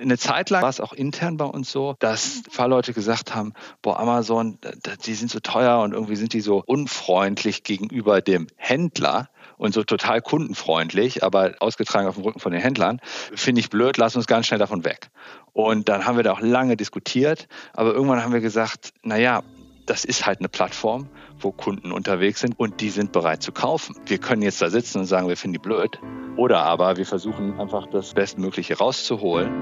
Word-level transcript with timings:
eine 0.00 0.18
Zeit 0.18 0.50
lang 0.50 0.62
war 0.62 0.70
es 0.70 0.80
auch 0.80 0.92
intern 0.92 1.36
bei 1.36 1.44
uns 1.44 1.70
so, 1.70 1.96
dass 1.98 2.42
Fahrleute 2.50 2.92
gesagt 2.92 3.34
haben, 3.34 3.52
boah, 3.82 3.98
Amazon, 3.98 4.58
die 5.06 5.14
sind 5.14 5.30
so 5.30 5.40
teuer 5.40 5.80
und 5.80 5.92
irgendwie 5.92 6.16
sind 6.16 6.32
die 6.32 6.40
so 6.40 6.62
unfreundlich 6.64 7.62
gegenüber 7.62 8.20
dem 8.20 8.46
Händler 8.56 9.28
und 9.56 9.74
so 9.74 9.84
total 9.84 10.20
kundenfreundlich, 10.20 11.22
aber 11.22 11.54
ausgetragen 11.60 12.08
auf 12.08 12.16
dem 12.16 12.24
Rücken 12.24 12.40
von 12.40 12.52
den 12.52 12.60
Händlern, 12.60 13.00
finde 13.34 13.60
ich 13.60 13.70
blöd, 13.70 13.96
lass 13.96 14.16
uns 14.16 14.26
ganz 14.26 14.46
schnell 14.46 14.58
davon 14.58 14.84
weg. 14.84 15.10
Und 15.52 15.88
dann 15.88 16.06
haben 16.06 16.16
wir 16.16 16.24
da 16.24 16.32
auch 16.32 16.40
lange 16.40 16.76
diskutiert, 16.76 17.48
aber 17.72 17.94
irgendwann 17.94 18.22
haben 18.22 18.32
wir 18.32 18.40
gesagt, 18.40 18.92
naja, 19.02 19.42
das 19.86 20.04
ist 20.04 20.26
halt 20.26 20.40
eine 20.40 20.48
Plattform, 20.48 21.08
wo 21.38 21.52
Kunden 21.52 21.92
unterwegs 21.92 22.40
sind 22.40 22.58
und 22.58 22.80
die 22.80 22.90
sind 22.90 23.12
bereit 23.12 23.42
zu 23.42 23.52
kaufen. 23.52 23.96
Wir 24.06 24.18
können 24.18 24.42
jetzt 24.42 24.62
da 24.62 24.70
sitzen 24.70 25.00
und 25.00 25.06
sagen, 25.06 25.28
wir 25.28 25.36
finden 25.36 25.54
die 25.54 25.58
blöd. 25.58 25.98
Oder 26.36 26.62
aber 26.64 26.96
wir 26.96 27.06
versuchen 27.06 27.60
einfach 27.60 27.86
das 27.88 28.14
Bestmögliche 28.14 28.78
rauszuholen. 28.78 29.52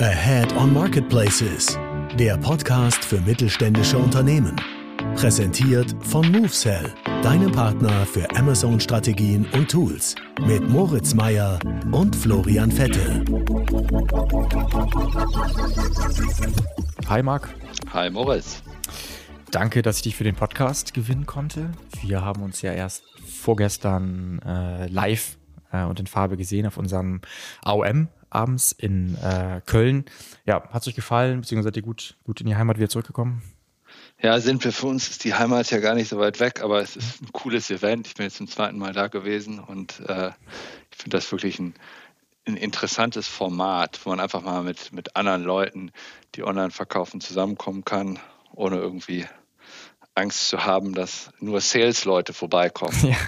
Ahead 0.00 0.54
on 0.56 0.72
Marketplaces, 0.72 1.78
der 2.18 2.36
Podcast 2.36 3.04
für 3.04 3.20
mittelständische 3.20 3.96
Unternehmen. 3.96 4.54
Präsentiert 5.16 5.94
von 6.00 6.30
MoveSell, 6.30 6.92
deinem 7.22 7.52
Partner 7.52 8.04
für 8.04 8.28
Amazon-Strategien 8.36 9.46
und 9.52 9.70
Tools. 9.70 10.14
Mit 10.46 10.68
Moritz 10.68 11.14
Meyer 11.14 11.58
und 11.92 12.14
Florian 12.14 12.70
Vettel. 12.70 13.24
Hi 17.08 17.22
Marc. 17.22 17.54
Hi 17.92 18.08
Moritz. 18.08 18.62
Danke, 19.50 19.82
dass 19.82 19.96
ich 19.96 20.02
dich 20.02 20.16
für 20.16 20.24
den 20.24 20.34
Podcast 20.34 20.94
gewinnen 20.94 21.26
konnte. 21.26 21.70
Wir 22.02 22.22
haben 22.22 22.42
uns 22.42 22.62
ja 22.62 22.72
erst 22.72 23.04
vorgestern 23.24 24.40
äh, 24.44 24.86
live 24.88 25.36
äh, 25.70 25.84
und 25.84 26.00
in 26.00 26.06
Farbe 26.06 26.36
gesehen 26.38 26.66
auf 26.66 26.78
unserem 26.78 27.20
AOM 27.62 28.08
abends 28.30 28.72
in 28.72 29.16
äh, 29.22 29.60
Köln. 29.66 30.06
Ja, 30.46 30.68
hat 30.70 30.82
es 30.82 30.88
euch 30.88 30.94
gefallen, 30.94 31.42
beziehungsweise 31.42 31.68
seid 31.68 31.76
ihr 31.76 31.82
gut, 31.82 32.16
gut 32.24 32.40
in 32.40 32.46
die 32.46 32.56
Heimat 32.56 32.78
wieder 32.78 32.88
zurückgekommen? 32.88 33.42
Ja, 34.20 34.40
sind 34.40 34.64
wir. 34.64 34.72
Für 34.72 34.86
uns 34.86 35.08
ist 35.10 35.24
die 35.24 35.34
Heimat 35.34 35.70
ja 35.70 35.78
gar 35.80 35.94
nicht 35.94 36.08
so 36.08 36.18
weit 36.18 36.40
weg, 36.40 36.62
aber 36.62 36.80
es 36.80 36.96
ist 36.96 37.22
ein 37.22 37.32
cooles 37.32 37.70
Event. 37.70 38.06
Ich 38.06 38.14
bin 38.14 38.24
jetzt 38.24 38.36
zum 38.36 38.48
zweiten 38.48 38.78
Mal 38.78 38.92
da 38.92 39.08
gewesen 39.08 39.58
und 39.58 40.00
äh, 40.08 40.30
ich 40.90 40.96
finde 40.96 41.16
das 41.16 41.30
wirklich 41.30 41.58
ein, 41.58 41.74
ein 42.46 42.56
interessantes 42.56 43.26
Format, 43.26 44.00
wo 44.04 44.10
man 44.10 44.20
einfach 44.20 44.42
mal 44.42 44.62
mit, 44.62 44.92
mit 44.92 45.16
anderen 45.16 45.42
Leuten, 45.42 45.92
die 46.34 46.44
online 46.44 46.70
verkaufen, 46.70 47.20
zusammenkommen 47.20 47.84
kann, 47.84 48.18
ohne 48.52 48.76
irgendwie 48.76 49.26
Angst 50.14 50.48
zu 50.48 50.64
haben, 50.64 50.94
dass 50.94 51.30
nur 51.40 51.60
Sales-Leute 51.60 52.32
vorbeikommen. 52.32 52.96
Ja. 53.02 53.16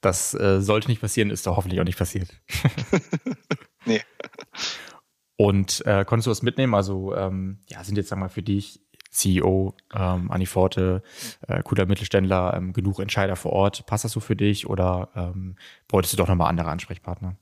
Das 0.00 0.34
äh, 0.34 0.60
sollte 0.60 0.88
nicht 0.88 1.00
passieren, 1.00 1.30
ist 1.30 1.46
doch 1.46 1.56
hoffentlich 1.56 1.80
auch 1.80 1.84
nicht 1.84 1.98
passiert. 1.98 2.28
nee. 3.84 4.00
Und 5.36 5.84
äh, 5.84 6.04
konntest 6.04 6.26
du 6.26 6.30
was 6.30 6.42
mitnehmen? 6.42 6.74
Also, 6.74 7.14
ähm, 7.16 7.58
ja, 7.68 7.82
sind 7.82 7.96
jetzt, 7.96 8.08
sag 8.08 8.18
mal, 8.18 8.28
für 8.28 8.42
dich 8.42 8.80
CEO, 9.10 9.74
ähm, 9.94 10.30
Anni 10.30 10.46
Forte, 10.46 11.02
äh, 11.48 11.60
cooler 11.64 11.86
Mittelständler, 11.86 12.54
ähm, 12.56 12.72
genug 12.72 13.00
Entscheider 13.00 13.34
vor 13.34 13.52
Ort. 13.52 13.86
Passt 13.86 14.04
das 14.04 14.12
so 14.12 14.20
für 14.20 14.36
dich 14.36 14.68
oder 14.68 15.08
ähm, 15.16 15.56
bräuchtest 15.88 16.12
du 16.12 16.18
doch 16.18 16.28
nochmal 16.28 16.50
andere 16.50 16.68
Ansprechpartner? 16.68 17.36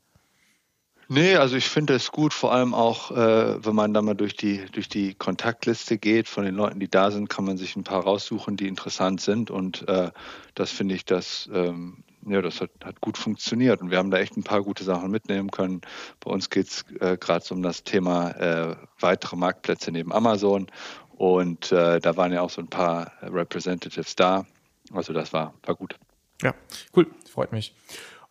Nee, 1.09 1.37
also 1.37 1.57
ich 1.57 1.69
finde 1.69 1.95
es 1.95 2.13
gut, 2.13 2.33
vor 2.33 2.53
allem 2.53 2.73
auch, 2.73 3.11
äh, 3.11 3.65
wenn 3.65 3.75
man 3.75 3.93
da 3.93 4.01
mal 4.01 4.15
durch 4.15 4.37
die, 4.37 4.65
durch 4.73 4.89
die 4.89 5.15
Kontaktliste 5.15 5.99
geht 5.99 6.29
von 6.29 6.45
den 6.45 6.55
Leuten, 6.55 6.81
die 6.81 6.89
da 6.89 7.11
sind, 7.11 7.29
kann 7.29 7.45
man 7.45 7.57
sich 7.57 7.77
ein 7.77 7.85
paar 7.85 8.03
raussuchen, 8.03 8.57
die 8.57 8.69
interessant 8.69 9.21
sind. 9.21 9.51
Und 9.51 9.87
äh, 9.89 10.11
das 10.55 10.71
finde 10.71 10.95
ich, 10.95 11.05
das, 11.05 11.49
ähm, 11.53 12.05
ja, 12.27 12.41
das 12.41 12.61
hat, 12.61 12.71
hat 12.83 13.01
gut 13.01 13.19
funktioniert. 13.19 13.83
Und 13.83 13.91
wir 13.91 13.99
haben 13.99 14.11
da 14.11 14.19
echt 14.19 14.37
ein 14.37 14.45
paar 14.45 14.63
gute 14.63 14.85
Sachen 14.85 15.11
mitnehmen 15.11 15.51
können. 15.51 15.83
Bei 16.21 16.31
uns 16.31 16.49
geht 16.49 16.69
es 16.69 16.85
äh, 17.01 17.19
gerade 17.19 17.45
um 17.53 17.63
das 17.63 17.85
Thema 17.85 18.31
äh, 18.31 18.77
weitere 18.99 19.37
Marktplätze 19.37 19.93
neben 19.93 20.13
Amazon. 20.13 20.69
Und 21.17 21.71
äh, 21.71 22.01
da 22.01 22.17
waren 22.17 22.33
ja 22.33 22.41
auch 22.41 22.51
so 22.51 22.63
ein 22.63 22.69
paar 22.69 23.13
Representatives 23.23 24.17
da. 24.17 24.47
Also 24.93 25.13
das 25.13 25.33
war, 25.33 25.55
war 25.65 25.75
gut. 25.75 25.97
Ja, 26.43 26.55
cool, 26.97 27.07
freut 27.31 27.53
mich. 27.53 27.75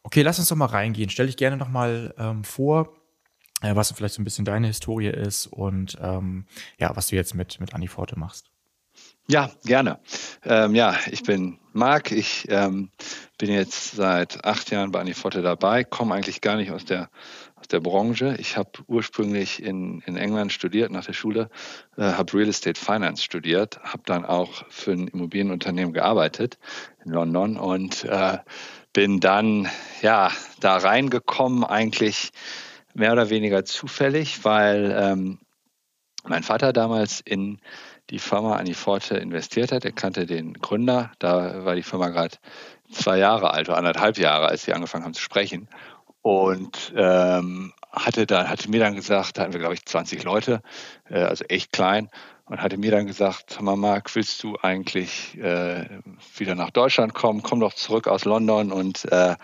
Okay, 0.03 0.22
lass 0.22 0.40
uns 0.40 0.50
doch 0.50 0.56
mal 0.56 0.66
reingehen. 0.66 1.09
Stell 1.09 1.28
dich 1.28 1.38
gerne 1.38 1.58
noch 1.58 1.69
mal 1.69 2.14
ähm, 2.18 2.44
vor, 2.44 2.94
äh, 3.62 3.75
was 3.75 3.91
vielleicht 3.91 4.16
so 4.16 4.22
ein 4.22 4.25
bisschen 4.25 4.46
deine 4.46 4.68
Historie 4.68 5.08
ist 5.08 5.47
und 5.47 5.97
ähm, 6.02 6.46
ja, 6.78 6.96
was 6.96 7.08
du 7.08 7.16
jetzt 7.16 7.34
mit, 7.34 7.59
mit 7.59 7.74
Anni 7.74 7.88
Forte 7.88 8.19
machst. 8.19 8.50
Ja, 9.28 9.50
gerne. 9.63 10.00
Ähm, 10.44 10.75
ja, 10.75 10.97
ich 11.09 11.24
bin 11.24 11.58
Marc. 11.72 12.12
Ich 12.12 12.46
ähm, 12.50 12.90
bin 13.38 13.50
jetzt 13.50 13.92
seit 13.96 14.44
acht 14.44 14.69
Jahren 14.69 14.92
bei 14.92 15.00
Anni 15.00 15.13
Forte 15.13 15.42
dabei, 15.42 15.86
komme 15.86 16.13
eigentlich 16.13 16.42
gar 16.42 16.58
nicht 16.58 16.72
aus 16.72 16.84
der, 16.84 17.09
der 17.72 17.80
Branche. 17.80 18.36
Ich 18.38 18.58
habe 18.58 18.72
ursprünglich 18.88 19.63
in, 19.63 20.02
in 20.06 20.18
England 20.18 20.52
studiert 20.52 20.92
nach 20.92 21.06
der 21.06 21.13
Schule, 21.13 21.50
äh, 21.97 22.03
habe 22.03 22.34
Real 22.38 22.50
Estate 22.50 22.80
Finance 22.80 23.24
studiert, 23.24 23.80
habe 23.81 24.03
dann 24.06 24.25
auch 24.25 24.66
für 24.69 24.92
ein 24.92 25.08
Immobilienunternehmen 25.08 25.94
gearbeitet 25.94 26.59
in 27.06 27.12
London 27.12 27.58
und 27.58 28.03
äh, 28.03 28.40
bin 28.94 29.20
dann 29.20 29.68
ja 30.02 30.31
da 30.59 30.78
reingekommen 30.78 31.64
eigentlich 31.64 32.31
mehr 32.94 33.12
oder 33.12 33.30
weniger 33.30 33.66
zufällig, 33.66 34.46
weil 34.46 34.96
ähm, 34.98 35.40
mein 36.24 36.44
Vater 36.44 36.72
damals 36.72 37.20
in 37.20 37.59
die 38.09 38.20
Firma 38.20 38.56
Aniforte 38.56 39.18
investiert 39.18 39.72
hat. 39.72 39.86
Er 39.86 39.92
kannte 39.92 40.26
den 40.26 40.54
Gründer. 40.54 41.12
Da 41.20 41.66
war 41.66 41.76
die 41.76 41.84
Firma 41.84 42.09
gerade 42.09 42.38
zwei 42.92 43.18
Jahre 43.18 43.52
alt 43.52 43.70
oder 43.70 43.78
anderthalb 43.78 44.18
Jahre, 44.18 44.48
als 44.48 44.64
sie 44.64 44.74
angefangen 44.74 45.06
haben 45.06 45.14
zu 45.14 45.22
sprechen. 45.22 45.68
Und 46.22 46.94
ähm, 46.96 47.74
hatte, 47.92 48.25
dann, 48.25 48.50
hatte 48.50 48.70
mir 48.70 48.80
dann 48.80 48.96
gesagt, 48.96 49.38
da 49.38 49.42
hatten 49.42 49.54
wir, 49.54 49.60
glaube 49.60 49.75
ich, 49.75 49.86
20 49.86 50.24
Leute, 50.24 50.62
äh, 51.10 51.24
also 51.24 51.44
echt 51.46 51.72
klein 51.72 52.10
und 52.46 52.62
hatte 52.62 52.78
mir 52.78 52.92
dann 52.92 53.08
gesagt, 53.08 53.62
Mama, 53.62 53.88
Marc, 53.88 54.16
willst 54.16 54.44
du 54.44 54.58
eigentlich 54.62 55.38
äh, 55.38 55.86
wieder 56.38 56.56
nach 56.56 56.72
Deutschland 56.72 57.14
kommen? 57.14 57.42
Komm 57.42 57.59
doch 57.59 57.74
zurück 57.74 58.08
aus 58.08 58.26
London 58.26 58.72
und 58.72 59.06
äh, 59.12 59.36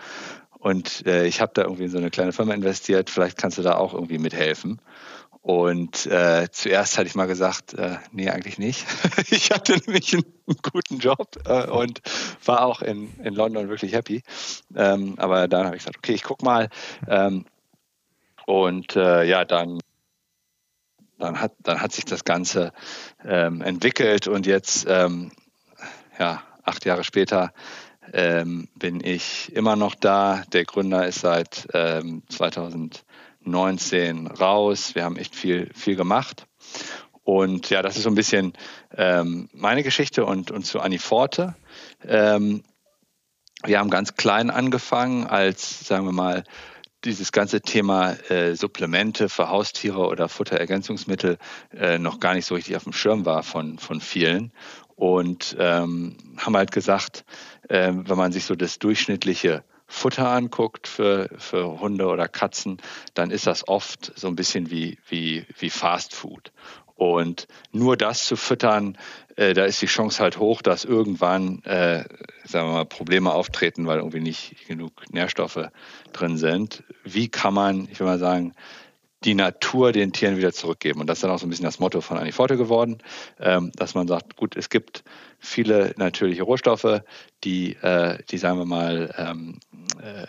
und 0.60 1.06
äh, 1.06 1.24
ich 1.24 1.40
habe 1.40 1.52
da 1.54 1.62
irgendwie 1.62 1.84
in 1.84 1.90
so 1.90 1.96
eine 1.96 2.10
kleine 2.10 2.32
Firma 2.32 2.52
investiert. 2.52 3.08
Vielleicht 3.08 3.38
kannst 3.38 3.56
du 3.56 3.62
da 3.62 3.76
auch 3.76 3.94
irgendwie 3.94 4.18
mithelfen. 4.18 4.78
Und 5.42 6.04
äh, 6.04 6.48
zuerst 6.52 6.98
hatte 6.98 7.06
ich 7.06 7.14
mal 7.14 7.26
gesagt, 7.26 7.72
äh, 7.72 7.96
nee, 8.12 8.28
eigentlich 8.28 8.58
nicht. 8.58 8.84
ich 9.30 9.50
hatte 9.50 9.78
nämlich 9.86 10.12
einen, 10.12 10.24
guten 10.70 10.98
Job 10.98 11.38
äh, 11.46 11.66
und 11.66 12.02
war 12.44 12.66
auch 12.66 12.82
in, 12.82 13.08
in 13.24 13.34
London 13.34 13.70
wirklich 13.70 13.94
happy. 13.94 14.22
Ähm, 14.76 15.14
aber 15.16 15.48
dann 15.48 15.64
habe 15.64 15.76
ich 15.76 15.82
gesagt, 15.82 15.96
okay, 15.96 16.12
ich 16.12 16.24
guck 16.24 16.42
mal. 16.42 16.68
Ähm, 17.08 17.46
und 18.44 18.96
äh, 18.96 19.24
ja, 19.24 19.46
dann 19.46 19.78
dann 21.20 21.40
hat, 21.40 21.52
dann 21.60 21.80
hat 21.80 21.92
sich 21.92 22.04
das 22.04 22.24
Ganze 22.24 22.72
ähm, 23.24 23.62
entwickelt 23.62 24.26
und 24.26 24.46
jetzt, 24.46 24.86
ähm, 24.88 25.30
ja, 26.18 26.42
acht 26.64 26.84
Jahre 26.84 27.04
später 27.04 27.52
ähm, 28.12 28.68
bin 28.74 29.00
ich 29.02 29.52
immer 29.54 29.76
noch 29.76 29.94
da. 29.94 30.42
Der 30.52 30.64
Gründer 30.64 31.06
ist 31.06 31.20
seit 31.20 31.68
ähm, 31.74 32.22
2019 32.28 34.26
raus. 34.26 34.94
Wir 34.94 35.04
haben 35.04 35.16
echt 35.16 35.36
viel, 35.36 35.70
viel 35.74 35.96
gemacht. 35.96 36.46
Und 37.22 37.70
ja, 37.70 37.82
das 37.82 37.96
ist 37.96 38.02
so 38.04 38.10
ein 38.10 38.14
bisschen 38.14 38.54
ähm, 38.96 39.48
meine 39.52 39.82
Geschichte 39.82 40.24
und, 40.24 40.50
und 40.50 40.64
zu 40.66 40.80
Anni 40.80 40.98
Forte. 40.98 41.54
Ähm, 42.04 42.64
wir 43.64 43.78
haben 43.78 43.90
ganz 43.90 44.16
klein 44.16 44.50
angefangen 44.50 45.26
als, 45.26 45.86
sagen 45.86 46.06
wir 46.06 46.12
mal, 46.12 46.44
dieses 47.04 47.32
ganze 47.32 47.60
Thema 47.60 48.12
äh, 48.30 48.54
Supplemente 48.54 49.28
für 49.28 49.48
Haustiere 49.48 50.06
oder 50.06 50.28
Futterergänzungsmittel 50.28 51.38
äh, 51.72 51.98
noch 51.98 52.20
gar 52.20 52.34
nicht 52.34 52.46
so 52.46 52.54
richtig 52.54 52.76
auf 52.76 52.84
dem 52.84 52.92
Schirm 52.92 53.24
war 53.24 53.42
von, 53.42 53.78
von 53.78 54.00
vielen. 54.00 54.52
Und 54.96 55.56
ähm, 55.58 56.16
haben 56.36 56.56
halt 56.56 56.72
gesagt, 56.72 57.24
äh, 57.68 57.92
wenn 57.94 58.18
man 58.18 58.32
sich 58.32 58.44
so 58.44 58.54
das 58.54 58.78
durchschnittliche 58.78 59.64
Futter 59.86 60.28
anguckt 60.28 60.86
für, 60.86 61.30
für 61.38 61.80
Hunde 61.80 62.06
oder 62.06 62.28
Katzen, 62.28 62.80
dann 63.14 63.30
ist 63.30 63.46
das 63.46 63.66
oft 63.66 64.12
so 64.14 64.28
ein 64.28 64.36
bisschen 64.36 64.70
wie, 64.70 64.98
wie, 65.08 65.46
wie 65.58 65.70
Fast 65.70 66.14
Food. 66.14 66.52
Und 67.00 67.46
nur 67.72 67.96
das 67.96 68.26
zu 68.26 68.36
füttern, 68.36 68.98
äh, 69.36 69.54
da 69.54 69.64
ist 69.64 69.80
die 69.80 69.86
Chance 69.86 70.22
halt 70.22 70.36
hoch, 70.38 70.60
dass 70.60 70.84
irgendwann, 70.84 71.62
äh, 71.64 72.04
sagen 72.44 72.68
wir 72.68 72.74
mal, 72.74 72.84
Probleme 72.84 73.32
auftreten, 73.32 73.86
weil 73.86 74.00
irgendwie 74.00 74.20
nicht 74.20 74.68
genug 74.68 75.10
Nährstoffe 75.10 75.70
drin 76.12 76.36
sind. 76.36 76.84
Wie 77.02 77.28
kann 77.28 77.54
man, 77.54 77.88
ich 77.90 77.98
will 78.00 78.06
mal 78.06 78.18
sagen, 78.18 78.52
die 79.24 79.32
Natur 79.32 79.92
den 79.92 80.12
Tieren 80.12 80.36
wieder 80.36 80.52
zurückgeben. 80.52 81.00
Und 81.00 81.06
das 81.06 81.18
ist 81.18 81.22
dann 81.22 81.30
auch 81.30 81.38
so 81.38 81.46
ein 81.46 81.48
bisschen 81.48 81.64
das 81.64 81.78
Motto 81.78 82.02
von 82.02 82.18
Aniforte 82.18 82.58
geworden, 82.58 82.98
ähm, 83.38 83.72
dass 83.76 83.94
man 83.94 84.06
sagt, 84.06 84.36
gut, 84.36 84.54
es 84.54 84.68
gibt 84.68 85.02
viele 85.38 85.94
natürliche 85.96 86.42
Rohstoffe, 86.42 87.00
die, 87.44 87.76
äh, 87.76 88.18
die 88.30 88.36
sagen 88.36 88.58
wir 88.58 88.66
mal, 88.66 89.14
ähm, 89.16 89.58
äh, 90.02 90.26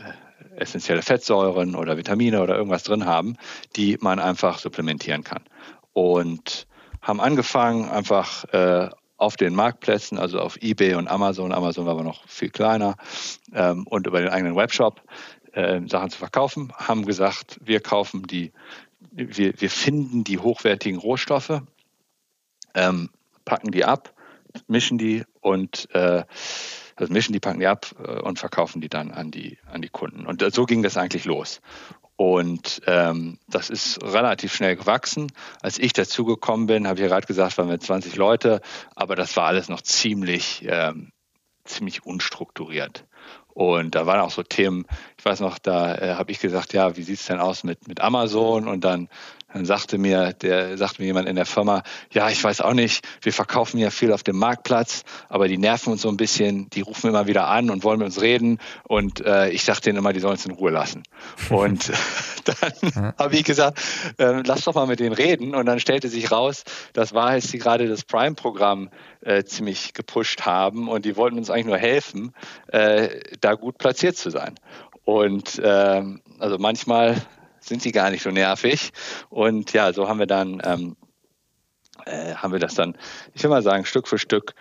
essentielle 0.55 1.01
Fettsäuren 1.01 1.75
oder 1.75 1.97
Vitamine 1.97 2.41
oder 2.41 2.55
irgendwas 2.55 2.83
drin 2.83 3.05
haben, 3.05 3.35
die 3.75 3.97
man 3.99 4.19
einfach 4.19 4.57
supplementieren 4.59 5.25
kann 5.25 5.43
und 5.93 6.67
haben 7.01 7.19
angefangen, 7.19 7.89
einfach 7.89 8.45
äh, 8.53 8.89
auf 9.17 9.35
den 9.35 9.53
Marktplätzen, 9.53 10.17
also 10.17 10.39
auf 10.39 10.57
eBay 10.61 10.95
und 10.95 11.07
Amazon, 11.07 11.51
Amazon 11.51 11.85
war 11.85 11.93
aber 11.93 12.03
noch 12.03 12.27
viel 12.27 12.49
kleiner, 12.49 12.95
ähm, 13.53 13.85
und 13.87 14.07
über 14.07 14.19
den 14.19 14.29
eigenen 14.29 14.55
Webshop, 14.55 15.01
äh, 15.53 15.81
Sachen 15.87 16.09
zu 16.09 16.17
verkaufen, 16.17 16.73
haben 16.75 17.05
gesagt, 17.05 17.59
wir 17.63 17.81
kaufen 17.81 18.23
die, 18.23 18.51
wir, 19.11 19.59
wir 19.59 19.69
finden 19.69 20.23
die 20.23 20.39
hochwertigen 20.39 20.99
Rohstoffe, 20.99 21.61
ähm, 22.73 23.09
packen 23.45 23.71
die 23.71 23.85
ab, 23.85 24.13
mischen 24.67 24.97
die 24.97 25.23
und 25.39 25.87
äh, 25.93 26.23
also 26.95 27.13
mischen 27.13 27.33
die, 27.33 27.39
packen 27.39 27.59
die 27.59 27.67
ab 27.67 27.93
äh, 28.03 28.21
und 28.21 28.39
verkaufen 28.39 28.81
die 28.81 28.89
dann 28.89 29.11
an 29.11 29.31
die, 29.31 29.57
an 29.71 29.81
die 29.81 29.89
Kunden. 29.89 30.25
Und 30.25 30.43
so 30.53 30.65
ging 30.65 30.83
das 30.83 30.97
eigentlich 30.97 31.25
los. 31.25 31.61
Und 32.21 32.83
ähm, 32.85 33.39
das 33.47 33.71
ist 33.71 33.99
relativ 34.03 34.53
schnell 34.53 34.75
gewachsen. 34.75 35.31
Als 35.63 35.79
ich 35.79 35.91
dazugekommen 35.91 36.67
bin, 36.67 36.87
habe 36.87 37.01
ich 37.01 37.07
gerade 37.07 37.25
gesagt, 37.25 37.57
waren 37.57 37.67
wir 37.67 37.79
20 37.79 38.15
Leute, 38.15 38.61
aber 38.93 39.15
das 39.15 39.35
war 39.37 39.47
alles 39.47 39.69
noch 39.69 39.81
ziemlich, 39.81 40.63
ähm, 40.67 41.13
ziemlich 41.63 42.05
unstrukturiert. 42.05 43.07
Und 43.55 43.95
da 43.95 44.05
waren 44.05 44.19
auch 44.19 44.29
so 44.29 44.43
Themen, 44.43 44.85
ich 45.17 45.25
weiß 45.25 45.39
noch, 45.39 45.57
da 45.57 45.95
äh, 45.95 46.13
habe 46.13 46.31
ich 46.31 46.39
gesagt, 46.39 46.73
ja, 46.73 46.95
wie 46.95 47.01
sieht 47.01 47.19
es 47.19 47.25
denn 47.25 47.39
aus 47.39 47.63
mit, 47.63 47.87
mit 47.87 48.01
Amazon? 48.01 48.67
Und 48.67 48.83
dann 48.83 49.09
dann 49.53 49.65
sagte 49.65 49.97
mir, 49.97 50.33
der 50.33 50.77
sagte 50.77 51.01
mir 51.01 51.07
jemand 51.07 51.27
in 51.27 51.35
der 51.35 51.45
Firma, 51.45 51.83
ja, 52.11 52.29
ich 52.29 52.43
weiß 52.43 52.61
auch 52.61 52.73
nicht, 52.73 53.05
wir 53.21 53.33
verkaufen 53.33 53.77
ja 53.77 53.89
viel 53.89 54.13
auf 54.13 54.23
dem 54.23 54.37
Marktplatz, 54.37 55.03
aber 55.29 55.47
die 55.47 55.57
nerven 55.57 55.93
uns 55.93 56.01
so 56.01 56.09
ein 56.09 56.17
bisschen, 56.17 56.69
die 56.69 56.81
rufen 56.81 57.09
immer 57.09 57.27
wieder 57.27 57.47
an 57.47 57.69
und 57.69 57.83
wollen 57.83 57.99
mit 57.99 58.05
uns 58.05 58.21
reden. 58.21 58.59
Und 58.83 59.25
äh, 59.25 59.49
ich 59.49 59.63
sage 59.63 59.81
denen 59.81 59.97
immer, 59.97 60.13
die 60.13 60.19
sollen 60.19 60.33
uns 60.33 60.45
in 60.45 60.51
Ruhe 60.51 60.71
lassen. 60.71 61.03
Und 61.49 61.91
dann 62.45 63.13
habe 63.19 63.35
ich 63.35 63.43
gesagt, 63.43 63.79
äh, 64.17 64.41
lass 64.45 64.63
doch 64.63 64.73
mal 64.73 64.87
mit 64.87 64.99
denen 64.99 65.13
reden. 65.13 65.53
Und 65.53 65.65
dann 65.65 65.79
stellte 65.79 66.07
sich 66.09 66.31
raus, 66.31 66.63
das 66.93 67.13
war, 67.13 67.27
als 67.27 67.49
sie 67.49 67.57
gerade 67.57 67.87
das 67.87 68.03
Prime-Programm 68.03 68.89
äh, 69.21 69.43
ziemlich 69.43 69.93
gepusht 69.93 70.45
haben 70.45 70.87
und 70.87 71.05
die 71.05 71.15
wollten 71.15 71.37
uns 71.37 71.49
eigentlich 71.49 71.65
nur 71.65 71.77
helfen, 71.77 72.33
äh, 72.67 73.19
da 73.39 73.53
gut 73.53 73.77
platziert 73.77 74.17
zu 74.17 74.29
sein. 74.29 74.55
Und 75.03 75.61
ähm, 75.63 76.21
also 76.39 76.57
manchmal 76.57 77.21
sind 77.61 77.81
sie 77.81 77.91
gar 77.91 78.09
nicht 78.09 78.23
so 78.23 78.31
nervig. 78.31 78.91
Und 79.29 79.71
ja, 79.73 79.93
so 79.93 80.09
haben 80.09 80.19
wir 80.19 80.27
dann, 80.27 80.61
ähm, 80.65 80.97
äh, 82.05 82.35
haben 82.35 82.51
wir 82.51 82.59
das 82.59 82.75
dann, 82.75 82.97
ich 83.33 83.43
will 83.43 83.49
mal 83.49 83.61
sagen, 83.61 83.85
Stück 83.85 84.07
für 84.07 84.17
Stück 84.17 84.55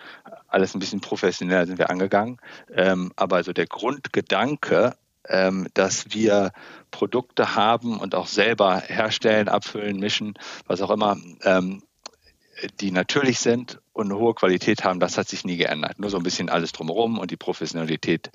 alles 0.47 0.75
ein 0.75 0.79
bisschen 0.79 1.01
professioneller 1.01 1.65
sind 1.65 1.79
wir 1.79 1.89
angegangen. 1.89 2.37
Ähm, 2.73 3.11
aber 3.15 3.37
also 3.37 3.53
der 3.53 3.67
Grundgedanke, 3.67 4.95
ähm, 5.27 5.67
dass 5.73 6.13
wir 6.13 6.51
Produkte 6.91 7.55
haben 7.55 7.99
und 7.99 8.15
auch 8.15 8.27
selber 8.27 8.79
herstellen, 8.79 9.47
abfüllen, 9.47 9.97
mischen, 9.97 10.33
was 10.67 10.81
auch 10.81 10.91
immer, 10.91 11.17
ähm, 11.43 11.83
die 12.79 12.91
natürlich 12.91 13.39
sind 13.39 13.79
und 13.93 14.11
eine 14.11 14.19
hohe 14.19 14.35
Qualität 14.35 14.83
haben, 14.83 14.99
das 14.99 15.17
hat 15.17 15.27
sich 15.27 15.45
nie 15.45 15.57
geändert. 15.57 15.99
Nur 15.99 16.09
so 16.09 16.17
ein 16.17 16.23
bisschen 16.23 16.49
alles 16.49 16.73
drumherum 16.73 17.17
und 17.17 17.31
die 17.31 17.37
Professionalität, 17.37 18.29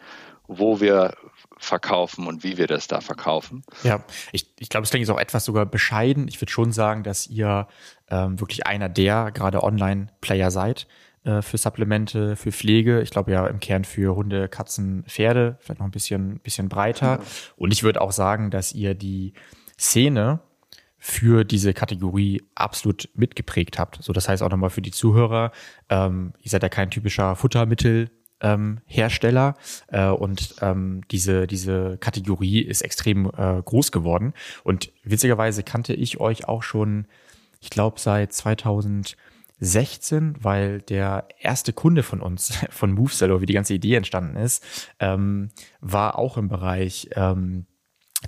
wo 0.49 0.81
wir 0.81 1.15
verkaufen 1.59 2.27
und 2.27 2.45
wie 2.45 2.59
wir 2.59 2.67
das 2.67 2.87
da 2.87 3.01
verkaufen. 3.01 3.63
Ja, 3.83 4.05
ich, 4.33 4.53
ich 4.59 4.69
glaube, 4.69 4.85
es 4.85 4.91
klingt 4.91 5.07
jetzt 5.07 5.15
auch 5.15 5.21
etwas 5.21 5.45
sogar 5.45 5.67
bescheiden. 5.67 6.29
Ich 6.29 6.41
würde 6.41 6.53
schon 6.53 6.73
sagen, 6.73 7.03
dass 7.03 7.27
ihr 7.27 7.67
ähm, 8.09 8.39
wirklich 8.41 8.67
einer 8.67 8.89
der 8.89 9.31
gerade 9.33 9.63
Online-Player 9.63 10.51
seid 10.51 10.87
äh, 11.25 11.43
für 11.43 11.59
Supplemente, 11.59 12.37
für 12.37 12.53
Pflege. 12.53 13.01
Ich 13.01 13.11
glaube 13.11 13.33
ja 13.33 13.47
im 13.47 13.61
Kern 13.61 13.85
für 13.85 14.15
Hunde, 14.15 14.49
Katzen, 14.49 15.05
Pferde, 15.09 15.57
vielleicht 15.61 15.81
noch 15.81 15.87
ein 15.87 15.93
bisschen, 15.93 16.41
bisschen 16.41 16.69
breiter. 16.69 17.07
Ja. 17.07 17.21
Und 17.57 17.73
ich 17.73 17.83
würde 17.83 18.01
auch 18.01 18.13
sagen, 18.13 18.51
dass 18.51 18.73
ihr 18.73 18.95
die 18.95 19.33
Szene 19.79 20.41
für 20.99 21.45
diese 21.45 21.73
Kategorie 21.73 22.43
absolut 22.55 23.09
mitgeprägt 23.15 23.79
habt. 23.79 24.03
So, 24.03 24.13
das 24.13 24.29
heißt 24.29 24.43
auch 24.43 24.51
nochmal 24.51 24.71
für 24.71 24.83
die 24.83 24.91
Zuhörer, 24.91 25.53
ähm, 25.89 26.33
ihr 26.41 26.51
seid 26.51 26.63
ja 26.63 26.69
kein 26.69 26.91
typischer 26.91 27.37
Futtermittel 27.37 28.11
ähm, 28.41 28.81
Hersteller 28.87 29.55
äh, 29.89 30.09
und 30.09 30.57
ähm, 30.61 31.03
diese, 31.11 31.47
diese 31.47 31.99
Kategorie 31.99 32.61
ist 32.61 32.83
extrem 32.83 33.27
äh, 33.27 33.63
groß 33.63 33.93
geworden. 33.93 34.35
Und 34.65 34.93
witzigerweise 35.05 35.63
kannte 35.63 35.95
ich 35.95 36.21
euch 36.21 36.49
auch 36.49 36.63
schon, 36.63 37.07
ich 37.61 37.71
glaube, 37.71 38.01
seit 38.01 38.33
2016, 38.33 40.37
weil 40.41 40.83
der 40.83 41.29
erste 41.41 41.73
Kunde 41.73 42.03
von 42.03 42.21
uns, 42.21 42.59
von 42.71 42.93
MoveSeller, 42.93 43.41
wie 43.41 43.47
die 43.47 43.55
ganze 43.55 43.75
Idee 43.75 43.95
entstanden 43.95 44.37
ist, 44.37 44.65
ähm, 45.01 45.51
war 45.81 46.19
auch 46.19 46.37
im 46.37 46.49
Bereich 46.49 47.09
ähm, 47.15 47.67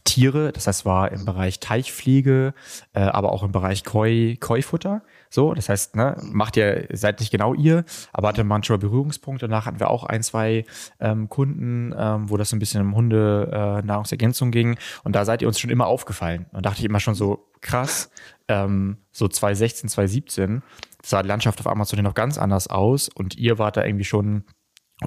Tiere, 0.05 0.53
das 0.53 0.67
heißt, 0.67 0.85
war 0.85 1.13
im 1.13 1.25
Bereich 1.25 1.61
Teichpflege, 1.61 2.55
äh, 2.93 3.01
aber 3.01 3.33
auch 3.33 3.43
im 3.43 3.53
Bereich 3.53 3.85
Koi, 3.85 4.37
Koi-Futter. 4.39 5.03
So, 5.31 5.55
das 5.55 5.69
heißt, 5.69 5.97
ne, 5.97 6.17
macht 6.23 6.57
ihr, 6.57 6.87
seid 6.93 7.21
nicht 7.21 7.31
genau 7.31 7.55
ihr, 7.55 7.85
aber 8.13 8.29
hatte 8.29 8.45
manchmal 8.45 8.79
Berührungspunkte. 8.79 9.49
Danach 9.49 9.67
hatten 9.67 9.81
wir 9.81 9.91
auch 9.91 10.05
ein, 10.05 10.23
zwei 10.23 10.65
ähm, 11.01 11.29
Kunden, 11.29 11.95
ähm, 11.97 12.31
wo 12.31 12.37
das 12.37 12.53
ein 12.53 12.59
bisschen 12.59 12.83
um 12.83 12.95
Hunde 12.95 13.83
äh, 13.85 14.51
ging. 14.51 14.77
Und 15.05 15.15
da 15.15 15.25
seid 15.25 15.43
ihr 15.43 15.49
uns 15.49 15.59
schon 15.59 15.71
immer 15.71 15.87
aufgefallen. 15.87 16.47
Und 16.53 16.67
dachte 16.67 16.81
ich 16.81 16.85
immer 16.85 17.01
schon 17.01 17.15
so, 17.15 17.49
krass, 17.61 18.11
ähm, 18.49 18.99
so 19.13 19.29
2016, 19.29 19.89
2017 19.89 20.63
sah 21.03 21.23
die 21.23 21.29
Landschaft 21.29 21.61
auf 21.61 21.67
Amazon 21.67 22.03
noch 22.03 22.15
ganz 22.15 22.39
anders 22.39 22.69
aus 22.69 23.09
und 23.09 23.37
ihr 23.37 23.59
wart 23.59 23.77
da 23.77 23.85
irgendwie 23.85 24.05
schon 24.05 24.45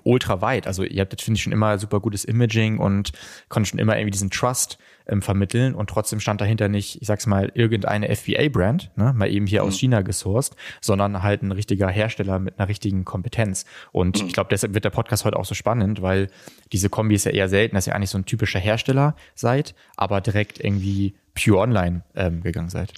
ultra 0.04 0.42
weit. 0.42 0.68
Also 0.68 0.84
ihr 0.84 1.02
habt, 1.02 1.22
finde 1.22 1.38
ich, 1.38 1.44
schon 1.44 1.54
immer 1.54 1.78
super 1.78 2.00
gutes 2.00 2.24
Imaging 2.24 2.78
und 2.78 3.12
konntet 3.50 3.72
schon 3.72 3.80
immer 3.80 3.98
irgendwie 3.98 4.12
diesen 4.12 4.30
Trust 4.30 4.78
ähm, 5.08 5.22
vermitteln 5.22 5.76
und 5.76 5.90
trotzdem 5.90 6.20
stand 6.20 6.42
dahinter 6.42 6.68
nicht, 6.68 7.02
ich 7.02 7.08
sag's 7.08 7.28
mal, 7.28 7.52
irgendeine 7.54 8.14
FBA-Brand, 8.16 8.92
ne, 8.96 9.14
mal 9.14 9.30
eben 9.30 9.48
hier 9.48 9.62
mhm. 9.62 9.68
aus 9.68 9.80
China 9.80 10.02
gesourced, 10.02 10.56
sondern 10.82 11.24
halt 11.24 11.44
ein 11.44 11.52
richtiger 11.52 11.90
Hersteller 11.90 12.40
mit 12.40 12.60
einer 12.60 12.70
richtigen 12.70 13.06
Kompetenz. 13.06 13.66
Und 13.92 14.22
mhm. 14.22 14.28
ich 14.28 14.34
glaube, 14.34 14.50
deshalb 14.50 14.74
wird 14.74 14.86
der 14.86 14.90
Podcast 14.90 15.26
heute 15.26 15.38
auch 15.38 15.46
so 15.46 15.56
spannend, 15.56 16.02
weil 16.02 16.28
diese 16.72 16.90
Kombi 16.90 17.16
ist 17.16 17.26
ja 17.26 17.32
eher 17.32 17.50
selten, 17.50 17.76
dass 17.76 17.88
ihr 17.88 17.96
eigentlich 17.96 18.10
so 18.10 18.18
ein 18.18 18.26
typischer 18.26 18.60
Hersteller 18.60 19.16
seid, 19.36 19.76
aber 19.98 20.22
direkt 20.22 20.64
irgendwie 20.64 21.16
pure 21.34 21.60
online 21.60 22.04
ähm, 22.16 22.42
gegangen 22.42 22.70
seid. 22.70 22.94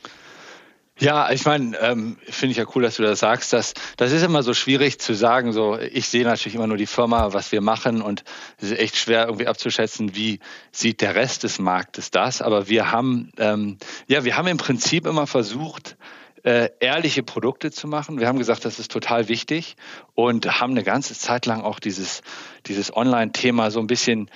Ja, 0.99 1.31
ich 1.31 1.43
meine, 1.45 1.75
ähm, 1.79 2.17
finde 2.29 2.51
ich 2.51 2.57
ja 2.57 2.65
cool, 2.75 2.83
dass 2.83 2.97
du 2.97 3.03
das 3.03 3.19
sagst. 3.19 3.51
Dass, 3.51 3.73
das 3.97 4.11
ist 4.11 4.21
immer 4.21 4.43
so 4.43 4.53
schwierig 4.53 4.99
zu 4.99 5.15
sagen. 5.15 5.51
So, 5.51 5.77
ich 5.79 6.07
sehe 6.07 6.23
natürlich 6.23 6.53
immer 6.53 6.67
nur 6.67 6.77
die 6.77 6.85
Firma, 6.85 7.33
was 7.33 7.51
wir 7.51 7.61
machen, 7.61 8.01
und 8.01 8.23
es 8.57 8.71
ist 8.71 8.79
echt 8.79 8.97
schwer 8.97 9.25
irgendwie 9.25 9.47
abzuschätzen, 9.47 10.15
wie 10.15 10.39
sieht 10.71 11.01
der 11.01 11.15
Rest 11.15 11.43
des 11.43 11.57
Marktes 11.57 12.11
das. 12.11 12.43
Aber 12.43 12.69
wir 12.69 12.91
haben, 12.91 13.31
ähm, 13.37 13.77
ja, 14.07 14.23
wir 14.23 14.37
haben 14.37 14.47
im 14.47 14.57
Prinzip 14.57 15.07
immer 15.07 15.25
versucht, 15.25 15.97
äh, 16.43 16.69
ehrliche 16.79 17.23
Produkte 17.23 17.71
zu 17.71 17.87
machen. 17.87 18.19
Wir 18.19 18.27
haben 18.27 18.37
gesagt, 18.37 18.65
das 18.65 18.77
ist 18.77 18.91
total 18.91 19.29
wichtig 19.29 19.75
und 20.13 20.59
haben 20.59 20.71
eine 20.71 20.83
ganze 20.83 21.17
Zeit 21.17 21.45
lang 21.45 21.61
auch 21.61 21.79
dieses, 21.79 22.21
dieses 22.67 22.95
Online-Thema 22.95 23.71
so 23.71 23.79
ein 23.79 23.87
bisschen 23.87 24.29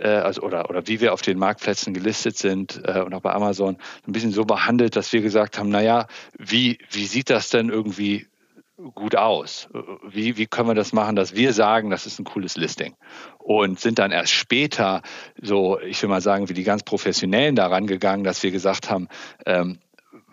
äh, 0.00 0.08
also 0.08 0.42
oder, 0.42 0.70
oder 0.70 0.86
wie 0.86 1.00
wir 1.00 1.12
auf 1.12 1.22
den 1.22 1.38
Marktplätzen 1.38 1.94
gelistet 1.94 2.36
sind 2.36 2.80
äh, 2.84 3.00
und 3.00 3.14
auch 3.14 3.20
bei 3.20 3.32
Amazon 3.32 3.76
ein 4.06 4.12
bisschen 4.12 4.32
so 4.32 4.44
behandelt, 4.44 4.96
dass 4.96 5.12
wir 5.12 5.20
gesagt 5.20 5.58
haben, 5.58 5.68
naja, 5.68 6.06
wie, 6.38 6.78
wie 6.90 7.06
sieht 7.06 7.30
das 7.30 7.50
denn 7.50 7.68
irgendwie 7.68 8.26
gut 8.94 9.16
aus? 9.16 9.68
Wie, 10.08 10.36
wie 10.36 10.46
können 10.46 10.68
wir 10.68 10.74
das 10.74 10.92
machen, 10.92 11.16
dass 11.16 11.34
wir 11.34 11.52
sagen, 11.52 11.90
das 11.90 12.06
ist 12.06 12.18
ein 12.18 12.24
cooles 12.24 12.56
Listing? 12.56 12.96
Und 13.38 13.80
sind 13.80 13.98
dann 13.98 14.10
erst 14.10 14.32
später 14.32 15.02
so, 15.40 15.78
ich 15.80 16.02
will 16.02 16.08
mal 16.08 16.20
sagen, 16.20 16.48
wie 16.48 16.54
die 16.54 16.64
ganz 16.64 16.82
Professionellen 16.82 17.54
daran 17.54 17.86
gegangen, 17.86 18.24
dass 18.24 18.42
wir 18.42 18.50
gesagt 18.50 18.90
haben, 18.90 19.08
ähm, 19.46 19.78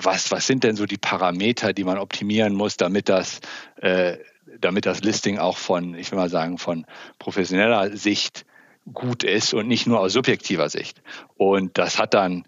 was, 0.02 0.32
was 0.32 0.48
sind 0.48 0.64
denn 0.64 0.76
so 0.76 0.86
die 0.86 0.98
Parameter, 0.98 1.74
die 1.74 1.84
man 1.84 1.98
optimieren 1.98 2.56
muss, 2.56 2.78
damit 2.78 3.10
das, 3.10 3.42
äh, 3.82 4.18
damit 4.60 4.86
das 4.86 5.04
Listing 5.04 5.38
auch 5.38 5.58
von, 5.58 5.94
ich 5.96 6.12
will 6.12 6.18
mal 6.18 6.30
sagen, 6.30 6.58
von 6.58 6.86
professioneller 7.20 7.96
Sicht 7.96 8.46
gut 8.92 9.24
ist 9.24 9.54
und 9.54 9.68
nicht 9.68 9.88
nur 9.88 10.00
aus 10.00 10.14
subjektiver 10.14 10.70
Sicht. 10.70 11.02
Und 11.36 11.78
das 11.78 12.00
hat 12.00 12.14
dann, 12.14 12.46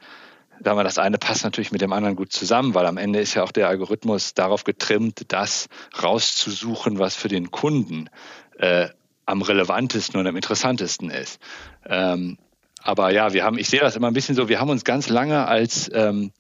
sagen 0.64 0.78
wir, 0.78 0.84
das 0.84 0.98
eine 0.98 1.18
passt 1.18 1.44
natürlich 1.44 1.72
mit 1.72 1.82
dem 1.82 1.94
anderen 1.94 2.16
gut 2.16 2.32
zusammen, 2.32 2.74
weil 2.74 2.86
am 2.86 2.98
Ende 2.98 3.20
ist 3.20 3.34
ja 3.34 3.44
auch 3.44 3.52
der 3.52 3.68
Algorithmus 3.68 4.34
darauf 4.34 4.64
getrimmt, 4.64 5.32
das 5.32 5.68
rauszusuchen, 6.02 7.00
was 7.00 7.16
für 7.16 7.28
den 7.28 7.52
Kunden 7.52 8.10
äh, 8.58 8.88
am 9.26 9.42
relevantesten 9.42 10.20
und 10.20 10.28
am 10.28 10.36
interessantesten 10.36 11.10
ist. 11.10 11.40
Ähm, 11.86 12.38
aber 12.84 13.12
ja, 13.12 13.34
wir 13.34 13.44
haben, 13.44 13.58
ich 13.58 13.70
sehe 13.70 13.80
das 13.80 13.96
immer 13.96 14.08
ein 14.08 14.14
bisschen 14.14 14.36
so, 14.36 14.50
wir 14.50 14.60
haben 14.60 14.70
uns 14.70 14.84
ganz 14.84 15.10
lange 15.10 15.48
als 15.48 15.90
ähm, 15.94 16.32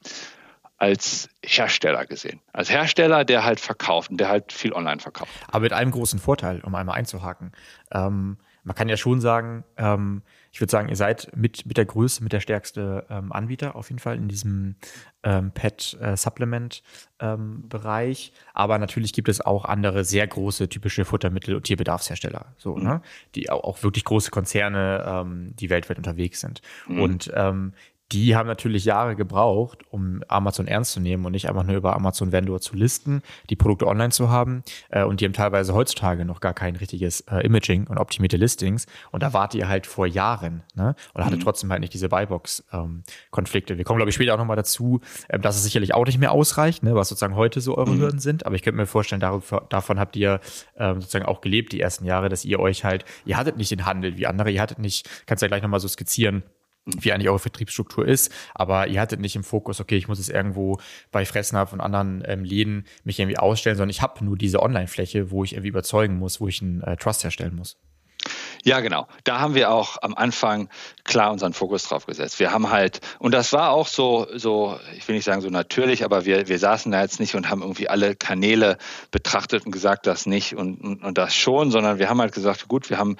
als 0.81 1.29
Hersteller 1.43 2.07
gesehen. 2.07 2.39
Als 2.53 2.71
Hersteller, 2.71 3.23
der 3.23 3.43
halt 3.43 3.59
verkauft 3.59 4.09
und 4.09 4.17
der 4.17 4.29
halt 4.29 4.51
viel 4.51 4.73
online 4.73 4.99
verkauft. 4.99 5.31
Aber 5.47 5.59
mit 5.59 5.73
einem 5.73 5.91
großen 5.91 6.17
Vorteil, 6.17 6.61
um 6.61 6.73
einmal 6.73 6.97
einzuhaken. 6.97 7.51
Ähm, 7.91 8.37
man 8.63 8.75
kann 8.75 8.89
ja 8.89 8.97
schon 8.97 9.21
sagen, 9.21 9.63
ähm, 9.77 10.23
ich 10.51 10.59
würde 10.59 10.71
sagen, 10.71 10.89
ihr 10.89 10.95
seid 10.95 11.31
mit, 11.35 11.65
mit 11.65 11.77
der 11.77 11.85
größte, 11.85 12.23
mit 12.23 12.33
der 12.33 12.41
stärkste 12.41 13.05
ähm, 13.09 13.31
Anbieter 13.31 13.75
auf 13.75 13.89
jeden 13.89 13.97
Fall 13.99 14.17
in 14.17 14.27
diesem 14.27 14.75
ähm, 15.23 15.51
Pet-Supplement-Bereich. 15.51 18.27
Äh, 18.27 18.31
Aber 18.53 18.77
natürlich 18.77 19.13
gibt 19.13 19.29
es 19.29 19.41
auch 19.41 19.65
andere 19.65 20.03
sehr 20.03 20.27
große 20.27 20.67
typische 20.67 21.05
Futtermittel- 21.05 21.55
und 21.55 21.63
Tierbedarfshersteller, 21.63 22.53
so, 22.57 22.75
mhm. 22.75 22.83
ne? 22.83 23.01
die 23.35 23.49
auch, 23.49 23.63
auch, 23.63 23.81
wirklich 23.83 24.03
große 24.03 24.31
Konzerne, 24.31 25.05
ähm, 25.07 25.55
die 25.55 25.69
weltweit 25.69 25.97
unterwegs 25.97 26.41
sind. 26.41 26.61
Mhm. 26.87 27.01
Und 27.01 27.31
ähm, 27.33 27.73
die 28.11 28.35
haben 28.35 28.47
natürlich 28.47 28.85
Jahre 28.85 29.15
gebraucht, 29.15 29.79
um 29.89 30.23
Amazon 30.27 30.67
ernst 30.67 30.91
zu 30.91 30.99
nehmen 30.99 31.25
und 31.25 31.31
nicht 31.31 31.47
einfach 31.47 31.63
nur 31.63 31.77
über 31.77 31.95
Amazon 31.95 32.31
Vendor 32.31 32.59
zu 32.59 32.75
listen, 32.75 33.21
die 33.49 33.55
Produkte 33.55 33.87
online 33.87 34.11
zu 34.11 34.29
haben. 34.29 34.63
Äh, 34.89 35.03
und 35.03 35.21
die 35.21 35.25
haben 35.25 35.33
teilweise 35.33 35.73
heutzutage 35.73 36.25
noch 36.25 36.41
gar 36.41 36.53
kein 36.53 36.75
richtiges 36.75 37.21
äh, 37.21 37.45
Imaging 37.45 37.87
und 37.87 37.97
optimierte 37.97 38.37
Listings. 38.37 38.85
Und 39.11 39.23
da 39.23 39.33
wart 39.33 39.55
ihr 39.55 39.67
halt 39.67 39.87
vor 39.87 40.05
Jahren 40.05 40.63
ne? 40.75 40.95
und 41.13 41.23
hatte 41.23 41.37
mhm. 41.37 41.41
trotzdem 41.41 41.71
halt 41.71 41.81
nicht 41.81 41.93
diese 41.93 42.09
Buybox-Konflikte. 42.09 43.73
Ähm, 43.73 43.77
Wir 43.77 43.85
kommen, 43.85 43.97
glaube 43.97 44.09
ich, 44.09 44.15
später 44.15 44.33
auch 44.33 44.37
nochmal 44.37 44.57
dazu, 44.57 45.01
äh, 45.29 45.39
dass 45.39 45.55
es 45.55 45.63
sicherlich 45.63 45.93
auch 45.93 46.05
nicht 46.05 46.19
mehr 46.19 46.31
ausreicht, 46.31 46.83
ne? 46.83 46.95
was 46.95 47.09
sozusagen 47.09 47.35
heute 47.35 47.61
so 47.61 47.77
eure 47.77 47.91
mhm. 47.91 47.99
Hürden 47.99 48.19
sind. 48.19 48.45
Aber 48.45 48.55
ich 48.55 48.63
könnte 48.63 48.77
mir 48.77 48.87
vorstellen, 48.87 49.21
darauf, 49.21 49.53
davon 49.69 49.99
habt 49.99 50.15
ihr 50.15 50.41
ähm, 50.77 51.01
sozusagen 51.01 51.25
auch 51.25 51.41
gelebt 51.41 51.71
die 51.71 51.79
ersten 51.79 52.05
Jahre, 52.05 52.29
dass 52.29 52.43
ihr 52.43 52.59
euch 52.59 52.83
halt, 52.83 53.05
ihr 53.25 53.37
hattet 53.37 53.57
nicht 53.57 53.71
den 53.71 53.85
Handel 53.85 54.17
wie 54.17 54.27
andere, 54.27 54.51
ihr 54.51 54.61
hattet 54.61 54.79
nicht, 54.79 55.09
kannst 55.25 55.41
du 55.41 55.45
ja 55.45 55.47
gleich 55.47 55.61
nochmal 55.61 55.79
so 55.79 55.87
skizzieren, 55.87 56.43
wie 56.85 57.13
eigentlich 57.13 57.29
eure 57.29 57.39
Vertriebsstruktur 57.39 58.07
ist, 58.07 58.31
aber 58.55 58.87
ihr 58.87 58.99
hattet 58.99 59.19
nicht 59.19 59.35
im 59.35 59.43
Fokus, 59.43 59.79
okay, 59.79 59.97
ich 59.97 60.07
muss 60.07 60.19
es 60.19 60.29
irgendwo 60.29 60.79
bei 61.11 61.25
Fressnapf 61.25 61.73
und 61.73 61.81
anderen 61.81 62.23
ähm, 62.25 62.43
Läden 62.43 62.85
mich 63.03 63.19
irgendwie 63.19 63.37
ausstellen, 63.37 63.77
sondern 63.77 63.91
ich 63.91 64.01
habe 64.01 64.23
nur 64.25 64.37
diese 64.37 64.61
Online-Fläche, 64.61 65.31
wo 65.31 65.43
ich 65.43 65.53
irgendwie 65.53 65.69
überzeugen 65.69 66.17
muss, 66.17 66.41
wo 66.41 66.47
ich 66.47 66.61
einen 66.61 66.81
äh, 66.81 66.97
Trust 66.97 67.23
herstellen 67.23 67.55
muss. 67.55 67.77
Ja, 68.63 68.79
genau. 68.79 69.07
Da 69.23 69.39
haben 69.39 69.55
wir 69.55 69.71
auch 69.71 69.97
am 70.01 70.13
Anfang 70.13 70.69
klar 71.03 71.31
unseren 71.31 71.53
Fokus 71.53 71.83
drauf 71.83 72.05
gesetzt. 72.05 72.39
Wir 72.39 72.51
haben 72.51 72.69
halt, 72.69 73.01
und 73.17 73.31
das 73.33 73.53
war 73.53 73.71
auch 73.71 73.87
so, 73.87 74.27
so, 74.35 74.79
ich 74.95 75.07
will 75.07 75.15
nicht 75.15 75.25
sagen 75.25 75.41
so 75.41 75.49
natürlich, 75.49 76.05
aber 76.05 76.25
wir, 76.25 76.47
wir 76.47 76.59
saßen 76.59 76.91
da 76.91 77.01
jetzt 77.01 77.19
nicht 77.19 77.33
und 77.33 77.49
haben 77.49 77.61
irgendwie 77.63 77.89
alle 77.89 78.15
Kanäle 78.15 78.77
betrachtet 79.09 79.65
und 79.65 79.71
gesagt, 79.71 80.05
das 80.05 80.27
nicht 80.27 80.55
und, 80.55 80.79
und, 80.81 81.03
und 81.03 81.17
das 81.17 81.35
schon, 81.35 81.71
sondern 81.71 81.97
wir 81.97 82.07
haben 82.07 82.21
halt 82.21 82.33
gesagt, 82.33 82.67
gut, 82.67 82.89
wir 82.91 82.99
haben, 82.99 83.17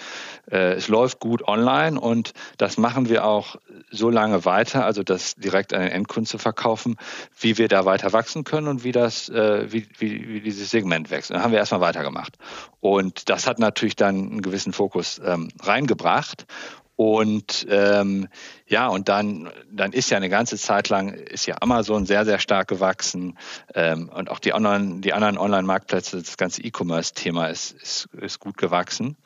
äh, 0.51 0.74
es 0.74 0.88
läuft 0.88 1.19
gut 1.19 1.48
online 1.48 2.00
und 2.00 2.33
das 2.57 2.77
machen 2.77 3.10
wir 3.10 3.25
auch 3.25 3.55
so 3.89 4.10
lange 4.10 4.45
weiter, 4.45 4.86
also 4.86 5.01
das 5.01 5.36
direkt 5.36 5.74
an 5.74 5.81
den 5.81 5.91
Endkunden 5.91 6.27
zu 6.27 6.38
verkaufen, 6.38 6.98
wie 7.39 7.57
wir 7.57 7.67
da 7.67 7.86
weiter 7.86 8.13
wachsen 8.13 8.43
können 8.43 8.67
und 8.67 8.83
wie 8.83 8.91
das, 8.91 9.27
äh, 9.29 9.71
wie, 9.71 9.88
wie, 9.98 10.27
wie 10.27 10.41
dieses 10.41 10.69
Segment 10.69 11.10
wächst. 11.10 11.31
Dann 11.31 11.41
haben 11.41 11.51
wir 11.51 11.60
erstmal 11.60 11.81
weitergemacht. 11.81 12.38
Und 12.79 13.29
das 13.29 13.48
hat 13.48 13.60
natürlich 13.60 13.95
dann 13.95 14.15
einen 14.15 14.41
gewissen 14.41 14.74
Fokus 14.74 15.19
ähm, 15.34 15.50
reingebracht. 15.62 16.46
Und 17.02 17.66
ähm, 17.68 18.28
ja, 18.68 18.88
und 18.88 19.10
dann, 19.10 19.50
dann 19.72 19.92
ist 19.92 20.12
ja 20.12 20.18
eine 20.18 20.30
ganze 20.30 20.56
Zeit 20.56 20.90
lang 20.90 21.10
ist 21.14 21.48
ja 21.48 21.56
Amazon 21.60 22.06
sehr, 22.06 22.26
sehr 22.26 22.38
stark 22.38 22.68
gewachsen 22.68 23.40
ähm, 23.74 24.08
und 24.10 24.30
auch 24.30 24.38
die 24.38 24.54
anderen, 24.54 25.02
die 25.02 25.12
anderen 25.12 25.40
Online-Marktplätze, 25.40 26.20
das 26.20 26.38
ganze 26.38 26.62
E-Commerce-Thema 26.62 27.48
ist, 27.48 27.72
ist, 27.72 28.08
ist 28.22 28.40
gut 28.40 28.56
gewachsen. 28.58 29.18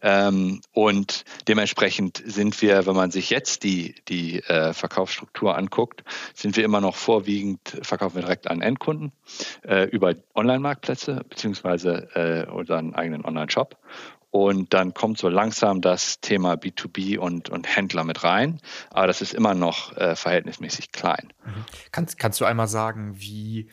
Ähm, 0.00 0.60
und 0.72 1.24
dementsprechend 1.48 2.22
sind 2.24 2.62
wir, 2.62 2.86
wenn 2.86 2.94
man 2.94 3.10
sich 3.10 3.30
jetzt 3.30 3.64
die, 3.64 3.96
die 4.08 4.40
äh, 4.44 4.72
Verkaufsstruktur 4.72 5.58
anguckt, 5.58 6.04
sind 6.34 6.56
wir 6.56 6.64
immer 6.64 6.80
noch 6.80 6.94
vorwiegend, 6.94 7.80
verkaufen 7.82 8.14
wir 8.14 8.22
direkt 8.22 8.48
an 8.48 8.60
Endkunden 8.60 9.10
äh, 9.66 9.88
über 9.88 10.14
Online-Marktplätze 10.36 11.24
beziehungsweise 11.28 12.08
äh, 12.14 12.48
unseren 12.48 12.94
eigenen 12.94 13.24
Online-Shop. 13.24 13.76
Und 14.30 14.74
dann 14.74 14.92
kommt 14.92 15.18
so 15.18 15.28
langsam 15.28 15.80
das 15.80 16.20
Thema 16.20 16.54
B2B 16.54 17.18
und, 17.18 17.48
und 17.48 17.74
Händler 17.74 18.04
mit 18.04 18.24
rein. 18.24 18.60
Aber 18.90 19.06
das 19.06 19.22
ist 19.22 19.32
immer 19.32 19.54
noch 19.54 19.96
äh, 19.96 20.16
verhältnismäßig 20.16 20.92
klein. 20.92 21.32
Mhm. 21.44 21.64
Kannst, 21.92 22.18
kannst 22.18 22.40
du 22.40 22.44
einmal 22.44 22.68
sagen, 22.68 23.14
wie, 23.18 23.70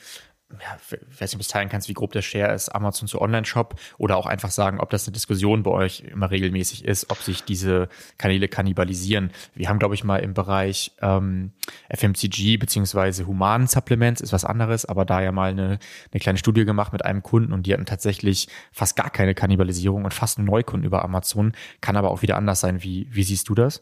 ja, 0.52 0.78
weiß 1.20 1.32
nicht, 1.32 1.36
ob 1.36 1.42
du 1.42 1.48
teilen 1.48 1.70
kannst, 1.70 1.90
wie 1.90 1.94
grob 1.94 2.12
der 2.12 2.22
Share 2.22 2.54
ist, 2.54 2.70
Amazon 2.70 3.08
zu 3.08 3.20
Online-Shop 3.20 3.76
oder 3.98 4.16
auch 4.16 4.28
einfach 4.28 4.52
sagen, 4.52 4.80
ob 4.80 4.90
das 4.92 5.08
eine 5.08 5.14
Diskussion 5.14 5.64
bei 5.64 5.72
euch 5.72 6.02
immer 6.02 6.30
regelmäßig 6.30 6.86
ist, 6.86 7.10
ob 7.10 7.18
sich 7.18 7.44
diese 7.44 7.90
Kanäle 8.18 8.48
kannibalisieren. 8.48 9.32
Wir 9.56 9.70
haben, 9.70 9.80
glaube 9.80 9.96
ich, 9.96 10.04
mal 10.04 10.18
im 10.18 10.34
Bereich 10.34 10.92
ähm, 11.02 11.52
FMCG 11.90 12.58
beziehungsweise 12.58 13.26
humanen 13.26 13.68
Supplements 13.68 14.22
ist 14.22 14.34
was 14.34 14.46
anderes, 14.46 14.86
aber 14.86 15.04
da 15.04 15.22
ja 15.22 15.32
mal 15.32 15.50
eine, 15.50 15.80
eine 16.12 16.20
kleine 16.20 16.38
Studie 16.38 16.66
gemacht 16.66 16.94
mit 16.94 17.04
einem 17.04 17.24
Kunden 17.24 17.52
und 17.52 17.66
die 17.66 17.74
hatten 17.74 17.86
tatsächlich 17.86 18.48
fast 18.72 18.96
gar 18.96 19.10
keine 19.10 19.34
Kannibalisierung 19.34 20.06
und 20.06 20.14
fast 20.14 20.38
einen 20.38 20.48
Neukunden 20.48 20.86
über 20.86 21.04
Amazon. 21.04 21.54
Kann 21.82 21.98
aber 21.98 22.12
auch 22.12 22.22
wieder 22.22 22.38
anders 22.38 22.60
sein. 22.60 22.84
Wie, 22.84 23.08
wie 23.10 23.24
siehst 23.24 23.50
du 23.50 23.56
das? 23.56 23.82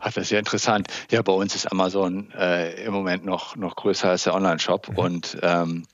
Ach, 0.00 0.12
das 0.12 0.22
ist 0.22 0.28
sehr 0.30 0.38
interessant. 0.38 0.88
Ja, 1.10 1.20
bei 1.20 1.32
uns 1.32 1.54
ist 1.54 1.70
Amazon 1.70 2.32
äh, 2.32 2.84
im 2.84 2.92
Moment 2.92 3.24
noch, 3.26 3.54
noch 3.56 3.76
größer 3.76 4.08
als 4.08 4.24
der 4.24 4.34
Online-Shop. 4.34 4.88
Mhm. 4.88 4.98
Und 4.98 5.38
ähm, 5.42 5.84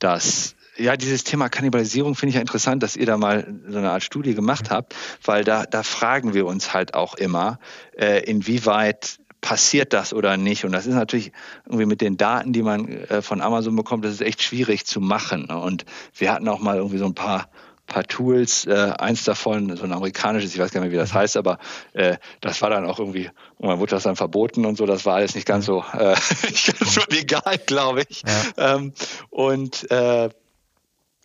das, 0.00 0.56
ja, 0.76 0.96
dieses 0.96 1.22
Thema 1.22 1.48
Kannibalisierung 1.48 2.16
finde 2.16 2.30
ich 2.30 2.34
ja 2.34 2.40
interessant, 2.40 2.82
dass 2.82 2.96
ihr 2.96 3.06
da 3.06 3.16
mal 3.16 3.54
so 3.68 3.78
eine 3.78 3.92
Art 3.92 4.02
Studie 4.02 4.34
gemacht 4.34 4.70
mhm. 4.70 4.74
habt, 4.74 4.96
weil 5.24 5.44
da, 5.44 5.64
da 5.64 5.84
fragen 5.84 6.34
wir 6.34 6.44
uns 6.44 6.74
halt 6.74 6.94
auch 6.94 7.14
immer, 7.14 7.60
äh, 7.96 8.24
inwieweit 8.24 9.18
passiert 9.40 9.92
das 9.92 10.12
oder 10.12 10.36
nicht? 10.36 10.64
Und 10.64 10.72
das 10.72 10.86
ist 10.86 10.94
natürlich 10.94 11.30
irgendwie 11.66 11.86
mit 11.86 12.00
den 12.00 12.16
Daten, 12.16 12.52
die 12.52 12.62
man 12.62 12.88
äh, 12.88 13.22
von 13.22 13.40
Amazon 13.40 13.76
bekommt, 13.76 14.04
das 14.04 14.12
ist 14.12 14.22
echt 14.22 14.42
schwierig 14.42 14.86
zu 14.86 15.00
machen. 15.00 15.46
Und 15.46 15.84
wir 16.16 16.32
hatten 16.32 16.48
auch 16.48 16.60
mal 16.60 16.78
irgendwie 16.78 16.98
so 16.98 17.06
ein 17.06 17.14
paar 17.14 17.48
paar 17.92 18.04
Tools. 18.04 18.66
Äh, 18.66 18.92
eins 18.98 19.24
davon, 19.24 19.76
so 19.76 19.84
ein 19.84 19.92
amerikanisches, 19.92 20.54
ich 20.54 20.60
weiß 20.60 20.72
gar 20.72 20.80
nicht 20.80 20.90
mehr, 20.90 20.98
wie 20.98 21.02
das 21.02 21.14
heißt, 21.14 21.36
aber 21.36 21.58
äh, 21.92 22.16
das 22.40 22.60
war 22.62 22.70
dann 22.70 22.86
auch 22.86 22.98
irgendwie, 22.98 23.30
und 23.58 23.68
man 23.68 23.78
wurde 23.78 23.90
das 23.90 24.02
dann 24.02 24.16
verboten 24.16 24.64
und 24.64 24.76
so, 24.76 24.86
das 24.86 25.06
war 25.06 25.14
alles 25.14 25.34
nicht 25.34 25.46
ganz 25.46 25.66
so, 25.66 25.84
äh, 25.92 26.14
nicht 26.50 26.78
ganz 26.78 26.94
so 26.94 27.02
legal, 27.08 27.58
glaube 27.66 28.02
ich. 28.08 28.22
Ja. 28.56 28.76
Ähm, 28.76 28.92
und 29.30 29.90
äh, 29.90 30.30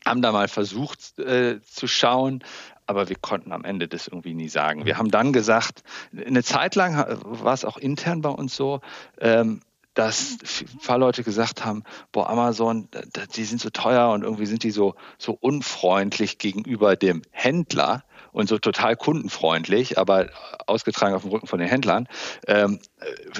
haben 0.05 0.21
da 0.21 0.31
mal 0.31 0.47
versucht 0.47 1.17
äh, 1.19 1.59
zu 1.63 1.87
schauen, 1.87 2.43
aber 2.85 3.09
wir 3.09 3.17
konnten 3.17 3.51
am 3.51 3.65
Ende 3.65 3.87
das 3.87 4.07
irgendwie 4.07 4.33
nie 4.33 4.47
sagen. 4.47 4.85
Wir 4.85 4.97
haben 4.97 5.11
dann 5.11 5.33
gesagt, 5.33 5.83
eine 6.15 6.43
Zeit 6.43 6.75
lang 6.75 7.19
war 7.21 7.53
es 7.53 7.65
auch 7.65 7.77
intern 7.77 8.21
bei 8.21 8.29
uns 8.29 8.55
so, 8.55 8.79
ähm, 9.19 9.59
dass 9.97 10.37
ein 10.61 10.79
paar 10.85 10.99
Leute 10.99 11.23
gesagt 11.23 11.65
haben, 11.65 11.83
boah, 12.11 12.29
Amazon, 12.29 12.87
die 13.35 13.43
sind 13.45 13.59
so 13.59 13.71
teuer 13.71 14.11
und 14.11 14.21
irgendwie 14.21 14.45
sind 14.45 14.61
die 14.61 14.69
so, 14.69 14.93
so 15.17 15.33
unfreundlich 15.33 16.37
gegenüber 16.37 16.95
dem 16.95 17.23
Händler 17.31 18.03
und 18.31 18.47
so 18.47 18.59
total 18.59 18.95
kundenfreundlich, 18.95 19.97
aber 19.97 20.27
ausgetragen 20.67 21.15
auf 21.15 21.23
dem 21.23 21.31
Rücken 21.31 21.47
von 21.47 21.57
den 21.57 21.67
Händlern, 21.67 22.07
ähm, 22.45 22.79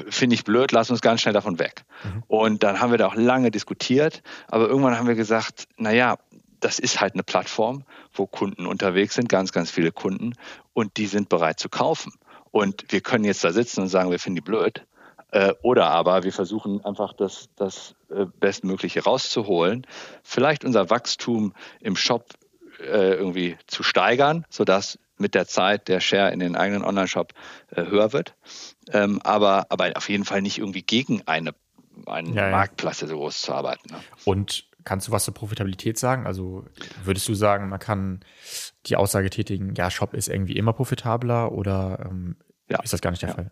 finde 0.09 0.33
ich 0.33 0.45
blöd, 0.45 0.71
lass 0.71 0.89
uns 0.89 1.01
ganz 1.01 1.21
schnell 1.21 1.35
davon 1.35 1.59
weg. 1.59 1.85
Mhm. 2.03 2.23
Und 2.25 2.63
dann 2.63 2.81
haben 2.81 2.89
wir 2.89 2.97
da 2.97 3.05
auch 3.05 3.15
lange 3.15 3.51
diskutiert, 3.51 4.23
aber 4.47 4.67
irgendwann 4.67 4.97
haben 4.97 5.07
wir 5.07 5.13
gesagt, 5.13 5.67
naja, 5.77 6.17
das 6.59 6.79
ist 6.79 6.99
halt 6.99 7.13
eine 7.13 7.21
Plattform, 7.21 7.83
wo 8.13 8.25
Kunden 8.25 8.65
unterwegs 8.65 9.13
sind, 9.13 9.29
ganz, 9.29 9.51
ganz 9.51 9.69
viele 9.69 9.91
Kunden, 9.91 10.33
und 10.73 10.97
die 10.97 11.05
sind 11.05 11.29
bereit 11.29 11.59
zu 11.59 11.69
kaufen. 11.69 12.13
Und 12.49 12.85
wir 12.89 13.01
können 13.01 13.25
jetzt 13.25 13.43
da 13.43 13.51
sitzen 13.51 13.81
und 13.81 13.89
sagen, 13.89 14.09
wir 14.09 14.17
finden 14.17 14.37
die 14.37 14.41
blöd. 14.41 14.86
Äh, 15.31 15.53
oder 15.61 15.89
aber 15.89 16.23
wir 16.23 16.31
versuchen 16.31 16.83
einfach 16.85 17.13
das, 17.13 17.49
das 17.55 17.95
äh, 18.09 18.25
Bestmögliche 18.39 19.03
rauszuholen, 19.03 19.85
vielleicht 20.23 20.63
unser 20.63 20.89
Wachstum 20.89 21.53
im 21.81 21.95
Shop 21.95 22.33
äh, 22.79 23.13
irgendwie 23.15 23.57
zu 23.67 23.83
steigern, 23.83 24.45
sodass 24.49 24.99
mit 25.17 25.35
der 25.35 25.47
Zeit 25.47 25.87
der 25.87 25.99
Share 25.99 26.31
in 26.31 26.39
den 26.39 26.55
eigenen 26.55 26.83
Online-Shop 26.83 27.33
äh, 27.71 27.85
höher 27.85 28.13
wird. 28.13 28.35
Ähm, 28.91 29.19
aber, 29.23 29.65
aber 29.69 29.91
auf 29.95 30.09
jeden 30.09 30.25
Fall 30.25 30.41
nicht 30.41 30.59
irgendwie 30.59 30.83
gegen 30.83 31.23
eine, 31.27 31.53
einen 32.05 32.33
ja, 32.33 32.45
ja. 32.45 32.51
Marktplatz 32.51 32.99
so 32.99 33.07
groß 33.07 33.41
zu 33.41 33.53
arbeiten. 33.53 33.89
Ne? 33.91 33.99
Und 34.25 34.65
kannst 34.83 35.07
du 35.07 35.11
was 35.11 35.25
zur 35.25 35.33
Profitabilität 35.33 35.97
sagen? 35.97 36.25
Also 36.25 36.65
würdest 37.03 37.27
du 37.27 37.33
sagen, 37.33 37.67
man 37.67 37.79
kann 37.79 38.21
die 38.85 38.95
Aussage 38.95 39.29
tätigen, 39.29 39.73
ja, 39.75 39.91
Shop 39.91 40.13
ist 40.13 40.29
irgendwie 40.29 40.55
immer 40.55 40.73
profitabler 40.73 41.51
oder 41.51 42.07
ähm, 42.09 42.37
ja. 42.69 42.79
ist 42.81 42.93
das 42.93 43.01
gar 43.01 43.11
nicht 43.11 43.23
der 43.23 43.33
Fall? 43.33 43.51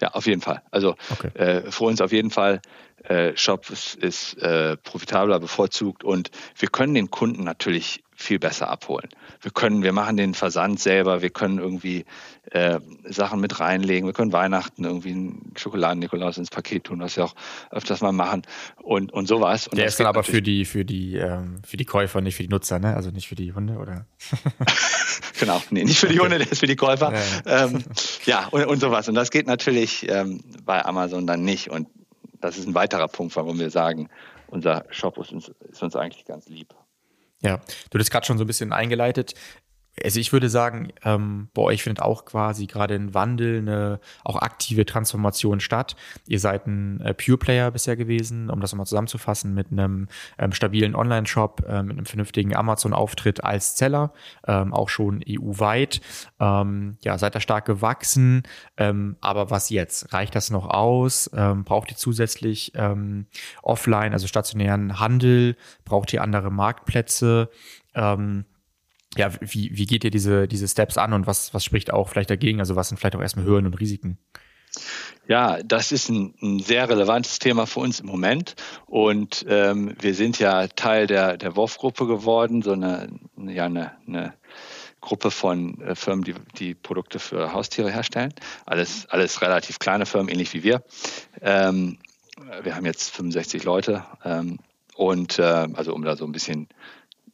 Ja, 0.00 0.08
auf 0.08 0.26
jeden 0.26 0.40
Fall. 0.40 0.62
Also 0.70 0.96
okay. 1.10 1.28
äh, 1.34 1.70
für 1.70 1.84
uns 1.84 2.00
auf 2.00 2.12
jeden 2.12 2.30
Fall, 2.30 2.60
äh, 3.04 3.36
Shop 3.36 3.68
ist, 3.70 3.94
ist 3.96 4.34
äh, 4.38 4.76
profitabler 4.76 5.40
bevorzugt 5.40 6.04
und 6.04 6.30
wir 6.56 6.68
können 6.68 6.94
den 6.94 7.10
Kunden 7.10 7.44
natürlich 7.44 8.02
viel 8.22 8.38
besser 8.38 8.68
abholen. 8.68 9.08
Wir 9.40 9.50
können, 9.50 9.82
wir 9.82 9.92
machen 9.92 10.16
den 10.16 10.34
Versand 10.34 10.80
selber, 10.80 11.22
wir 11.22 11.30
können 11.30 11.58
irgendwie 11.58 12.04
äh, 12.50 12.80
Sachen 13.04 13.40
mit 13.40 13.60
reinlegen, 13.60 14.06
wir 14.06 14.14
können 14.14 14.32
Weihnachten 14.32 14.84
irgendwie 14.84 15.10
einen 15.10 15.52
Schokoladen-Nikolaus 15.56 16.38
ins 16.38 16.50
Paket 16.50 16.84
tun, 16.84 17.00
was 17.00 17.16
wir 17.16 17.24
auch 17.24 17.34
öfters 17.70 18.00
mal 18.00 18.12
machen 18.12 18.42
und, 18.82 19.12
und 19.12 19.26
sowas. 19.26 19.68
Und 19.68 19.78
Der 19.78 19.86
ist 19.86 20.00
dann 20.00 20.06
aber 20.06 20.22
für 20.22 20.42
die, 20.42 20.64
für 20.64 20.84
die, 20.84 21.16
ähm, 21.16 21.58
für 21.66 21.76
die 21.76 21.84
Käufer, 21.84 22.20
nicht 22.20 22.36
für 22.36 22.42
die 22.42 22.48
Nutzer, 22.48 22.78
ne? 22.78 22.94
Also 22.94 23.10
nicht 23.10 23.28
für 23.28 23.34
die 23.34 23.52
Hunde, 23.52 23.76
oder? 23.76 24.06
genau, 25.38 25.62
nee, 25.70 25.84
nicht 25.84 25.98
für 25.98 26.08
die 26.08 26.20
Hunde, 26.20 26.38
der 26.38 26.50
ist 26.50 26.60
für 26.60 26.66
die 26.66 26.76
Käufer. 26.76 27.12
Ja, 27.12 27.64
ähm, 27.64 27.84
ja 28.24 28.48
und, 28.50 28.64
und 28.66 28.80
sowas. 28.80 29.08
Und 29.08 29.14
das 29.14 29.30
geht 29.30 29.46
natürlich 29.46 30.08
ähm, 30.08 30.40
bei 30.64 30.84
Amazon 30.84 31.26
dann 31.26 31.42
nicht. 31.42 31.70
Und 31.70 31.88
das 32.40 32.58
ist 32.58 32.66
ein 32.66 32.74
weiterer 32.74 33.08
Punkt, 33.08 33.34
warum 33.36 33.58
wir 33.58 33.70
sagen, 33.70 34.08
unser 34.48 34.84
Shop 34.90 35.18
ist 35.18 35.32
uns, 35.32 35.50
ist 35.70 35.82
uns 35.82 35.96
eigentlich 35.96 36.24
ganz 36.24 36.48
lieb. 36.48 36.74
Ja, 37.42 37.60
du 37.90 37.98
hast 37.98 38.10
gerade 38.10 38.24
schon 38.24 38.38
so 38.38 38.44
ein 38.44 38.46
bisschen 38.46 38.72
eingeleitet. 38.72 39.34
Also 40.02 40.20
ich 40.20 40.32
würde 40.32 40.48
sagen, 40.48 40.92
ähm, 41.04 41.48
bei 41.52 41.62
euch 41.62 41.82
findet 41.82 42.02
auch 42.02 42.24
quasi 42.24 42.66
gerade 42.66 42.94
ein 42.94 43.12
Wandel, 43.12 43.58
eine 43.58 44.00
auch 44.24 44.36
aktive 44.36 44.86
Transformation 44.86 45.60
statt. 45.60 45.96
Ihr 46.26 46.40
seid 46.40 46.66
ein 46.66 47.00
äh, 47.02 47.12
Pure 47.12 47.36
Player 47.36 47.70
bisher 47.70 47.96
gewesen, 47.96 48.48
um 48.48 48.60
das 48.60 48.72
nochmal 48.72 48.86
zusammenzufassen, 48.86 49.52
mit 49.52 49.70
einem 49.70 50.08
ähm, 50.38 50.52
stabilen 50.52 50.94
Online-Shop, 50.94 51.64
äh, 51.68 51.82
mit 51.82 51.98
einem 51.98 52.06
vernünftigen 52.06 52.56
Amazon-Auftritt 52.56 53.44
als 53.44 53.76
Seller, 53.76 54.12
ähm, 54.46 54.72
auch 54.72 54.88
schon 54.88 55.22
EU-weit. 55.28 56.00
Ähm, 56.40 56.96
ja, 57.02 57.18
seid 57.18 57.34
da 57.34 57.40
stark 57.40 57.66
gewachsen. 57.66 58.44
Ähm, 58.78 59.16
aber 59.20 59.50
was 59.50 59.68
jetzt? 59.68 60.12
Reicht 60.14 60.34
das 60.34 60.50
noch 60.50 60.68
aus? 60.68 61.30
Ähm, 61.34 61.64
braucht 61.64 61.90
ihr 61.90 61.96
zusätzlich 61.96 62.72
ähm, 62.76 63.26
offline, 63.62 64.14
also 64.14 64.26
stationären 64.26 64.98
Handel? 64.98 65.56
Braucht 65.84 66.12
ihr 66.14 66.22
andere 66.22 66.50
Marktplätze? 66.50 67.50
Ähm, 67.94 68.46
ja, 69.16 69.30
wie, 69.40 69.76
wie 69.76 69.86
geht 69.86 70.04
ihr 70.04 70.10
diese, 70.10 70.48
diese 70.48 70.68
Steps 70.68 70.98
an 70.98 71.12
und 71.12 71.26
was, 71.26 71.52
was 71.54 71.64
spricht 71.64 71.92
auch 71.92 72.08
vielleicht 72.08 72.30
dagegen? 72.30 72.60
Also 72.60 72.76
was 72.76 72.88
sind 72.88 72.98
vielleicht 72.98 73.16
auch 73.16 73.20
erstmal 73.20 73.44
Hürden 73.44 73.66
und 73.66 73.74
Risiken? 73.74 74.18
Ja, 75.28 75.62
das 75.62 75.92
ist 75.92 76.08
ein, 76.08 76.34
ein, 76.42 76.60
sehr 76.60 76.88
relevantes 76.88 77.38
Thema 77.38 77.66
für 77.66 77.80
uns 77.80 78.00
im 78.00 78.06
Moment. 78.06 78.54
Und 78.86 79.44
ähm, 79.48 79.94
wir 80.00 80.14
sind 80.14 80.38
ja 80.38 80.66
Teil 80.66 81.06
der, 81.06 81.36
der 81.36 81.56
WOF-Gruppe 81.56 82.06
geworden, 82.06 82.62
so 82.62 82.72
eine, 82.72 83.08
ja, 83.36 83.66
eine, 83.66 83.92
eine 84.06 84.34
Gruppe 85.00 85.30
von 85.30 85.80
äh, 85.82 85.94
Firmen, 85.94 86.24
die, 86.24 86.34
die 86.58 86.74
Produkte 86.74 87.18
für 87.18 87.52
Haustiere 87.52 87.90
herstellen. 87.90 88.34
Alles, 88.66 89.06
alles 89.10 89.42
relativ 89.42 89.78
kleine 89.78 90.06
Firmen, 90.06 90.28
ähnlich 90.28 90.54
wie 90.54 90.62
wir. 90.62 90.82
Ähm, 91.40 91.98
wir 92.62 92.74
haben 92.74 92.86
jetzt 92.86 93.10
65 93.10 93.64
Leute. 93.64 94.04
Ähm, 94.24 94.58
und 94.94 95.38
äh, 95.38 95.42
also 95.42 95.94
um 95.94 96.02
da 96.02 96.16
so 96.16 96.24
ein 96.24 96.32
bisschen 96.32 96.68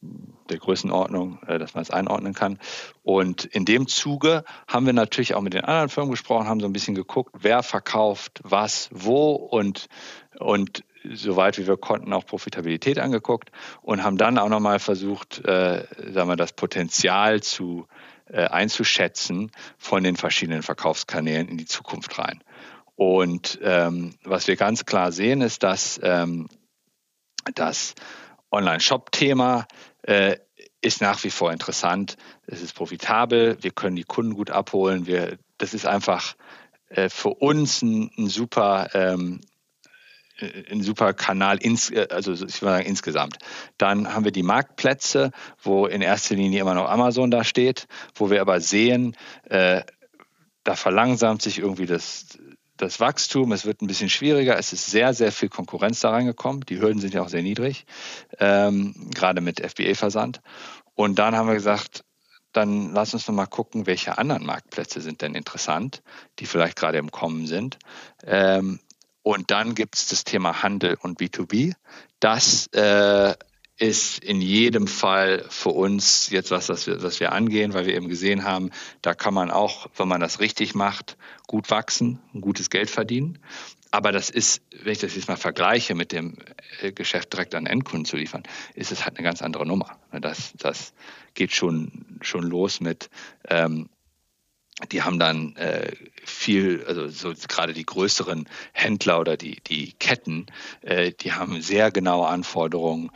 der 0.01 0.59
Größenordnung, 0.59 1.41
äh, 1.47 1.59
dass 1.59 1.75
man 1.75 1.83
es 1.83 1.91
einordnen 1.91 2.35
kann. 2.35 2.59
Und 3.03 3.45
in 3.45 3.65
dem 3.65 3.87
Zuge 3.89 4.45
haben 4.67 4.87
wir 4.87 4.93
natürlich 4.93 5.35
auch 5.35 5.41
mit 5.41 5.55
den 5.55 5.65
anderen 5.65 5.89
Firmen 5.89 6.11
gesprochen, 6.11 6.47
haben 6.47 6.61
so 6.61 6.67
ein 6.67 6.73
bisschen 6.73 6.95
geguckt, 6.95 7.35
wer 7.39 7.63
verkauft 7.63 8.41
was 8.45 8.89
wo 8.93 9.33
und, 9.33 9.89
und 10.39 10.85
soweit 11.05 11.59
wie 11.59 11.67
wir 11.67 11.77
konnten 11.77 12.13
auch 12.13 12.27
Profitabilität 12.27 12.99
angeguckt 12.99 13.51
und 13.83 14.03
haben 14.03 14.19
dann 14.19 14.39
auch 14.39 14.49
nochmal 14.49 14.79
versucht, 14.79 15.45
äh, 15.45 15.87
sagen 16.13 16.29
wir, 16.29 16.37
das 16.37 16.53
Potenzial 16.53 17.43
zu 17.43 17.87
äh, 18.27 18.45
einzuschätzen 18.45 19.51
von 19.79 20.05
den 20.05 20.17
verschiedenen 20.17 20.63
Verkaufskanälen 20.63 21.49
in 21.49 21.59
die 21.59 21.67
Zukunft 21.67 22.19
rein. 22.19 22.43
Und 22.95 23.59
ähm, 23.63 24.15
was 24.25 24.49
wir 24.49 24.57
ganz 24.57 24.85
klar 24.85 25.13
sehen, 25.13 25.41
ist, 25.41 25.63
dass 25.63 26.01
ähm, 26.03 26.49
das 27.55 27.95
Online-Shop-Thema 28.51 29.67
äh, 30.03 30.37
ist 30.81 31.01
nach 31.01 31.23
wie 31.25 31.31
vor 31.31 31.53
interessant. 31.53 32.17
Es 32.47 32.63
ist 32.63 32.75
profitabel. 32.75 33.59
Wir 33.61 33.73
können 33.73 33.97
die 33.97 34.05
Kunden 34.05 34.35
gut 34.35 34.51
abholen. 34.51 35.07
Wir, 35.07 35.39
das 35.59 35.75
ist 35.75 35.87
einfach 35.87 36.37
äh, 36.89 37.09
für 37.09 37.31
uns 37.31 37.83
ein, 37.83 38.11
ein 38.17 38.29
super 38.29 38.89
ähm, 38.95 39.41
äh, 40.39 40.71
ein 40.71 40.83
super 40.83 41.15
Kanal, 41.15 41.59
ins, 41.59 41.91
äh, 41.91 42.09
also 42.11 42.33
ich 42.33 42.41
würde 42.41 42.53
sagen 42.53 42.87
insgesamt. 42.87 43.39
Dann 43.77 44.15
haben 44.15 44.25
wir 44.25 44.33
die 44.33 44.43
Marktplätze, 44.43 45.33
wo 45.63 45.87
in 45.87 46.01
erster 46.01 46.37
Linie 46.37 46.61
immer 46.61 46.75
noch 46.75 46.89
Amazon 46.89 47.31
da 47.31 47.45
steht, 47.45 47.87
wo 48.15 48.31
wir 48.31 48.41
aber 48.41 48.61
sehen, 48.61 49.17
äh, 49.45 49.83
da 50.65 50.77
verlangsamt 50.77 51.43
sich 51.43 51.59
irgendwie 51.59 51.87
das, 51.87 52.39
das 52.79 53.01
Wachstum, 53.01 53.53
es 53.53 53.67
wird 53.67 53.83
ein 53.83 53.87
bisschen 53.87 54.09
schwieriger, 54.09 54.59
es 54.59 54.73
ist 54.73 54.87
sehr, 54.87 55.13
sehr 55.15 55.33
viel 55.33 55.49
Konkurrenz 55.49 56.01
da 56.01 56.11
reingekommen. 56.11 56.63
Die 56.63 56.81
Hürden 56.81 57.01
sind 57.01 57.15
ja 57.15 57.23
auch 57.23 57.29
sehr 57.29 57.43
niedrig, 57.43 57.87
ähm, 58.39 59.11
gerade 59.15 59.41
mit 59.41 59.61
FBA-Versand. 59.61 60.41
Und 60.95 61.19
dann 61.19 61.37
haben 61.37 61.49
wir 61.49 61.55
gesagt, 61.55 62.05
dann 62.53 62.93
lass 62.95 63.15
uns 63.15 63.29
noch 63.29 63.35
mal 63.35 63.47
gucken, 63.47 63.87
welche 63.87 64.19
anderen 64.19 64.47
Marktplätze 64.47 65.01
sind 65.01 65.23
denn 65.23 65.35
interessant, 65.35 66.03
die 66.39 66.47
vielleicht 66.47 66.77
gerade 66.77 66.99
im 66.99 67.11
Kommen 67.11 67.47
sind. 67.47 67.79
Ähm, 68.25 68.81
und 69.23 69.51
dann 69.51 69.75
gibt 69.75 69.97
es 69.97 70.07
das 70.09 70.25
Thema 70.25 70.63
Handel 70.63 70.97
und 71.03 71.21
B2B. 71.21 71.75
Das 72.21 72.69
äh, 72.69 73.35
ist 73.79 74.23
in 74.25 74.41
jedem 74.41 74.89
Fall 74.89 75.45
für 75.49 75.71
uns 75.71 76.31
jetzt 76.31 76.51
was, 76.51 76.69
was 76.69 76.87
wir, 76.87 77.03
was 77.03 77.21
wir 77.21 77.33
angehen, 77.33 77.75
weil 77.75 77.87
wir 77.87 77.95
eben 77.95 78.09
gesehen 78.09 78.45
haben, 78.45 78.71
da 79.03 79.15
kann 79.15 79.33
man 79.33 79.51
auch, 79.51 79.89
wenn 79.97 80.09
man 80.09 80.21
das 80.21 80.41
richtig 80.41 80.75
macht, 80.75 81.17
gut 81.47 81.71
wachsen, 81.71 82.19
ein 82.35 82.41
gutes 82.41 82.71
Geld 82.71 82.91
verdienen. 82.91 83.39
Aber 83.91 84.13
das 84.13 84.31
ist, 84.31 84.63
wenn 84.83 84.93
ich 84.93 84.99
das 84.99 85.15
jetzt 85.15 85.29
mal 85.29 85.37
vergleiche 85.37 85.95
mit 85.95 86.13
dem 86.13 86.37
äh, 86.83 86.93
Geschäft 86.93 87.33
direkt 87.33 87.55
an 87.55 87.67
Endkunden 87.67 88.05
zu 88.05 88.17
liefern, 88.17 88.43
ist 88.75 88.93
es 88.93 89.05
halt 89.05 89.17
eine 89.17 89.25
ganz 89.25 89.41
andere 89.41 89.65
Nummer. 89.65 89.97
Das, 90.13 90.53
das 90.59 90.93
geht 91.35 91.53
schon, 91.53 92.19
schon 92.21 92.43
los 92.43 92.81
mit, 92.81 93.09
ähm, 93.49 93.89
die 94.93 95.03
haben 95.03 95.19
dann 95.19 95.57
äh, 95.57 95.93
viel, 96.25 96.85
also 96.87 97.09
so 97.09 97.33
gerade 97.49 97.73
die 97.73 97.87
größeren 97.87 98.49
Händler 98.73 99.21
oder 99.21 99.37
die, 99.37 99.61
die 99.67 99.93
Ketten, 99.93 100.47
äh, 100.83 101.13
die 101.13 101.33
haben 101.33 101.61
sehr 101.63 101.91
genaue 101.91 102.29
Anforderungen 102.29 103.11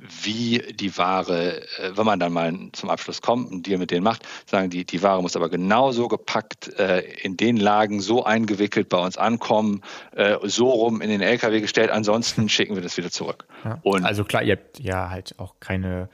wie 0.00 0.58
die 0.72 0.96
Ware, 0.96 1.60
äh, 1.78 1.96
wenn 1.96 2.06
man 2.06 2.18
dann 2.18 2.32
mal 2.32 2.54
zum 2.72 2.90
Abschluss 2.90 3.20
kommt 3.20 3.50
und 3.50 3.66
Deal 3.66 3.78
mit 3.78 3.90
denen 3.90 4.02
macht, 4.02 4.26
sagen 4.46 4.70
die, 4.70 4.84
die 4.84 5.02
Ware 5.02 5.20
muss 5.20 5.36
aber 5.36 5.50
genauso 5.50 6.08
gepackt, 6.08 6.68
äh, 6.78 7.00
in 7.22 7.36
den 7.36 7.56
Lagen 7.56 8.00
so 8.00 8.24
eingewickelt 8.24 8.88
bei 8.88 8.98
uns 8.98 9.18
ankommen, 9.18 9.82
äh, 10.12 10.36
so 10.44 10.70
rum 10.70 11.00
in 11.00 11.10
den 11.10 11.20
LKW 11.20 11.60
gestellt, 11.60 11.90
ansonsten 11.90 12.48
schicken 12.50 12.74
wir 12.74 12.82
das 12.82 12.96
wieder 12.96 13.10
zurück. 13.10 13.46
Ja. 13.64 13.78
Und 13.82 14.04
also 14.04 14.24
klar, 14.24 14.42
ihr 14.42 14.56
habt 14.56 14.80
ja 14.80 15.10
halt 15.10 15.34
auch 15.38 15.54
keine 15.60 16.08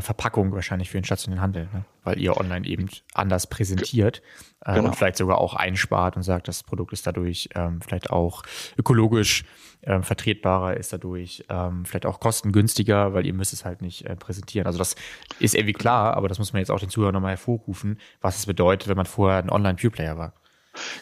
Verpackung 0.00 0.52
wahrscheinlich 0.52 0.90
für 0.90 0.98
den 0.98 1.04
stationären 1.04 1.42
Handel, 1.42 1.68
ne? 1.72 1.84
Weil 2.04 2.20
ihr 2.20 2.36
online 2.36 2.66
eben 2.66 2.88
anders 3.14 3.48
präsentiert 3.48 4.22
äh, 4.64 4.74
genau. 4.74 4.88
und 4.88 4.96
vielleicht 4.96 5.16
sogar 5.16 5.38
auch 5.38 5.54
einspart 5.54 6.16
und 6.16 6.22
sagt, 6.22 6.48
das 6.48 6.62
Produkt 6.62 6.92
ist 6.92 7.06
dadurch 7.06 7.48
ähm, 7.54 7.80
vielleicht 7.80 8.10
auch 8.10 8.42
ökologisch 8.78 9.44
ähm, 9.82 10.02
vertretbarer, 10.02 10.76
ist 10.76 10.92
dadurch 10.92 11.44
ähm, 11.48 11.84
vielleicht 11.84 12.06
auch 12.06 12.20
kostengünstiger, 12.20 13.14
weil 13.14 13.26
ihr 13.26 13.34
müsst 13.34 13.52
es 13.52 13.64
halt 13.64 13.82
nicht 13.82 14.06
äh, 14.06 14.16
präsentieren. 14.16 14.66
Also 14.66 14.78
das 14.78 14.94
ist 15.40 15.54
irgendwie 15.54 15.72
klar, 15.72 16.16
aber 16.16 16.28
das 16.28 16.38
muss 16.38 16.52
man 16.52 16.60
jetzt 16.60 16.70
auch 16.70 16.80
den 16.80 16.90
Zuhörern 16.90 17.14
nochmal 17.14 17.32
hervorrufen, 17.32 17.98
was 18.20 18.38
es 18.38 18.46
bedeutet, 18.46 18.88
wenn 18.88 18.96
man 18.96 19.06
vorher 19.06 19.38
ein 19.38 19.50
Online-Pure-Player 19.50 20.16
war. 20.18 20.34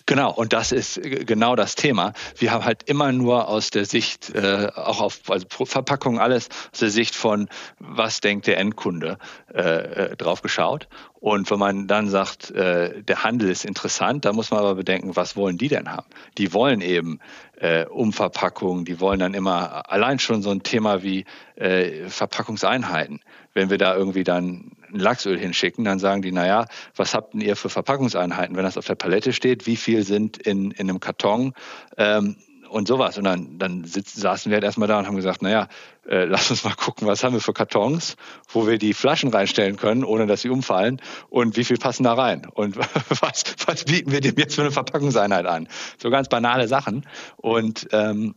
Genau, 0.06 0.32
und 0.32 0.52
das 0.52 0.72
ist 0.72 1.00
genau 1.02 1.56
das 1.56 1.74
Thema. 1.74 2.12
Wir 2.36 2.52
haben 2.52 2.64
halt 2.64 2.82
immer 2.84 3.12
nur 3.12 3.48
aus 3.48 3.70
der 3.70 3.84
Sicht, 3.84 4.30
äh, 4.34 4.68
auch 4.74 5.00
auf 5.00 5.20
also 5.28 5.46
Verpackung 5.64 6.18
alles, 6.18 6.48
aus 6.72 6.80
der 6.80 6.90
Sicht 6.90 7.14
von, 7.14 7.48
was 7.78 8.20
denkt 8.20 8.46
der 8.46 8.58
Endkunde, 8.58 9.18
äh, 9.54 9.60
äh, 9.60 10.16
drauf 10.16 10.42
geschaut. 10.42 10.88
Und 11.20 11.50
wenn 11.50 11.58
man 11.58 11.86
dann 11.86 12.08
sagt, 12.08 12.50
äh, 12.50 13.02
der 13.02 13.22
Handel 13.22 13.48
ist 13.48 13.64
interessant, 13.64 14.24
da 14.24 14.32
muss 14.32 14.50
man 14.50 14.60
aber 14.60 14.74
bedenken, 14.74 15.14
was 15.14 15.36
wollen 15.36 15.56
die 15.56 15.68
denn 15.68 15.88
haben? 15.90 16.08
Die 16.36 16.52
wollen 16.52 16.80
eben 16.80 17.20
äh, 17.60 17.86
Umverpackungen, 17.86 18.84
die 18.84 18.98
wollen 18.98 19.20
dann 19.20 19.34
immer 19.34 19.88
allein 19.90 20.18
schon 20.18 20.42
so 20.42 20.50
ein 20.50 20.64
Thema 20.64 21.02
wie 21.04 21.24
äh, 21.54 22.08
Verpackungseinheiten. 22.08 23.20
Wenn 23.54 23.70
wir 23.70 23.78
da 23.78 23.94
irgendwie 23.94 24.24
dann 24.24 24.72
ein 24.92 25.00
Lachsöl 25.00 25.38
hinschicken, 25.38 25.84
dann 25.84 25.98
sagen 25.98 26.22
die, 26.22 26.32
naja, 26.32 26.66
was 26.96 27.14
habt 27.14 27.34
ihr 27.34 27.56
für 27.56 27.68
Verpackungseinheiten, 27.68 28.56
wenn 28.56 28.64
das 28.64 28.78
auf 28.78 28.86
der 28.86 28.94
Palette 28.94 29.32
steht? 29.32 29.66
Wie 29.66 29.76
viel 29.76 30.02
sind 30.02 30.38
in, 30.38 30.70
in 30.70 30.88
einem 30.88 31.00
Karton? 31.00 31.54
Ähm, 31.96 32.36
und 32.72 32.88
sowas. 32.88 33.18
Und 33.18 33.24
dann, 33.24 33.58
dann 33.58 33.84
sitzen, 33.84 34.20
saßen 34.20 34.50
wir 34.50 34.56
halt 34.56 34.64
erstmal 34.64 34.88
da 34.88 34.98
und 34.98 35.06
haben 35.06 35.16
gesagt, 35.16 35.42
naja, 35.42 35.68
äh, 36.08 36.24
lass 36.24 36.50
uns 36.50 36.64
mal 36.64 36.74
gucken, 36.74 37.06
was 37.06 37.22
haben 37.22 37.34
wir 37.34 37.40
für 37.40 37.52
Kartons, 37.52 38.16
wo 38.48 38.66
wir 38.66 38.78
die 38.78 38.94
Flaschen 38.94 39.30
reinstellen 39.30 39.76
können, 39.76 40.04
ohne 40.04 40.26
dass 40.26 40.40
sie 40.40 40.48
umfallen 40.48 41.00
und 41.28 41.56
wie 41.56 41.64
viel 41.64 41.76
passen 41.76 42.04
da 42.04 42.14
rein 42.14 42.46
und 42.46 42.76
was, 43.20 43.44
was 43.66 43.84
bieten 43.84 44.10
wir 44.10 44.20
dem 44.20 44.36
jetzt 44.36 44.54
für 44.54 44.62
eine 44.62 44.70
Verpackungseinheit 44.70 45.46
an. 45.46 45.68
So 45.98 46.10
ganz 46.10 46.28
banale 46.28 46.66
Sachen. 46.66 47.06
Und 47.36 47.88
ähm, 47.92 48.34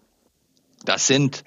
das 0.83 1.07
sind 1.07 1.43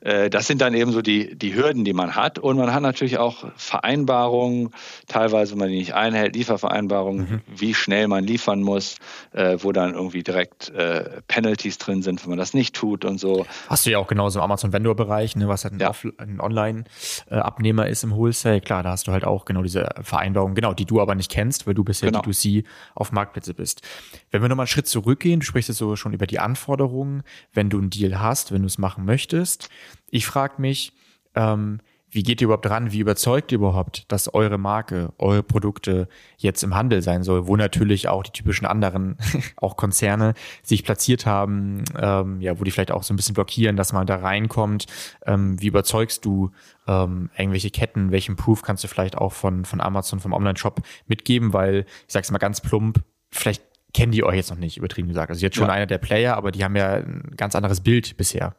das 0.00 0.46
sind 0.46 0.60
dann 0.60 0.74
eben 0.74 0.92
so 0.92 1.02
die, 1.02 1.36
die 1.36 1.54
Hürden, 1.54 1.84
die 1.84 1.92
man 1.92 2.14
hat. 2.14 2.38
Und 2.38 2.56
man 2.56 2.72
hat 2.72 2.82
natürlich 2.82 3.18
auch 3.18 3.44
Vereinbarungen, 3.56 4.70
teilweise 5.06 5.56
man 5.56 5.68
die 5.68 5.78
nicht 5.78 5.94
einhält, 5.94 6.36
Liefervereinbarungen, 6.36 7.30
mhm. 7.30 7.40
wie 7.46 7.74
schnell 7.74 8.08
man 8.08 8.24
liefern 8.24 8.62
muss, 8.62 8.96
äh, 9.32 9.58
wo 9.60 9.72
dann 9.72 9.94
irgendwie 9.94 10.22
direkt 10.22 10.68
äh, 10.70 11.20
Penalties 11.26 11.78
drin 11.78 12.02
sind, 12.02 12.22
wenn 12.22 12.30
man 12.30 12.38
das 12.38 12.54
nicht 12.54 12.74
tut 12.74 13.04
und 13.04 13.18
so. 13.18 13.46
Hast 13.68 13.86
du 13.86 13.90
ja 13.90 13.98
auch 13.98 14.06
genauso 14.06 14.38
im 14.38 14.44
Amazon-Vendor-Bereich, 14.44 15.36
ne, 15.36 15.48
was 15.48 15.64
halt 15.64 15.74
ein, 15.74 15.80
ja. 15.80 15.92
ein 16.18 16.40
Online-Abnehmer 16.40 17.86
ist 17.86 18.04
im 18.04 18.12
Wholesale. 18.12 18.60
Klar, 18.60 18.82
da 18.82 18.90
hast 18.90 19.08
du 19.08 19.12
halt 19.12 19.24
auch 19.24 19.44
genau 19.44 19.62
diese 19.62 19.88
Vereinbarungen, 20.00 20.54
genau, 20.54 20.74
die 20.74 20.84
du 20.84 21.00
aber 21.00 21.14
nicht 21.14 21.30
kennst, 21.30 21.66
weil 21.66 21.74
du 21.74 21.84
bisher 21.84 22.10
genau. 22.10 22.22
D2C 22.22 22.64
auf 22.94 23.12
Marktplätze 23.12 23.54
bist. 23.54 23.82
Wenn 24.30 24.42
wir 24.42 24.48
nochmal 24.48 24.64
einen 24.64 24.68
Schritt 24.68 24.86
zurückgehen, 24.86 25.40
du 25.40 25.46
sprichst 25.46 25.68
jetzt 25.68 25.78
so 25.78 25.96
schon 25.96 26.12
über 26.12 26.26
die 26.26 26.38
Anforderungen, 26.38 27.22
wenn 27.52 27.70
du 27.70 27.78
einen 27.78 27.90
Deal 27.90 28.20
hast, 28.20 28.52
wenn 28.52 28.62
du 28.62 28.66
es 28.66 28.78
machen 28.78 29.04
möchtest. 29.04 29.68
Ich 30.10 30.26
frage 30.26 30.54
mich, 30.60 30.92
ähm, 31.34 31.80
wie 32.10 32.22
geht 32.22 32.40
ihr 32.40 32.46
überhaupt 32.46 32.68
ran? 32.68 32.92
Wie 32.92 33.00
überzeugt 33.00 33.52
ihr 33.52 33.56
überhaupt, 33.56 34.10
dass 34.10 34.32
eure 34.32 34.56
Marke, 34.56 35.12
eure 35.18 35.42
Produkte 35.42 36.08
jetzt 36.38 36.62
im 36.62 36.74
Handel 36.74 37.02
sein 37.02 37.22
soll, 37.22 37.46
wo 37.46 37.56
natürlich 37.56 38.08
auch 38.08 38.22
die 38.22 38.30
typischen 38.30 38.66
anderen, 38.66 39.18
auch 39.56 39.76
Konzerne, 39.76 40.34
sich 40.62 40.84
platziert 40.84 41.26
haben, 41.26 41.84
ähm, 42.00 42.40
ja, 42.40 42.58
wo 42.58 42.64
die 42.64 42.70
vielleicht 42.70 42.92
auch 42.92 43.02
so 43.02 43.12
ein 43.12 43.16
bisschen 43.16 43.34
blockieren, 43.34 43.76
dass 43.76 43.92
man 43.92 44.06
da 44.06 44.16
reinkommt. 44.16 44.86
Ähm, 45.26 45.60
wie 45.60 45.66
überzeugst 45.66 46.24
du 46.24 46.50
ähm, 46.86 47.30
irgendwelche 47.36 47.70
Ketten? 47.70 48.10
Welchen 48.10 48.36
Proof 48.36 48.62
kannst 48.62 48.84
du 48.84 48.88
vielleicht 48.88 49.18
auch 49.18 49.32
von, 49.32 49.66
von 49.66 49.80
Amazon, 49.80 50.20
vom 50.20 50.32
Online-Shop 50.32 50.80
mitgeben? 51.06 51.52
Weil, 51.52 51.84
ich 52.06 52.12
sag's 52.12 52.30
mal 52.30 52.38
ganz 52.38 52.62
plump, 52.62 53.02
vielleicht 53.30 53.62
kennen 53.92 54.12
die 54.12 54.24
euch 54.24 54.36
jetzt 54.36 54.50
noch 54.50 54.58
nicht, 54.58 54.78
übertrieben 54.78 55.08
gesagt. 55.08 55.30
Also 55.30 55.42
jetzt 55.42 55.56
schon 55.56 55.68
ja. 55.68 55.74
einer 55.74 55.86
der 55.86 55.98
Player, 55.98 56.36
aber 56.36 56.52
die 56.52 56.64
haben 56.64 56.76
ja 56.76 56.94
ein 56.94 57.34
ganz 57.36 57.54
anderes 57.54 57.80
Bild 57.80 58.16
bisher. 58.16 58.54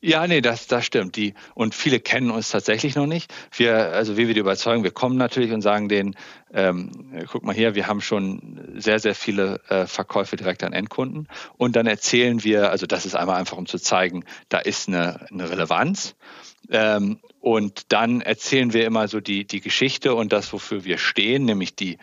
Ja, 0.00 0.26
nee, 0.26 0.40
das, 0.40 0.66
das 0.66 0.86
stimmt. 0.86 1.16
Die, 1.16 1.34
und 1.54 1.74
viele 1.74 2.00
kennen 2.00 2.30
uns 2.30 2.50
tatsächlich 2.50 2.94
noch 2.94 3.06
nicht. 3.06 3.32
Wir, 3.56 3.92
also 3.92 4.16
wie 4.16 4.28
wir 4.28 4.34
die 4.34 4.40
überzeugen, 4.40 4.84
wir 4.84 4.92
kommen 4.92 5.16
natürlich 5.16 5.52
und 5.52 5.62
sagen 5.62 5.88
denen, 5.88 6.14
ähm, 6.52 6.90
guck 7.30 7.44
mal 7.44 7.54
hier, 7.54 7.74
wir 7.74 7.86
haben 7.86 8.00
schon 8.00 8.60
sehr, 8.76 8.98
sehr 8.98 9.14
viele 9.14 9.60
äh, 9.68 9.86
Verkäufe 9.86 10.36
direkt 10.36 10.62
an 10.62 10.72
Endkunden. 10.72 11.28
Und 11.56 11.76
dann 11.76 11.86
erzählen 11.86 12.44
wir, 12.44 12.70
also 12.70 12.86
das 12.86 13.04
ist 13.04 13.14
einmal 13.14 13.36
einfach, 13.36 13.56
um 13.56 13.66
zu 13.66 13.78
zeigen, 13.78 14.24
da 14.48 14.58
ist 14.58 14.88
eine, 14.88 15.26
eine 15.30 15.50
Relevanz. 15.50 16.14
Ähm, 16.70 17.18
und 17.40 17.92
dann 17.92 18.20
erzählen 18.20 18.72
wir 18.72 18.84
immer 18.86 19.08
so 19.08 19.20
die, 19.20 19.44
die 19.46 19.60
Geschichte 19.60 20.14
und 20.14 20.32
das, 20.32 20.52
wofür 20.52 20.84
wir 20.84 20.98
stehen, 20.98 21.46
nämlich 21.46 21.74
die, 21.74 21.98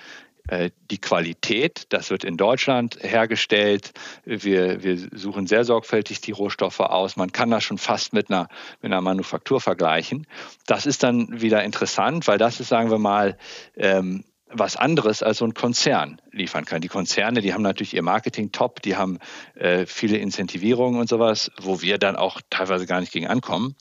die 0.92 0.98
Qualität, 0.98 1.88
das 1.90 2.10
wird 2.10 2.24
in 2.24 2.38
Deutschland 2.38 2.98
hergestellt. 3.02 3.92
Wir, 4.24 4.84
wir 4.84 4.98
suchen 4.98 5.48
sehr 5.48 5.66
sorgfältig 5.66 6.22
die 6.22 6.32
Rohstoffe 6.32 6.80
aus. 6.80 7.18
Man 7.18 7.32
kann 7.32 7.52
das 7.52 7.64
schon 7.64 7.78
fast 7.78 8.14
mit 8.14 8.30
einer, 8.30 8.48
mit 8.82 8.92
einer 8.92 9.02
Manufaktur 9.02 9.60
vergleichen. 9.60 10.26
Das 10.66 10.86
ist 10.86 11.04
dann 11.04 11.42
wieder 11.42 11.64
interessant, 11.64 12.28
weil 12.28 12.38
das 12.38 12.60
ist, 12.60 12.70
sagen 12.70 12.90
wir 12.90 12.98
mal, 12.98 13.38
ähm, 13.76 14.24
was 14.50 14.78
anderes 14.78 15.24
als 15.24 15.40
so 15.40 15.46
ein 15.46 15.54
Konzern 15.54 16.22
liefern 16.32 16.66
kann. 16.66 16.82
Die 16.82 16.88
Konzerne, 16.88 17.42
die 17.42 17.54
haben 17.54 17.64
natürlich 17.64 17.94
ihr 17.94 18.02
Marketing 18.02 18.52
top, 18.52 18.82
die 18.82 18.96
haben 18.96 19.20
äh, 19.56 19.86
viele 19.86 20.18
Incentivierungen 20.18 21.00
und 21.00 21.10
sowas, 21.10 21.52
wo 21.62 21.82
wir 21.82 21.98
dann 21.98 22.16
auch 22.16 22.40
teilweise 22.50 22.86
gar 22.86 23.02
nicht 23.02 23.12
gegen 23.12 23.28
ankommen. 23.28 23.76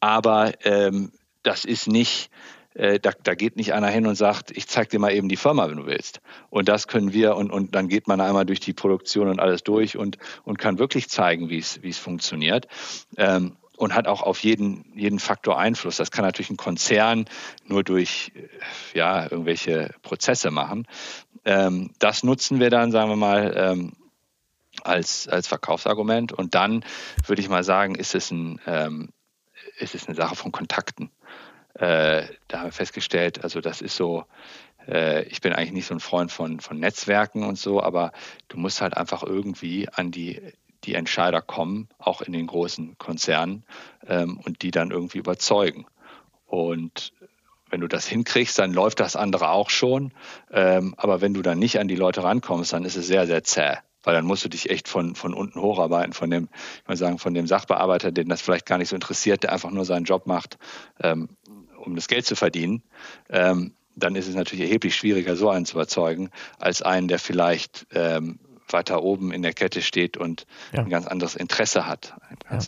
Aber 0.00 0.52
ähm, 0.64 1.12
das 1.42 1.64
ist 1.64 1.86
nicht 1.86 2.30
äh, 2.78 3.00
da, 3.00 3.10
da 3.22 3.34
geht 3.34 3.56
nicht 3.56 3.74
einer 3.74 3.88
hin 3.88 4.06
und 4.06 4.14
sagt, 4.14 4.56
ich 4.56 4.68
zeig 4.68 4.88
dir 4.88 5.00
mal 5.00 5.12
eben 5.12 5.28
die 5.28 5.36
Firma, 5.36 5.68
wenn 5.68 5.78
du 5.78 5.86
willst. 5.86 6.20
Und 6.48 6.68
das 6.68 6.86
können 6.86 7.12
wir 7.12 7.36
und, 7.36 7.50
und 7.50 7.74
dann 7.74 7.88
geht 7.88 8.06
man 8.06 8.20
einmal 8.20 8.46
durch 8.46 8.60
die 8.60 8.72
Produktion 8.72 9.28
und 9.28 9.40
alles 9.40 9.64
durch 9.64 9.96
und, 9.96 10.16
und 10.44 10.58
kann 10.58 10.78
wirklich 10.78 11.08
zeigen, 11.08 11.50
wie 11.50 11.58
es, 11.58 11.98
funktioniert. 11.98 12.68
Ähm, 13.16 13.56
und 13.76 13.94
hat 13.94 14.08
auch 14.08 14.22
auf 14.22 14.42
jeden, 14.42 14.92
jeden 14.96 15.20
Faktor 15.20 15.56
Einfluss. 15.56 15.98
Das 15.98 16.10
kann 16.10 16.24
natürlich 16.24 16.50
ein 16.50 16.56
Konzern 16.56 17.26
nur 17.64 17.84
durch 17.84 18.32
ja, 18.92 19.22
irgendwelche 19.22 19.94
Prozesse 20.02 20.50
machen. 20.50 20.86
Ähm, 21.44 21.92
das 22.00 22.24
nutzen 22.24 22.58
wir 22.58 22.70
dann, 22.70 22.90
sagen 22.90 23.08
wir 23.08 23.16
mal, 23.16 23.54
ähm, 23.56 23.92
als, 24.82 25.28
als 25.28 25.46
Verkaufsargument. 25.46 26.32
Und 26.32 26.56
dann 26.56 26.84
würde 27.24 27.40
ich 27.40 27.48
mal 27.48 27.62
sagen, 27.62 27.94
ist 27.94 28.16
es, 28.16 28.32
ein, 28.32 28.60
ähm, 28.66 29.10
ist 29.78 29.94
es 29.94 30.08
eine 30.08 30.16
Sache 30.16 30.34
von 30.34 30.50
Kontakten 30.50 31.10
äh, 31.78 32.24
da 32.48 32.58
haben 32.58 32.66
wir 32.66 32.72
festgestellt, 32.72 33.44
also 33.44 33.60
das 33.60 33.80
ist 33.80 33.96
so, 33.96 34.24
äh, 34.86 35.24
ich 35.24 35.40
bin 35.40 35.52
eigentlich 35.52 35.72
nicht 35.72 35.86
so 35.86 35.94
ein 35.94 36.00
Freund 36.00 36.32
von, 36.32 36.60
von 36.60 36.78
Netzwerken 36.78 37.44
und 37.44 37.58
so, 37.58 37.82
aber 37.82 38.12
du 38.48 38.58
musst 38.58 38.80
halt 38.80 38.96
einfach 38.96 39.22
irgendwie 39.22 39.88
an 39.88 40.10
die, 40.10 40.40
die 40.84 40.94
Entscheider 40.94 41.40
kommen, 41.40 41.88
auch 41.98 42.20
in 42.20 42.32
den 42.32 42.46
großen 42.46 42.98
Konzernen, 42.98 43.64
ähm, 44.06 44.40
und 44.44 44.62
die 44.62 44.70
dann 44.70 44.90
irgendwie 44.90 45.18
überzeugen. 45.18 45.86
Und 46.46 47.12
wenn 47.70 47.80
du 47.80 47.88
das 47.88 48.06
hinkriegst, 48.06 48.58
dann 48.58 48.72
läuft 48.72 49.00
das 49.00 49.14
andere 49.14 49.50
auch 49.50 49.70
schon. 49.70 50.12
Ähm, 50.50 50.94
aber 50.96 51.20
wenn 51.20 51.34
du 51.34 51.42
dann 51.42 51.58
nicht 51.58 51.78
an 51.78 51.88
die 51.88 51.96
Leute 51.96 52.22
rankommst, 52.22 52.72
dann 52.72 52.84
ist 52.84 52.96
es 52.96 53.06
sehr, 53.06 53.26
sehr 53.26 53.44
zäh. 53.44 53.76
Weil 54.02 54.14
dann 54.14 54.24
musst 54.24 54.44
du 54.44 54.48
dich 54.48 54.70
echt 54.70 54.88
von, 54.88 55.14
von 55.14 55.34
unten 55.34 55.60
hocharbeiten, 55.60 56.12
von 56.14 56.30
dem, 56.30 56.48
ich 56.88 56.98
sagen, 56.98 57.18
von 57.18 57.34
dem 57.34 57.46
Sachbearbeiter, 57.46 58.10
den 58.10 58.28
das 58.28 58.40
vielleicht 58.40 58.64
gar 58.64 58.78
nicht 58.78 58.88
so 58.88 58.94
interessiert, 58.94 59.42
der 59.42 59.52
einfach 59.52 59.70
nur 59.70 59.84
seinen 59.84 60.04
Job 60.04 60.26
macht, 60.26 60.56
ähm, 61.02 61.28
um 61.78 61.94
das 61.94 62.08
Geld 62.08 62.26
zu 62.26 62.36
verdienen, 62.36 62.82
ähm, 63.30 63.74
dann 63.96 64.14
ist 64.14 64.28
es 64.28 64.34
natürlich 64.34 64.64
erheblich 64.64 64.94
schwieriger, 64.94 65.36
so 65.36 65.50
einen 65.50 65.66
zu 65.66 65.74
überzeugen, 65.74 66.30
als 66.58 66.82
einen, 66.82 67.08
der 67.08 67.18
vielleicht 67.18 67.86
ähm, 67.92 68.38
weiter 68.72 69.02
oben 69.02 69.32
in 69.32 69.42
der 69.42 69.52
Kette 69.52 69.82
steht 69.82 70.16
und 70.16 70.46
ja. 70.72 70.82
ein 70.82 70.90
ganz 70.90 71.06
anderes 71.06 71.34
Interesse 71.34 71.86
hat. 71.86 72.14
Ja. 72.50 72.58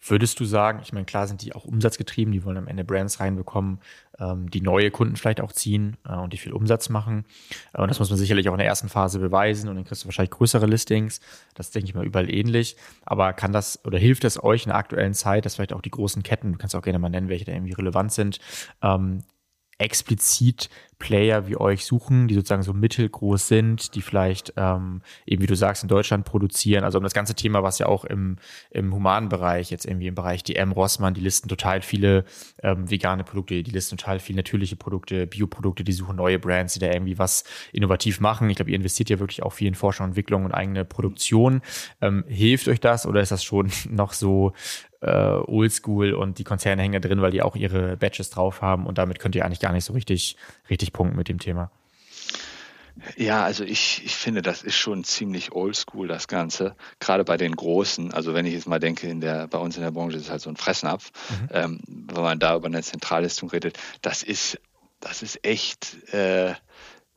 Würdest 0.00 0.40
du 0.40 0.44
sagen, 0.44 0.80
ich 0.82 0.92
meine, 0.92 1.04
klar 1.04 1.26
sind 1.26 1.42
die 1.42 1.54
auch 1.54 1.64
umsatzgetrieben, 1.64 2.32
die 2.32 2.44
wollen 2.44 2.56
am 2.56 2.68
Ende 2.68 2.84
Brands 2.84 3.20
reinbekommen, 3.20 3.80
ähm, 4.18 4.50
die 4.50 4.60
neue 4.60 4.90
Kunden 4.90 5.16
vielleicht 5.16 5.40
auch 5.40 5.52
ziehen 5.52 5.96
äh, 6.08 6.14
und 6.14 6.32
die 6.32 6.38
viel 6.38 6.52
Umsatz 6.52 6.88
machen. 6.88 7.24
Äh, 7.72 7.82
und 7.82 7.88
das 7.88 7.98
muss 7.98 8.10
man 8.10 8.18
sicherlich 8.18 8.48
auch 8.48 8.54
in 8.54 8.58
der 8.58 8.66
ersten 8.66 8.88
Phase 8.88 9.18
beweisen 9.18 9.68
und 9.68 9.76
dann 9.76 9.84
kriegst 9.84 10.04
du 10.04 10.06
wahrscheinlich 10.06 10.30
größere 10.30 10.66
Listings. 10.66 11.20
Das 11.54 11.70
denke 11.70 11.88
ich 11.88 11.94
mal 11.94 12.06
überall 12.06 12.32
ähnlich. 12.32 12.76
Aber 13.04 13.32
kann 13.32 13.52
das 13.52 13.84
oder 13.84 13.98
hilft 13.98 14.24
es 14.24 14.42
euch 14.42 14.64
in 14.64 14.70
der 14.70 14.78
aktuellen 14.78 15.14
Zeit, 15.14 15.44
dass 15.44 15.56
vielleicht 15.56 15.72
auch 15.72 15.82
die 15.82 15.90
großen 15.90 16.22
Ketten, 16.22 16.52
du 16.52 16.58
kannst 16.58 16.74
auch 16.74 16.82
gerne 16.82 16.98
mal 16.98 17.08
nennen, 17.08 17.28
welche 17.28 17.44
da 17.44 17.52
irgendwie 17.52 17.74
relevant 17.74 18.12
sind, 18.12 18.38
ähm, 18.82 19.24
explizit 19.78 20.70
Player 20.98 21.46
wie 21.46 21.56
euch 21.56 21.84
suchen, 21.84 22.26
die 22.26 22.34
sozusagen 22.34 22.62
so 22.62 22.72
mittelgroß 22.72 23.48
sind, 23.48 23.94
die 23.94 24.00
vielleicht 24.00 24.54
ähm, 24.56 25.02
eben, 25.26 25.42
wie 25.42 25.46
du 25.46 25.54
sagst, 25.54 25.82
in 25.82 25.88
Deutschland 25.88 26.24
produzieren. 26.24 26.84
Also 26.84 26.96
um 26.98 27.04
das 27.04 27.12
ganze 27.12 27.34
Thema, 27.34 27.62
was 27.62 27.78
ja 27.78 27.86
auch 27.86 28.04
im, 28.06 28.36
im 28.70 28.94
humanen 28.94 29.28
Bereich, 29.28 29.70
jetzt 29.70 29.84
irgendwie 29.84 30.06
im 30.06 30.14
Bereich 30.14 30.42
DM 30.42 30.72
Rossmann, 30.72 31.12
die 31.12 31.20
listen 31.20 31.48
total 31.48 31.82
viele 31.82 32.24
ähm, 32.62 32.90
vegane 32.90 33.24
Produkte, 33.24 33.62
die 33.62 33.70
listen 33.70 33.98
total 33.98 34.20
viele 34.20 34.38
natürliche 34.38 34.76
Produkte, 34.76 35.26
Bioprodukte, 35.26 35.84
die 35.84 35.92
suchen 35.92 36.16
neue 36.16 36.38
Brands, 36.38 36.74
die 36.74 36.80
da 36.80 36.90
irgendwie 36.90 37.18
was 37.18 37.44
innovativ 37.72 38.20
machen. 38.20 38.48
Ich 38.48 38.56
glaube, 38.56 38.70
ihr 38.70 38.76
investiert 38.76 39.10
ja 39.10 39.18
wirklich 39.18 39.42
auch 39.42 39.52
viel 39.52 39.68
in 39.68 39.74
Forschung 39.74 40.04
und 40.04 40.10
Entwicklung 40.12 40.46
und 40.46 40.52
eigene 40.52 40.86
Produktion. 40.86 41.60
Ähm, 42.00 42.24
hilft 42.26 42.68
euch 42.68 42.80
das 42.80 43.06
oder 43.06 43.20
ist 43.20 43.32
das 43.32 43.44
schon 43.44 43.70
noch 43.90 44.14
so 44.14 44.54
äh, 45.06 45.50
oldschool 45.50 46.12
und 46.12 46.38
die 46.38 46.44
Konzerne 46.44 46.82
hängen 46.82 47.00
da 47.00 47.08
drin, 47.08 47.22
weil 47.22 47.30
die 47.30 47.42
auch 47.42 47.56
ihre 47.56 47.96
Badges 47.96 48.30
drauf 48.30 48.62
haben 48.62 48.86
und 48.86 48.98
damit 48.98 49.18
könnt 49.18 49.34
ihr 49.34 49.44
eigentlich 49.44 49.60
gar 49.60 49.72
nicht 49.72 49.84
so 49.84 49.92
richtig, 49.92 50.36
richtig 50.68 50.92
punkten 50.92 51.16
mit 51.16 51.28
dem 51.28 51.38
Thema. 51.38 51.70
Ja, 53.16 53.44
also 53.44 53.62
ich, 53.62 54.02
ich 54.04 54.14
finde, 54.14 54.40
das 54.40 54.62
ist 54.62 54.76
schon 54.76 55.04
ziemlich 55.04 55.52
oldschool, 55.52 56.08
das 56.08 56.28
Ganze. 56.28 56.76
Gerade 56.98 57.24
bei 57.24 57.36
den 57.36 57.54
Großen. 57.54 58.12
Also 58.12 58.32
wenn 58.34 58.46
ich 58.46 58.54
jetzt 58.54 58.66
mal 58.66 58.80
denke, 58.80 59.06
in 59.06 59.20
der, 59.20 59.46
bei 59.48 59.58
uns 59.58 59.76
in 59.76 59.82
der 59.82 59.90
Branche 59.90 60.16
ist 60.16 60.24
es 60.24 60.30
halt 60.30 60.40
so 60.40 60.48
ein 60.48 60.56
Fressnapf. 60.56 61.12
Mhm. 61.28 61.48
Ähm, 61.52 61.80
wenn 61.86 62.22
man 62.22 62.38
da 62.38 62.56
über 62.56 62.66
eine 62.66 62.82
Zentrallistung 62.82 63.50
redet, 63.50 63.78
das 64.00 64.22
ist, 64.22 64.58
das 65.00 65.22
ist 65.22 65.44
echt 65.44 66.12
äh, 66.14 66.54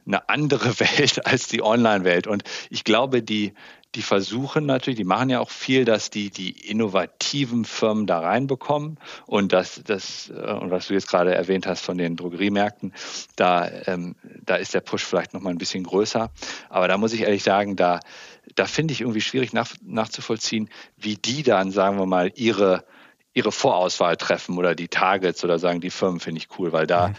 eine 0.05 0.27
andere 0.27 0.79
Welt 0.79 1.25
als 1.25 1.47
die 1.47 1.63
Online-Welt. 1.63 2.27
Und 2.27 2.43
ich 2.69 2.83
glaube, 2.83 3.23
die, 3.23 3.53
die 3.95 4.01
versuchen 4.03 4.65
natürlich, 4.65 4.97
die 4.97 5.03
machen 5.03 5.29
ja 5.29 5.39
auch 5.39 5.49
viel, 5.49 5.83
dass 5.83 6.09
die 6.09 6.29
die 6.29 6.51
innovativen 6.51 7.65
Firmen 7.65 8.05
da 8.05 8.19
reinbekommen 8.19 8.99
und 9.25 9.51
das, 9.51 9.81
das 9.83 10.29
äh, 10.29 10.51
und 10.53 10.69
was 10.69 10.87
du 10.87 10.93
jetzt 10.93 11.07
gerade 11.07 11.33
erwähnt 11.33 11.65
hast 11.65 11.83
von 11.83 11.97
den 11.97 12.15
Drogeriemärkten, 12.15 12.93
da, 13.35 13.67
ähm, 13.87 14.15
da 14.43 14.55
ist 14.55 14.73
der 14.73 14.81
Push 14.81 15.03
vielleicht 15.03 15.33
noch 15.33 15.41
mal 15.41 15.49
ein 15.49 15.57
bisschen 15.57 15.83
größer. 15.83 16.29
Aber 16.69 16.87
da 16.87 16.97
muss 16.97 17.13
ich 17.13 17.21
ehrlich 17.21 17.43
sagen, 17.43 17.75
da, 17.75 17.99
da 18.55 18.65
finde 18.65 18.93
ich 18.93 19.01
irgendwie 19.01 19.21
schwierig 19.21 19.53
nach, 19.53 19.73
nachzuvollziehen, 19.81 20.69
wie 20.95 21.15
die 21.15 21.41
dann, 21.41 21.71
sagen 21.71 21.97
wir 21.97 22.05
mal, 22.05 22.31
ihre 22.35 22.85
ihre 23.33 23.51
Vorauswahl 23.51 24.17
treffen 24.17 24.57
oder 24.57 24.75
die 24.75 24.87
Targets 24.87 25.43
oder 25.43 25.59
sagen, 25.59 25.81
die 25.81 25.91
Firmen 25.91 26.19
finde 26.19 26.39
ich 26.39 26.59
cool, 26.59 26.71
weil 26.73 26.87
da, 26.87 27.09
mhm. 27.09 27.15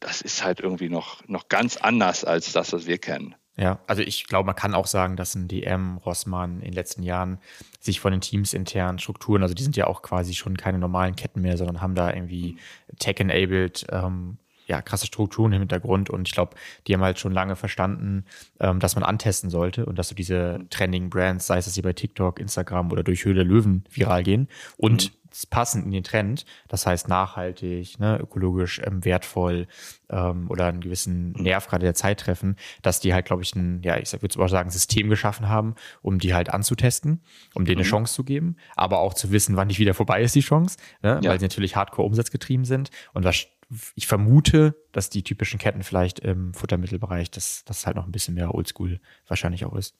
das 0.00 0.20
ist 0.20 0.44
halt 0.44 0.60
irgendwie 0.60 0.90
noch, 0.90 1.26
noch 1.26 1.48
ganz 1.48 1.76
anders 1.76 2.24
als 2.24 2.52
das, 2.52 2.72
was 2.72 2.86
wir 2.86 2.98
kennen. 2.98 3.34
Ja, 3.58 3.78
also 3.86 4.02
ich 4.02 4.26
glaube, 4.26 4.46
man 4.46 4.54
kann 4.54 4.74
auch 4.74 4.86
sagen, 4.86 5.16
dass 5.16 5.34
ein 5.34 5.48
DM, 5.48 5.96
Rossmann 5.98 6.58
in 6.58 6.66
den 6.66 6.72
letzten 6.74 7.02
Jahren 7.02 7.38
sich 7.80 8.00
von 8.00 8.12
den 8.12 8.20
Teams 8.20 8.52
internen 8.52 8.98
Strukturen, 8.98 9.42
also 9.42 9.54
die 9.54 9.62
sind 9.62 9.76
ja 9.76 9.86
auch 9.86 10.02
quasi 10.02 10.34
schon 10.34 10.58
keine 10.58 10.78
normalen 10.78 11.16
Ketten 11.16 11.40
mehr, 11.40 11.56
sondern 11.56 11.80
haben 11.80 11.94
da 11.94 12.12
irgendwie 12.12 12.58
tech-enabled 12.98 13.86
ähm, 13.90 14.36
ja, 14.66 14.82
krasse 14.82 15.06
Strukturen 15.06 15.52
im 15.52 15.60
Hintergrund. 15.60 16.10
Und 16.10 16.28
ich 16.28 16.34
glaube, 16.34 16.56
die 16.86 16.92
haben 16.92 17.02
halt 17.02 17.18
schon 17.18 17.32
lange 17.32 17.56
verstanden, 17.56 18.24
ähm, 18.60 18.78
dass 18.80 18.94
man 18.94 19.04
antesten 19.04 19.48
sollte 19.48 19.86
und 19.86 19.98
dass 19.98 20.08
so 20.08 20.14
diese 20.14 20.60
Trending 20.70 21.08
Brands, 21.08 21.46
sei 21.46 21.58
es, 21.58 21.64
dass 21.64 21.74
sie 21.74 21.82
bei 21.82 21.92
TikTok, 21.92 22.40
Instagram 22.40 22.92
oder 22.92 23.04
durch 23.04 23.24
Höhle 23.24 23.42
Löwen 23.42 23.84
viral 23.90 24.22
gehen. 24.22 24.48
Und 24.76 25.12
mhm 25.12 25.25
passend 25.44 25.84
in 25.84 25.90
den 25.90 26.04
Trend, 26.04 26.46
das 26.68 26.86
heißt 26.86 27.08
nachhaltig, 27.08 27.98
ne, 27.98 28.18
ökologisch 28.18 28.80
ähm, 28.84 29.04
wertvoll 29.04 29.66
ähm, 30.08 30.48
oder 30.50 30.66
einen 30.66 30.80
gewissen 30.80 31.32
Nerv 31.32 31.66
gerade 31.66 31.84
der 31.84 31.94
Zeit 31.94 32.20
treffen, 32.20 32.56
dass 32.80 33.00
die 33.00 33.12
halt, 33.12 33.26
glaube 33.26 33.42
ich, 33.42 33.54
ein, 33.54 33.82
ja, 33.82 33.98
ich 33.98 34.10
würde 34.22 34.40
auch 34.40 34.48
sagen, 34.48 34.70
System 34.70 35.10
geschaffen 35.10 35.48
haben, 35.48 35.74
um 36.00 36.18
die 36.18 36.32
halt 36.32 36.48
anzutesten, 36.48 37.22
um 37.54 37.66
denen 37.66 37.76
mhm. 37.76 37.82
eine 37.82 37.90
Chance 37.90 38.14
zu 38.14 38.24
geben, 38.24 38.56
aber 38.76 39.00
auch 39.00 39.12
zu 39.12 39.30
wissen, 39.30 39.56
wann 39.56 39.68
nicht 39.68 39.78
wieder 39.78 39.94
vorbei 39.94 40.22
ist 40.22 40.34
die 40.34 40.40
Chance, 40.40 40.78
ne, 41.02 41.20
ja. 41.22 41.30
weil 41.30 41.38
sie 41.38 41.44
natürlich 41.44 41.76
hardcore 41.76 42.06
umsatzgetrieben 42.06 42.64
sind 42.64 42.90
und 43.12 43.24
was 43.24 43.48
ich 43.96 44.06
vermute, 44.06 44.76
dass 44.92 45.10
die 45.10 45.24
typischen 45.24 45.58
Ketten 45.58 45.82
vielleicht 45.82 46.20
im 46.20 46.54
Futtermittelbereich, 46.54 47.30
dass 47.30 47.64
das 47.64 47.84
halt 47.84 47.96
noch 47.96 48.06
ein 48.06 48.12
bisschen 48.12 48.34
mehr 48.34 48.54
Oldschool 48.54 49.00
wahrscheinlich 49.26 49.64
auch 49.64 49.74
ist. 49.74 49.96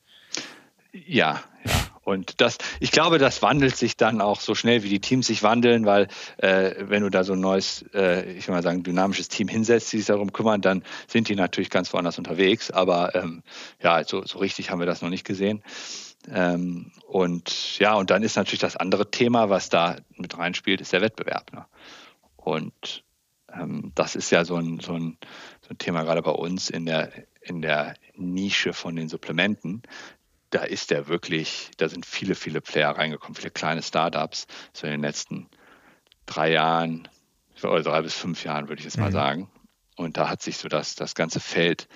Ja, 0.93 1.43
ja. 1.65 1.96
Und 2.07 2.41
das, 2.41 2.59
ich 2.79 2.93
glaube, 2.93 3.19
das 3.19 3.43
wandelt 3.43 3.77
sich 3.77 3.97
dann 3.97 4.21
auch 4.21 4.39
so 4.39 4.55
schnell, 4.55 4.85
wie 4.85 4.89
die 4.89 5.01
Teams 5.01 5.27
sich 5.27 5.43
wandeln, 5.43 5.87
weil 5.87 6.07
äh, 6.37 6.73
wenn 6.79 7.03
du 7.03 7.11
da 7.11 7.25
so 7.25 7.33
ein 7.33 7.41
neues, 7.41 7.85
äh, 7.95 8.31
ich 8.31 8.47
will 8.47 8.55
mal 8.55 8.63
sagen, 8.63 8.85
dynamisches 8.85 9.27
Team 9.27 9.49
hinsetzt, 9.49 9.93
die 9.93 9.97
sich 9.97 10.07
darum 10.07 10.33
kümmern, 10.33 10.61
dann 10.61 10.85
sind 11.09 11.29
die 11.29 11.35
natürlich 11.35 11.69
ganz 11.69 11.93
woanders 11.93 12.17
unterwegs. 12.17 12.71
Aber 12.71 13.17
ähm, 13.17 13.43
ja, 13.83 14.05
so, 14.05 14.25
so 14.25 14.39
richtig 14.39 14.71
haben 14.71 14.79
wir 14.79 14.87
das 14.87 15.03
noch 15.03 15.09
nicht 15.09 15.25
gesehen. 15.25 15.65
Ähm, 16.31 16.93
und 17.09 17.77
ja, 17.81 17.95
und 17.95 18.09
dann 18.09 18.23
ist 18.23 18.37
natürlich 18.37 18.61
das 18.61 18.77
andere 18.77 19.11
Thema, 19.11 19.51
was 19.51 19.69
da 19.69 19.97
mit 20.15 20.39
reinspielt, 20.39 20.81
ist 20.81 20.93
der 20.93 21.01
Wettbewerb. 21.01 21.53
Ne? 21.53 21.67
Und 22.37 23.03
ähm, 23.53 23.91
das 23.97 24.15
ist 24.15 24.31
ja 24.31 24.45
so 24.45 24.55
ein, 24.55 24.79
so, 24.79 24.93
ein, 24.93 25.19
so 25.61 25.71
ein 25.71 25.79
Thema 25.79 26.05
gerade 26.05 26.23
bei 26.23 26.31
uns 26.31 26.71
in 26.71 26.87
der, 26.87 27.11
in 27.41 27.63
der 27.63 27.95
Nische 28.15 28.73
von 28.73 28.95
den 28.95 29.09
Supplementen, 29.09 29.83
da 30.57 30.63
ist 30.65 30.91
der 30.91 31.07
wirklich, 31.07 31.71
da 31.77 31.87
sind 31.91 32.07
viele, 32.07 32.35
viele 32.35 32.63
Player 32.63 32.91
reingekommen, 32.91 33.35
viele 33.35 33.51
kleine 33.51 33.83
Startups, 33.83 34.47
so 34.73 34.87
in 34.87 34.93
den 34.93 35.03
letzten 35.03 35.51
drei 36.25 36.51
Jahren, 36.51 37.09
oder 37.63 37.83
drei 37.83 38.01
bis 38.01 38.15
fünf 38.15 38.43
Jahren, 38.43 38.69
würde 38.69 38.81
ich 38.81 38.85
jetzt 38.85 38.97
mal 38.97 39.11
mhm. 39.11 39.15
sagen. 39.15 39.51
Und 39.97 40.17
da 40.17 40.31
hat 40.31 40.41
sich 40.41 40.57
so 40.57 40.69
das, 40.69 40.95
das 40.95 41.15
ganze 41.15 41.41
Feld 41.41 41.89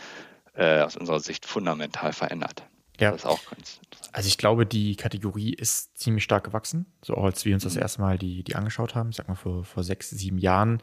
äh, 0.55 0.83
aus 0.83 0.95
unserer 0.97 1.21
Sicht 1.21 1.47
fundamental 1.47 2.13
verändert. 2.13 2.67
Ja. 2.99 3.13
Das 3.13 3.23
ist 3.23 3.27
auch 3.27 3.41
ganz 3.49 3.81
Also 4.13 4.29
ich 4.29 4.37
glaube, 4.37 4.67
die 4.67 4.95
Kategorie 4.95 5.55
ist 5.55 5.97
ziemlich 5.97 6.25
stark 6.25 6.45
gewachsen, 6.45 6.85
so 7.03 7.15
als 7.15 7.47
wir 7.47 7.55
uns 7.55 7.63
das 7.63 7.77
mhm. 7.77 7.81
erste 7.83 8.03
Mal 8.03 8.19
die, 8.19 8.45
die 8.45 8.57
angeschaut 8.57 8.95
haben, 8.95 9.09
ich 9.09 9.17
sag 9.17 9.27
mal 9.27 9.37
vor, 9.37 9.65
vor 9.65 9.85
sechs, 9.85 10.11
sieben 10.11 10.37
Jahren. 10.37 10.83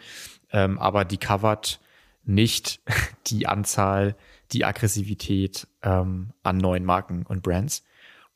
Ähm, 0.52 0.80
aber 0.80 1.06
die 1.06 1.18
covert 1.18 1.80
nicht 2.24 2.82
die 3.28 3.46
Anzahl 3.46 4.16
die 4.52 4.66
Aggressivität 4.66 5.68
ähm, 5.82 6.32
an 6.44 6.58
neuen 6.58 6.86
Marken 6.86 7.26
und 7.26 7.44
Brands. 7.44 7.84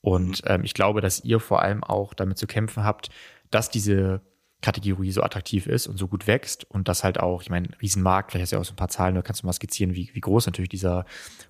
Und 0.01 0.43
mhm. 0.43 0.51
ähm, 0.51 0.63
ich 0.63 0.73
glaube, 0.73 1.01
dass 1.01 1.23
ihr 1.23 1.39
vor 1.39 1.61
allem 1.61 1.83
auch 1.83 2.13
damit 2.13 2.37
zu 2.37 2.47
kämpfen 2.47 2.83
habt, 2.83 3.09
dass 3.49 3.69
diese 3.69 4.21
Kategorie 4.61 5.11
so 5.11 5.23
attraktiv 5.23 5.65
ist 5.65 5.87
und 5.87 5.97
so 5.97 6.07
gut 6.07 6.27
wächst 6.27 6.69
und 6.69 6.87
das 6.87 7.03
halt 7.03 7.19
auch, 7.19 7.41
ich 7.41 7.49
meine, 7.49 7.69
Riesenmarkt, 7.81 8.31
vielleicht 8.31 8.43
hast 8.43 8.51
du 8.51 8.55
ja 8.57 8.61
auch 8.61 8.65
so 8.65 8.73
ein 8.73 8.77
paar 8.77 8.89
Zahlen, 8.89 9.15
da 9.15 9.21
kannst 9.21 9.41
du 9.41 9.47
mal 9.47 9.53
skizzieren, 9.53 9.95
wie, 9.95 10.11
wie 10.13 10.21
groß 10.21 10.45
natürlich 10.45 10.69
dieser 10.69 11.05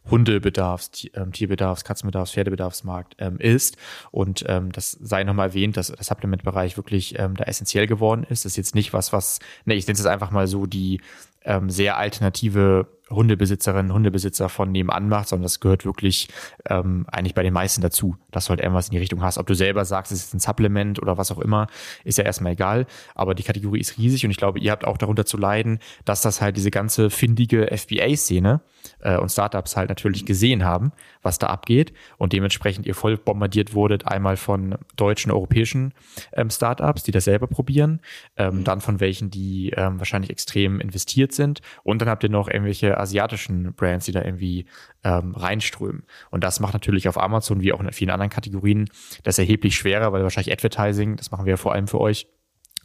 Hundebedarfs, 0.10 1.08
ähm, 1.14 1.34
Tierbedarfs, 1.34 1.84
Katzenbedarfs, 1.84 2.32
Pferdebedarfsmarkt 2.32 3.16
ähm, 3.20 3.38
ist. 3.38 3.78
Und 4.12 4.46
ähm, 4.48 4.72
das 4.72 4.92
sei 4.92 5.24
nochmal 5.24 5.50
erwähnt, 5.50 5.76
dass 5.76 5.88
der 5.88 6.04
Supplement-Bereich 6.04 6.78
wirklich 6.78 7.20
ähm, 7.20 7.36
da 7.36 7.44
essentiell 7.44 7.86
geworden 7.86 8.24
ist. 8.24 8.46
Das 8.46 8.54
ist 8.54 8.58
jetzt 8.58 8.76
nicht 8.76 8.94
was, 8.94 9.12
was, 9.12 9.40
ne, 9.66 9.74
ich 9.74 9.86
nenne 9.88 10.00
es 10.00 10.06
einfach 10.06 10.32
mal 10.32 10.48
so 10.48 10.66
die 10.66 11.02
ähm, 11.44 11.70
sehr 11.70 11.98
alternative 11.98 12.88
Hundebesitzerinnen, 13.12 13.94
Hundebesitzer 13.94 14.50
von 14.50 14.72
nebenan 14.72 15.10
macht, 15.10 15.28
sondern 15.30 15.44
das 15.44 15.60
gehört 15.60 15.86
wirklich 15.86 16.30
ähm, 16.70 17.06
eigentlich 17.12 17.36
bei 17.36 17.44
den 17.44 17.54
meisten 17.54 17.82
dazu, 17.82 18.16
dass 18.32 18.46
du 18.46 18.52
halt 18.52 18.62
irgendwas 18.62 18.88
in 18.88 18.92
die 18.92 18.98
Richtung 18.98 19.22
hast. 19.22 19.38
Ob 19.38 19.48
du 19.48 19.54
selber 19.54 19.86
sagst, 19.86 20.12
es 20.12 20.26
ist 20.26 20.34
ein 20.34 20.40
Supplement 20.40 21.02
oder 21.02 21.18
was 21.18 21.32
auch 21.32 21.40
immer, 21.40 21.68
ist 22.04 22.18
ja 22.18 22.24
erstmal 22.24 22.54
egal. 22.54 22.86
Aber 23.16 23.36
die 23.36 23.44
Kategorie 23.44 23.80
ist 23.80 23.98
riesig 23.98 24.26
und 24.26 24.32
ich 24.32 24.38
glaube, 24.38 24.60
ihr 24.60 24.72
habt 24.72 24.86
auch 24.86 24.98
darunter 24.98 25.26
zu 25.26 25.38
leiden, 25.38 25.80
dass 26.06 26.22
das 26.22 26.42
halt 26.42 26.58
diese 26.58 26.72
ganze 26.72 27.10
findige 27.10 27.68
FBA-Szene 27.76 28.62
äh, 29.00 29.18
und 29.18 29.30
Startups 29.30 29.78
halt 29.78 29.90
natürlich 29.90 30.26
gesehen 30.26 30.64
haben, 30.64 30.92
was 31.22 31.40
da 31.40 31.48
abgeht 31.48 31.94
und 32.18 32.34
dementsprechend 32.34 32.86
ihr 32.86 32.96
voll 32.96 33.18
bombardiert 33.18 33.74
wurdet, 33.74 34.08
einmal 34.08 34.38
von 34.38 34.76
deutschen, 34.96 35.32
europäischen 35.32 35.94
ähm, 36.34 36.50
Startups, 36.50 37.04
die 37.04 37.12
das 37.12 37.26
selber 37.26 37.48
probieren, 37.48 38.02
ähm, 38.38 38.60
mhm. 38.60 38.64
dann 38.64 38.82
von 38.82 39.00
welchen, 39.00 39.30
die 39.30 39.72
ähm, 39.76 40.00
wahrscheinlich 40.00 40.32
extrem 40.32 40.80
investiert 40.80 41.34
sind 41.34 41.62
und 41.84 42.02
dann 42.02 42.10
habt 42.10 42.24
ihr 42.24 42.30
noch 42.30 42.48
irgendwelche 42.48 42.98
asiatischen 43.02 43.74
Brands, 43.74 44.06
die 44.06 44.12
da 44.12 44.24
irgendwie 44.24 44.66
ähm, 45.04 45.36
reinströmen. 45.36 46.04
Und 46.30 46.44
das 46.44 46.60
macht 46.60 46.74
natürlich 46.74 47.08
auf 47.08 47.20
Amazon 47.20 47.62
wie 47.62 47.74
auch 47.74 47.80
in 47.80 47.92
vielen 47.92 48.12
anderen 48.12 48.30
Kategorien 48.30 48.90
das 49.24 49.38
erheblich 49.38 49.76
schwerer, 49.76 50.14
weil 50.14 50.24
wahrscheinlich 50.24 50.54
Advertising, 50.54 51.18
das 51.18 51.32
machen 51.32 51.46
wir 51.46 51.52
ja 51.52 51.58
vor 51.58 51.74
allem 51.74 51.88
für 51.88 52.00
euch, 52.00 52.28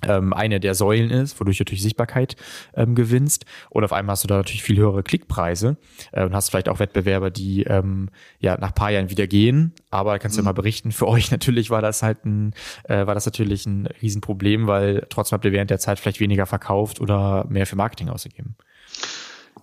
ähm, 0.03 0.33
eine 0.33 0.61
der 0.61 0.75
Säulen 0.75 1.11
ist, 1.11 1.39
wodurch 1.41 1.59
du 1.59 1.63
natürlich 1.63 1.83
Sichtbarkeit 1.83 2.37
ähm, 2.75 2.95
gewinnst. 2.95 3.47
Und 3.71 3.85
auf 3.85 3.93
einmal 3.93 4.13
hast 4.13 4.25
du 4.25 4.29
da 4.29 4.37
natürlich 4.37 4.63
viel 4.63 4.77
höhere 4.77 5.03
Klickpreise 5.03 5.77
äh, 6.13 6.25
und 6.25 6.35
hast 6.35 6.51
vielleicht 6.51 6.69
auch 6.69 6.79
Wettbewerber, 6.79 7.31
die 7.31 7.63
ähm, 7.65 8.11
ja 8.39 8.59
nach 8.59 8.75
paar 8.75 8.91
Jahren 8.91 9.11
wieder 9.11 9.27
gehen. 9.27 9.73
Aber 9.91 10.19
kannst 10.19 10.37
du 10.37 10.43
mhm. 10.43 10.47
ja 10.47 10.53
mal 10.53 10.55
berichten, 10.55 10.93
für 10.93 11.09
euch 11.09 11.31
natürlich 11.31 11.71
war 11.71 11.83
das 11.83 12.03
halt 12.03 12.25
ein, 12.25 12.53
äh, 12.85 13.07
war 13.07 13.15
das 13.15 13.27
natürlich 13.27 13.67
ein 13.67 13.87
Riesenproblem, 14.03 14.67
weil 14.67 15.07
trotzdem 15.09 15.37
habt 15.37 15.45
ihr 15.45 15.53
während 15.53 15.71
der 15.71 15.79
Zeit 15.79 15.99
vielleicht 15.99 16.21
weniger 16.21 16.47
verkauft 16.47 17.01
oder 17.01 17.47
mehr 17.49 17.67
für 17.67 17.77
Marketing 17.77 18.09
ausgegeben. 18.09 18.57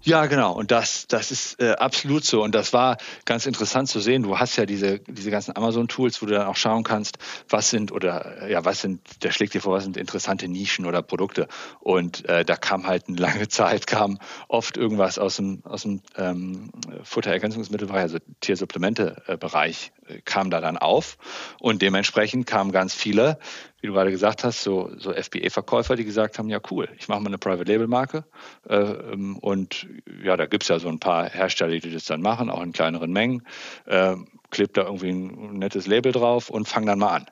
Ja, 0.02 0.26
genau. 0.26 0.54
Und 0.54 0.72
das, 0.72 1.08
das 1.08 1.32
ist 1.32 1.62
äh, 1.62 1.74
absolut 1.74 2.26
so. 2.26 2.44
Und 2.44 2.56
das 2.56 2.74
war 2.74 2.98
ganz 3.26 3.46
interessant 3.46 3.88
zu 3.88 4.00
sehen. 4.00 4.24
Du 4.24 4.38
hast 4.38 4.58
ja 4.58 4.66
diese, 4.66 5.00
diese 5.00 5.32
ganzen 5.32 5.56
Amazon-Tools, 5.56 6.22
wo 6.22 6.26
du 6.26 6.34
dann 6.34 6.48
auch 6.48 6.56
schauen 6.58 6.84
kannst, 6.84 7.20
was 7.48 7.70
sind 7.70 7.92
oder 7.92 8.50
ja, 8.50 8.66
was 8.66 8.82
sind, 8.82 9.02
der 9.24 9.32
schlägt 9.32 9.54
dir 9.54 9.62
vor, 9.62 9.74
was 9.74 9.84
sind 9.84 9.96
interessante 9.96 10.48
Nischen 10.48 10.86
oder 10.86 11.02
Produkte. 11.02 11.48
Und 11.80 12.26
äh, 12.28 12.44
da 12.44 12.56
kam 12.58 12.86
halt 12.86 13.08
eine 13.08 13.18
lange 13.18 13.48
Zeit, 13.50 13.88
kam 13.88 14.20
oft 14.50 14.76
irgendwas 14.76 15.20
aus 15.20 15.38
dem, 15.38 15.62
aus 15.64 15.84
dem 15.84 16.02
ähm, 16.18 16.72
Futterergänzungsmittelbereich, 17.04 18.02
also 18.02 18.18
Tiersupplemente-Bereich, 18.42 19.94
äh, 20.08 20.20
kam 20.26 20.50
da 20.50 20.60
dann 20.60 20.78
auf. 20.78 21.18
Und 21.60 21.82
dementsprechend 21.82 22.46
kamen 22.46 22.72
ganz 22.74 22.94
viele 22.94 23.38
wie 23.84 23.88
du 23.88 23.94
gerade 23.94 24.12
gesagt 24.12 24.46
hast, 24.46 24.64
so, 24.64 24.92
so 24.98 25.12
FBA-Verkäufer, 25.12 25.98
die 25.98 26.06
gesagt 26.06 26.40
haben, 26.40 26.48
ja 26.48 26.62
cool, 26.72 26.88
ich 26.98 27.10
mache 27.10 27.20
mal 27.20 27.28
eine 27.28 27.38
Private-Label-Marke. 27.38 28.24
Äh, 28.70 28.76
ähm, 28.78 29.38
und 29.40 29.88
ja, 30.24 30.38
da 30.38 30.46
gibt 30.46 30.64
es 30.64 30.70
ja 30.70 30.80
so 30.80 30.88
ein 30.88 31.00
paar 31.00 31.30
Hersteller, 31.30 31.78
die 31.78 31.92
das 31.92 32.06
dann 32.06 32.22
machen, 32.22 32.50
auch 32.50 32.64
in 32.64 32.72
kleineren 32.72 33.12
Mengen. 33.12 33.44
Äh, 33.86 34.16
klebt 34.52 34.78
da 34.78 34.84
irgendwie 34.84 35.10
ein 35.10 35.60
nettes 35.60 35.86
Label 35.86 36.14
drauf 36.14 36.50
und 36.50 36.66
fang 36.66 36.86
dann 36.86 37.00
mal 37.00 37.14
an. 37.14 37.26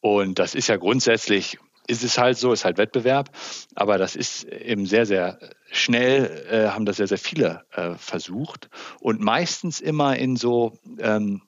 Und 0.00 0.38
das 0.38 0.54
ist 0.54 0.68
ja 0.68 0.76
grundsätzlich, 0.76 1.58
ist 1.88 2.04
es 2.04 2.16
halt 2.16 2.38
so, 2.38 2.52
ist 2.52 2.64
halt 2.64 2.78
Wettbewerb, 2.78 3.30
aber 3.74 3.98
das 3.98 4.14
ist 4.14 4.44
eben 4.44 4.86
sehr, 4.86 5.04
sehr 5.04 5.40
schnell, 5.72 6.46
äh, 6.48 6.68
haben 6.68 6.84
das 6.84 6.98
sehr, 6.98 7.08
sehr 7.08 7.18
viele 7.18 7.64
äh, 7.72 7.94
versucht 7.96 8.70
und 9.00 9.20
meistens 9.20 9.80
immer 9.80 10.16
in 10.16 10.36
so 10.36 10.78
ähm, 11.00 11.42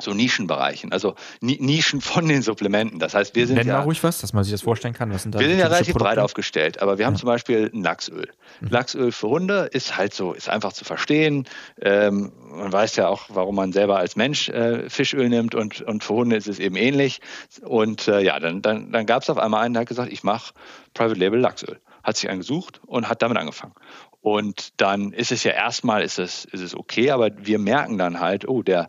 so 0.00 0.14
Nischenbereichen, 0.14 0.92
also 0.92 1.14
Nischen 1.40 2.00
von 2.00 2.26
den 2.28 2.42
Supplementen. 2.42 2.98
Das 2.98 3.14
heißt, 3.14 3.34
wir 3.34 3.46
sind 3.46 3.56
Nennen 3.56 3.68
ja 3.68 3.78
mal 3.78 3.84
ruhig 3.84 4.02
was, 4.04 4.20
dass 4.20 4.32
man 4.32 4.44
sich 4.44 4.52
das 4.52 4.62
vorstellen 4.62 4.94
kann. 4.94 5.12
Was 5.12 5.22
sind 5.22 5.34
da 5.34 5.40
wir 5.40 5.48
sind 5.48 5.58
ja 5.58 5.66
relativ 5.66 5.94
Produkte? 5.94 6.04
breit 6.04 6.18
aufgestellt, 6.18 6.82
aber 6.82 6.98
wir 6.98 7.06
haben 7.06 7.14
ja. 7.14 7.20
zum 7.20 7.26
Beispiel 7.26 7.70
ein 7.72 7.82
Lachsöl. 7.82 8.28
Mhm. 8.60 8.68
Lachsöl 8.68 9.12
für 9.12 9.28
Hunde 9.28 9.68
ist 9.72 9.96
halt 9.96 10.14
so, 10.14 10.32
ist 10.32 10.48
einfach 10.48 10.72
zu 10.72 10.84
verstehen. 10.84 11.46
Ähm, 11.80 12.32
man 12.50 12.72
weiß 12.72 12.96
ja 12.96 13.08
auch, 13.08 13.26
warum 13.28 13.56
man 13.56 13.72
selber 13.72 13.98
als 13.98 14.16
Mensch 14.16 14.48
äh, 14.48 14.88
Fischöl 14.88 15.28
nimmt 15.28 15.54
und, 15.54 15.80
und 15.82 16.04
für 16.04 16.14
Hunde 16.14 16.36
ist 16.36 16.48
es 16.48 16.58
eben 16.58 16.76
ähnlich. 16.76 17.20
Und 17.62 18.08
äh, 18.08 18.20
ja, 18.20 18.38
dann, 18.38 18.62
dann, 18.62 18.92
dann 18.92 19.06
gab 19.06 19.22
es 19.22 19.30
auf 19.30 19.38
einmal 19.38 19.64
einen, 19.64 19.74
der 19.74 19.82
hat 19.82 19.88
gesagt, 19.88 20.12
ich 20.12 20.22
mache 20.22 20.54
Private 20.94 21.18
Label 21.18 21.40
Lachsöl. 21.40 21.80
Hat 22.04 22.16
sich 22.16 22.28
einen 22.30 22.40
gesucht 22.40 22.80
und 22.86 23.08
hat 23.08 23.22
damit 23.22 23.36
angefangen. 23.36 23.74
Und 24.20 24.80
dann 24.80 25.12
ist 25.12 25.30
es 25.30 25.44
ja 25.44 25.52
erstmal 25.52 26.02
ist 26.02 26.18
es, 26.18 26.44
ist 26.44 26.60
es 26.60 26.74
okay, 26.74 27.10
aber 27.10 27.30
wir 27.38 27.58
merken 27.58 27.98
dann 27.98 28.20
halt, 28.20 28.48
oh, 28.48 28.62
der, 28.62 28.88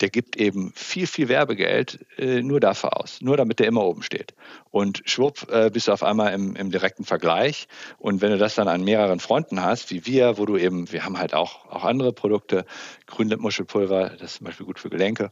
der 0.00 0.10
gibt 0.10 0.36
eben 0.36 0.72
viel, 0.74 1.06
viel 1.06 1.28
Werbegeld 1.28 2.06
äh, 2.18 2.42
nur 2.42 2.60
dafür 2.60 2.98
aus, 2.98 3.20
nur 3.20 3.36
damit 3.36 3.58
der 3.58 3.66
immer 3.66 3.84
oben 3.84 4.02
steht. 4.02 4.34
Und 4.70 5.02
schwupp 5.04 5.50
äh, 5.50 5.70
bist 5.70 5.88
du 5.88 5.92
auf 5.92 6.02
einmal 6.02 6.32
im, 6.32 6.56
im 6.56 6.70
direkten 6.70 7.04
Vergleich. 7.04 7.68
Und 7.98 8.22
wenn 8.22 8.30
du 8.30 8.38
das 8.38 8.54
dann 8.54 8.68
an 8.68 8.82
mehreren 8.82 9.20
Fronten 9.20 9.62
hast, 9.62 9.90
wie 9.90 10.06
wir, 10.06 10.38
wo 10.38 10.46
du 10.46 10.56
eben, 10.56 10.90
wir 10.90 11.04
haben 11.04 11.18
halt 11.18 11.34
auch, 11.34 11.66
auch 11.66 11.84
andere 11.84 12.12
Produkte, 12.12 12.64
Grünlippmuschelpulver, 13.06 14.10
das 14.10 14.32
ist 14.32 14.36
zum 14.38 14.46
Beispiel 14.46 14.66
gut 14.66 14.78
für 14.78 14.90
Gelenke, 14.90 15.30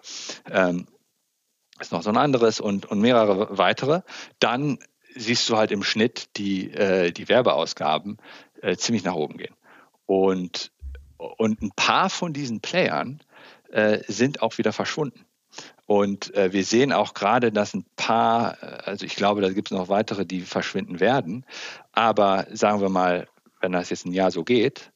ähm, 0.51 0.87
ist 1.81 1.93
noch 1.93 2.03
so 2.03 2.11
ein 2.11 2.17
anderes 2.17 2.61
und, 2.61 2.87
und 2.87 3.01
mehrere 3.01 3.57
weitere, 3.57 4.03
dann 4.41 4.79
siehst 5.15 5.49
du 5.49 5.57
halt 5.57 5.71
im 5.71 5.83
Schnitt 5.83 6.37
die, 6.37 6.71
äh, 6.73 7.13
die 7.13 7.29
Werbeausgaben 7.29 8.19
äh, 8.61 8.77
ziemlich 8.77 9.05
nach 9.05 9.15
oben 9.15 9.39
gehen. 9.39 9.55
Und, 10.07 10.73
und 11.17 11.63
ein 11.63 11.71
paar 11.75 12.11
von 12.11 12.33
diesen 12.33 12.61
Playern 12.61 13.21
äh, 13.71 14.01
sind 14.09 14.43
auch 14.43 14.59
wieder 14.59 14.73
verschwunden. 14.73 15.25
Und 15.87 16.35
äh, 16.35 16.53
wir 16.53 16.65
sehen 16.65 16.93
auch 16.93 17.15
gerade, 17.15 17.51
dass 17.51 17.75
ein 17.75 17.87
paar, 17.97 18.63
äh, 18.63 18.67
also 18.85 19.07
ich 19.07 19.17
glaube, 19.17 19.41
da 19.41 19.51
gibt 19.51 19.71
es 19.71 19.77
noch 19.77 19.89
weitere, 19.89 20.27
die 20.27 20.43
verschwinden 20.43 21.01
werden. 21.01 21.47
Aber 21.93 22.47
sagen 22.53 22.81
wir 22.81 22.91
mal, 22.91 23.27
wenn 23.61 23.73
das 23.73 23.91
jetzt 23.91 24.05
ein 24.05 24.13
Jahr 24.13 24.31
so 24.31 24.45
geht, 24.45 24.93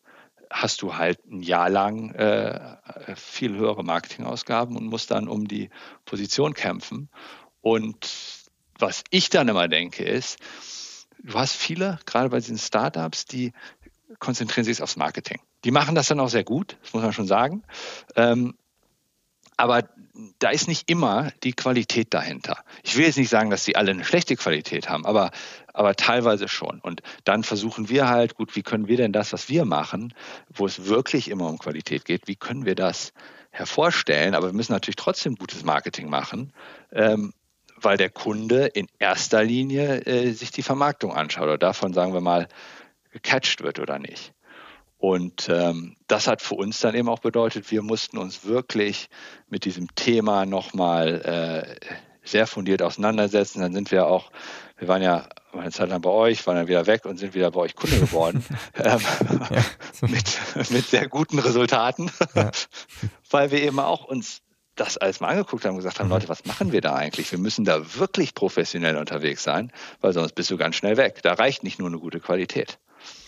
hast 0.50 0.82
du 0.82 0.96
halt 0.96 1.24
ein 1.26 1.42
Jahr 1.42 1.70
lang 1.70 2.14
äh, 2.14 2.76
viel 3.16 3.56
höhere 3.56 3.82
Marketingausgaben 3.82 4.76
und 4.76 4.86
musst 4.86 5.10
dann 5.10 5.28
um 5.28 5.48
die 5.48 5.70
Position 6.04 6.52
kämpfen. 6.52 7.08
Und 7.62 8.10
was 8.78 9.02
ich 9.10 9.30
dann 9.30 9.48
immer 9.48 9.68
denke, 9.68 10.04
ist, 10.04 10.38
du 11.22 11.38
hast 11.38 11.54
viele, 11.54 11.98
gerade 12.04 12.28
bei 12.28 12.38
diesen 12.38 12.58
Startups, 12.58 13.24
die 13.24 13.52
konzentrieren 14.18 14.64
sich 14.64 14.82
aufs 14.82 14.96
Marketing. 14.96 15.40
Die 15.64 15.70
machen 15.70 15.94
das 15.94 16.08
dann 16.08 16.20
auch 16.20 16.28
sehr 16.28 16.44
gut, 16.44 16.76
das 16.82 16.92
muss 16.92 17.02
man 17.02 17.12
schon 17.12 17.26
sagen. 17.26 17.62
Ähm, 18.14 18.54
aber 19.56 19.84
da 20.38 20.50
ist 20.50 20.68
nicht 20.68 20.90
immer 20.90 21.30
die 21.42 21.52
Qualität 21.52 22.12
dahinter. 22.12 22.64
Ich 22.82 22.96
will 22.96 23.06
jetzt 23.06 23.16
nicht 23.16 23.30
sagen, 23.30 23.50
dass 23.50 23.64
sie 23.64 23.76
alle 23.76 23.92
eine 23.92 24.04
schlechte 24.04 24.36
Qualität 24.36 24.88
haben, 24.88 25.06
aber, 25.06 25.30
aber 25.72 25.94
teilweise 25.94 26.48
schon. 26.48 26.80
Und 26.80 27.02
dann 27.24 27.44
versuchen 27.44 27.88
wir 27.88 28.08
halt, 28.08 28.34
gut, 28.34 28.54
wie 28.54 28.62
können 28.62 28.88
wir 28.88 28.96
denn 28.96 29.12
das, 29.12 29.32
was 29.32 29.48
wir 29.48 29.64
machen, 29.64 30.14
wo 30.52 30.66
es 30.66 30.86
wirklich 30.86 31.30
immer 31.30 31.48
um 31.48 31.58
Qualität 31.58 32.04
geht, 32.04 32.28
wie 32.28 32.36
können 32.36 32.66
wir 32.66 32.74
das 32.74 33.12
hervorstellen, 33.50 34.34
aber 34.34 34.48
wir 34.48 34.54
müssen 34.54 34.72
natürlich 34.72 34.96
trotzdem 34.96 35.36
gutes 35.36 35.64
Marketing 35.64 36.08
machen, 36.08 36.52
ähm, 36.92 37.32
weil 37.76 37.96
der 37.96 38.10
Kunde 38.10 38.66
in 38.66 38.86
erster 38.98 39.44
Linie 39.44 40.00
äh, 40.06 40.32
sich 40.32 40.50
die 40.50 40.62
Vermarktung 40.62 41.12
anschaut 41.12 41.44
oder 41.44 41.58
davon, 41.58 41.92
sagen 41.92 42.14
wir 42.14 42.20
mal, 42.20 42.48
gecatcht 43.10 43.62
wird 43.62 43.78
oder 43.78 43.98
nicht. 43.98 44.32
Und 45.02 45.48
ähm, 45.48 45.96
das 46.06 46.28
hat 46.28 46.42
für 46.42 46.54
uns 46.54 46.78
dann 46.78 46.94
eben 46.94 47.08
auch 47.08 47.18
bedeutet, 47.18 47.72
wir 47.72 47.82
mussten 47.82 48.18
uns 48.18 48.44
wirklich 48.44 49.08
mit 49.48 49.64
diesem 49.64 49.92
Thema 49.96 50.46
nochmal 50.46 51.76
äh, 51.82 51.96
sehr 52.22 52.46
fundiert 52.46 52.82
auseinandersetzen. 52.82 53.62
Dann 53.62 53.72
sind 53.72 53.90
wir 53.90 54.06
auch, 54.06 54.30
wir 54.78 54.86
waren 54.86 55.02
ja 55.02 55.26
eine 55.52 55.72
Zeit 55.72 55.88
lang 55.88 56.02
bei 56.02 56.10
euch, 56.10 56.46
waren 56.46 56.54
dann 56.54 56.68
wieder 56.68 56.86
weg 56.86 57.04
und 57.04 57.18
sind 57.18 57.34
wieder 57.34 57.50
bei 57.50 57.62
euch 57.62 57.74
Kunde 57.74 57.98
geworden. 57.98 58.44
ähm, 58.76 59.00
ja. 59.50 59.64
mit, 60.02 60.70
mit 60.70 60.86
sehr 60.86 61.08
guten 61.08 61.40
Resultaten, 61.40 62.08
ja. 62.36 62.52
weil 63.32 63.50
wir 63.50 63.60
eben 63.60 63.80
auch 63.80 64.04
uns 64.04 64.42
das 64.76 64.98
alles 64.98 65.18
mal 65.18 65.30
angeguckt 65.30 65.64
haben 65.64 65.72
und 65.72 65.78
gesagt 65.78 65.98
haben, 65.98 66.06
mhm. 66.06 66.12
Leute, 66.12 66.28
was 66.28 66.44
machen 66.44 66.70
wir 66.70 66.80
da 66.80 66.94
eigentlich? 66.94 67.32
Wir 67.32 67.40
müssen 67.40 67.64
da 67.64 67.96
wirklich 67.96 68.36
professionell 68.36 68.96
unterwegs 68.96 69.42
sein, 69.42 69.72
weil 70.00 70.12
sonst 70.12 70.36
bist 70.36 70.48
du 70.52 70.56
ganz 70.56 70.76
schnell 70.76 70.96
weg. 70.96 71.22
Da 71.22 71.32
reicht 71.32 71.64
nicht 71.64 71.80
nur 71.80 71.88
eine 71.88 71.98
gute 71.98 72.20
Qualität. 72.20 72.78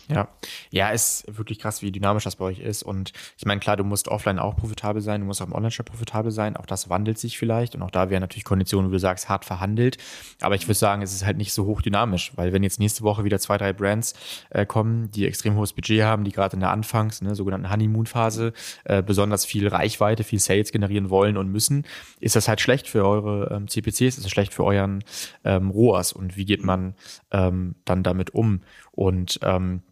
Ja, 0.09 0.29
ja, 0.71 0.91
ist 0.91 1.25
wirklich 1.29 1.59
krass, 1.59 1.81
wie 1.81 1.91
dynamisch 1.91 2.25
das 2.25 2.37
bei 2.37 2.45
euch 2.45 2.59
ist. 2.59 2.83
Und 2.83 3.13
ich 3.39 3.47
meine, 3.47 3.61
klar, 3.61 3.77
du 3.77 3.85
musst 3.85 4.09
offline 4.09 4.39
auch 4.39 4.57
profitabel 4.57 5.01
sein, 5.01 5.21
du 5.21 5.27
musst 5.27 5.41
auch 5.41 5.47
im 5.47 5.55
Online-Shop 5.55 5.87
profitabel 5.87 6.31
sein. 6.31 6.57
Auch 6.57 6.67
das 6.67 6.91
wandelt 6.91 7.19
sich 7.19 7.39
vielleicht. 7.39 7.75
Und 7.75 7.83
auch 7.83 7.91
da 7.91 8.11
wären 8.11 8.21
natürlich 8.21 8.45
Konditionen, 8.45 8.91
wie 8.91 8.95
du 8.95 8.99
sagst, 8.99 9.29
hart 9.29 9.45
verhandelt. 9.45 9.97
Aber 10.41 10.55
ich 10.55 10.67
würde 10.67 10.75
sagen, 10.75 11.03
es 11.03 11.15
ist 11.15 11.25
halt 11.25 11.39
nicht 11.39 11.53
so 11.53 11.65
hoch 11.65 11.81
dynamisch, 11.81 12.33
weil 12.37 12.53
wenn 12.53 12.63
jetzt 12.63 12.79
nächste 12.79 13.03
Woche 13.03 13.25
wieder 13.25 13.39
zwei, 13.39 13.57
drei 13.57 13.73
Brands 13.73 14.15
äh, 14.51 14.67
kommen, 14.67 15.11
die 15.11 15.27
extrem 15.27 15.57
hohes 15.57 15.73
Budget 15.73 16.03
haben, 16.03 16.25
die 16.25 16.33
gerade 16.33 16.55
in 16.55 16.61
der 16.61 16.71
Anfangs-, 16.71 17.23
ne, 17.23 17.35
sogenannten 17.35 17.71
Honeymoon-Phase 17.71 18.53
äh, 18.85 19.03
besonders 19.03 19.47
viel 19.47 19.69
Reichweite, 19.69 20.25
viel 20.25 20.39
Sales 20.39 20.71
generieren 20.71 21.09
wollen 21.09 21.37
und 21.37 21.51
müssen, 21.51 21.85
ist 22.21 22.37
das 22.37 22.49
halt 22.49 22.61
schlecht 22.61 22.89
für 22.89 23.07
eure 23.07 23.55
ähm, 23.55 23.69
CPCs, 23.69 24.19
ist 24.19 24.25
es 24.25 24.31
schlecht 24.31 24.53
für 24.53 24.65
euren 24.65 25.03
ähm, 25.45 25.71
ROAS. 25.71 26.13
Und 26.13 26.37
wie 26.37 26.45
geht 26.45 26.63
man 26.63 26.95
ähm, 27.31 27.75
dann 27.85 28.03
damit 28.03 28.35
um? 28.35 28.61
Und 28.93 29.41
ähm, 29.43 29.83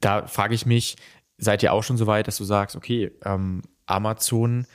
da 0.00 0.26
frage 0.26 0.54
ich 0.54 0.66
mich, 0.66 0.96
seid 1.38 1.62
ihr 1.62 1.72
auch 1.72 1.82
schon 1.82 1.96
so 1.96 2.06
weit, 2.06 2.26
dass 2.26 2.36
du 2.36 2.44
sagst, 2.44 2.76
okay, 2.76 3.12
ähm, 3.24 3.62
Amazon 3.86 4.66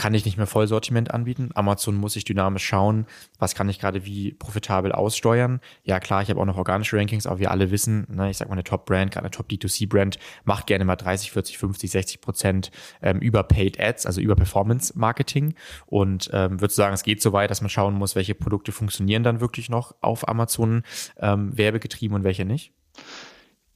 kann 0.00 0.14
ich 0.14 0.24
nicht 0.24 0.38
mehr 0.38 0.46
Vollsortiment 0.46 1.10
anbieten. 1.10 1.50
Amazon 1.54 1.94
muss 1.94 2.16
ich 2.16 2.24
dynamisch 2.24 2.64
schauen, 2.64 3.04
was 3.38 3.54
kann 3.54 3.68
ich 3.68 3.78
gerade 3.78 4.06
wie 4.06 4.32
profitabel 4.32 4.92
aussteuern. 4.92 5.60
Ja 5.84 6.00
klar, 6.00 6.22
ich 6.22 6.30
habe 6.30 6.40
auch 6.40 6.46
noch 6.46 6.56
organische 6.56 6.96
Rankings, 6.96 7.26
aber 7.26 7.38
wir 7.38 7.50
alle 7.50 7.70
wissen, 7.70 8.06
ne, 8.08 8.30
ich 8.30 8.38
sag 8.38 8.48
mal 8.48 8.54
eine 8.54 8.64
Top-Brand, 8.64 9.10
gerade 9.12 9.26
eine 9.26 9.30
Top-D2C-Brand, 9.30 10.18
macht 10.44 10.66
gerne 10.66 10.86
mal 10.86 10.96
30, 10.96 11.32
40, 11.32 11.58
50, 11.58 11.90
60 11.90 12.20
Prozent 12.22 12.70
ähm, 13.02 13.18
über 13.18 13.42
Paid 13.42 13.78
Ads, 13.78 14.06
also 14.06 14.22
über 14.22 14.36
Performance-Marketing. 14.36 15.52
Und 15.84 16.30
ähm, 16.32 16.62
würde 16.62 16.72
sagen, 16.72 16.94
es 16.94 17.02
geht 17.02 17.20
so 17.20 17.34
weit, 17.34 17.50
dass 17.50 17.60
man 17.60 17.68
schauen 17.68 17.92
muss, 17.92 18.16
welche 18.16 18.34
Produkte 18.34 18.72
funktionieren 18.72 19.22
dann 19.22 19.42
wirklich 19.42 19.68
noch 19.68 19.94
auf 20.00 20.26
Amazon 20.26 20.82
ähm, 21.18 21.54
werbegetrieben 21.58 22.16
und 22.16 22.24
welche 22.24 22.46
nicht. 22.46 22.72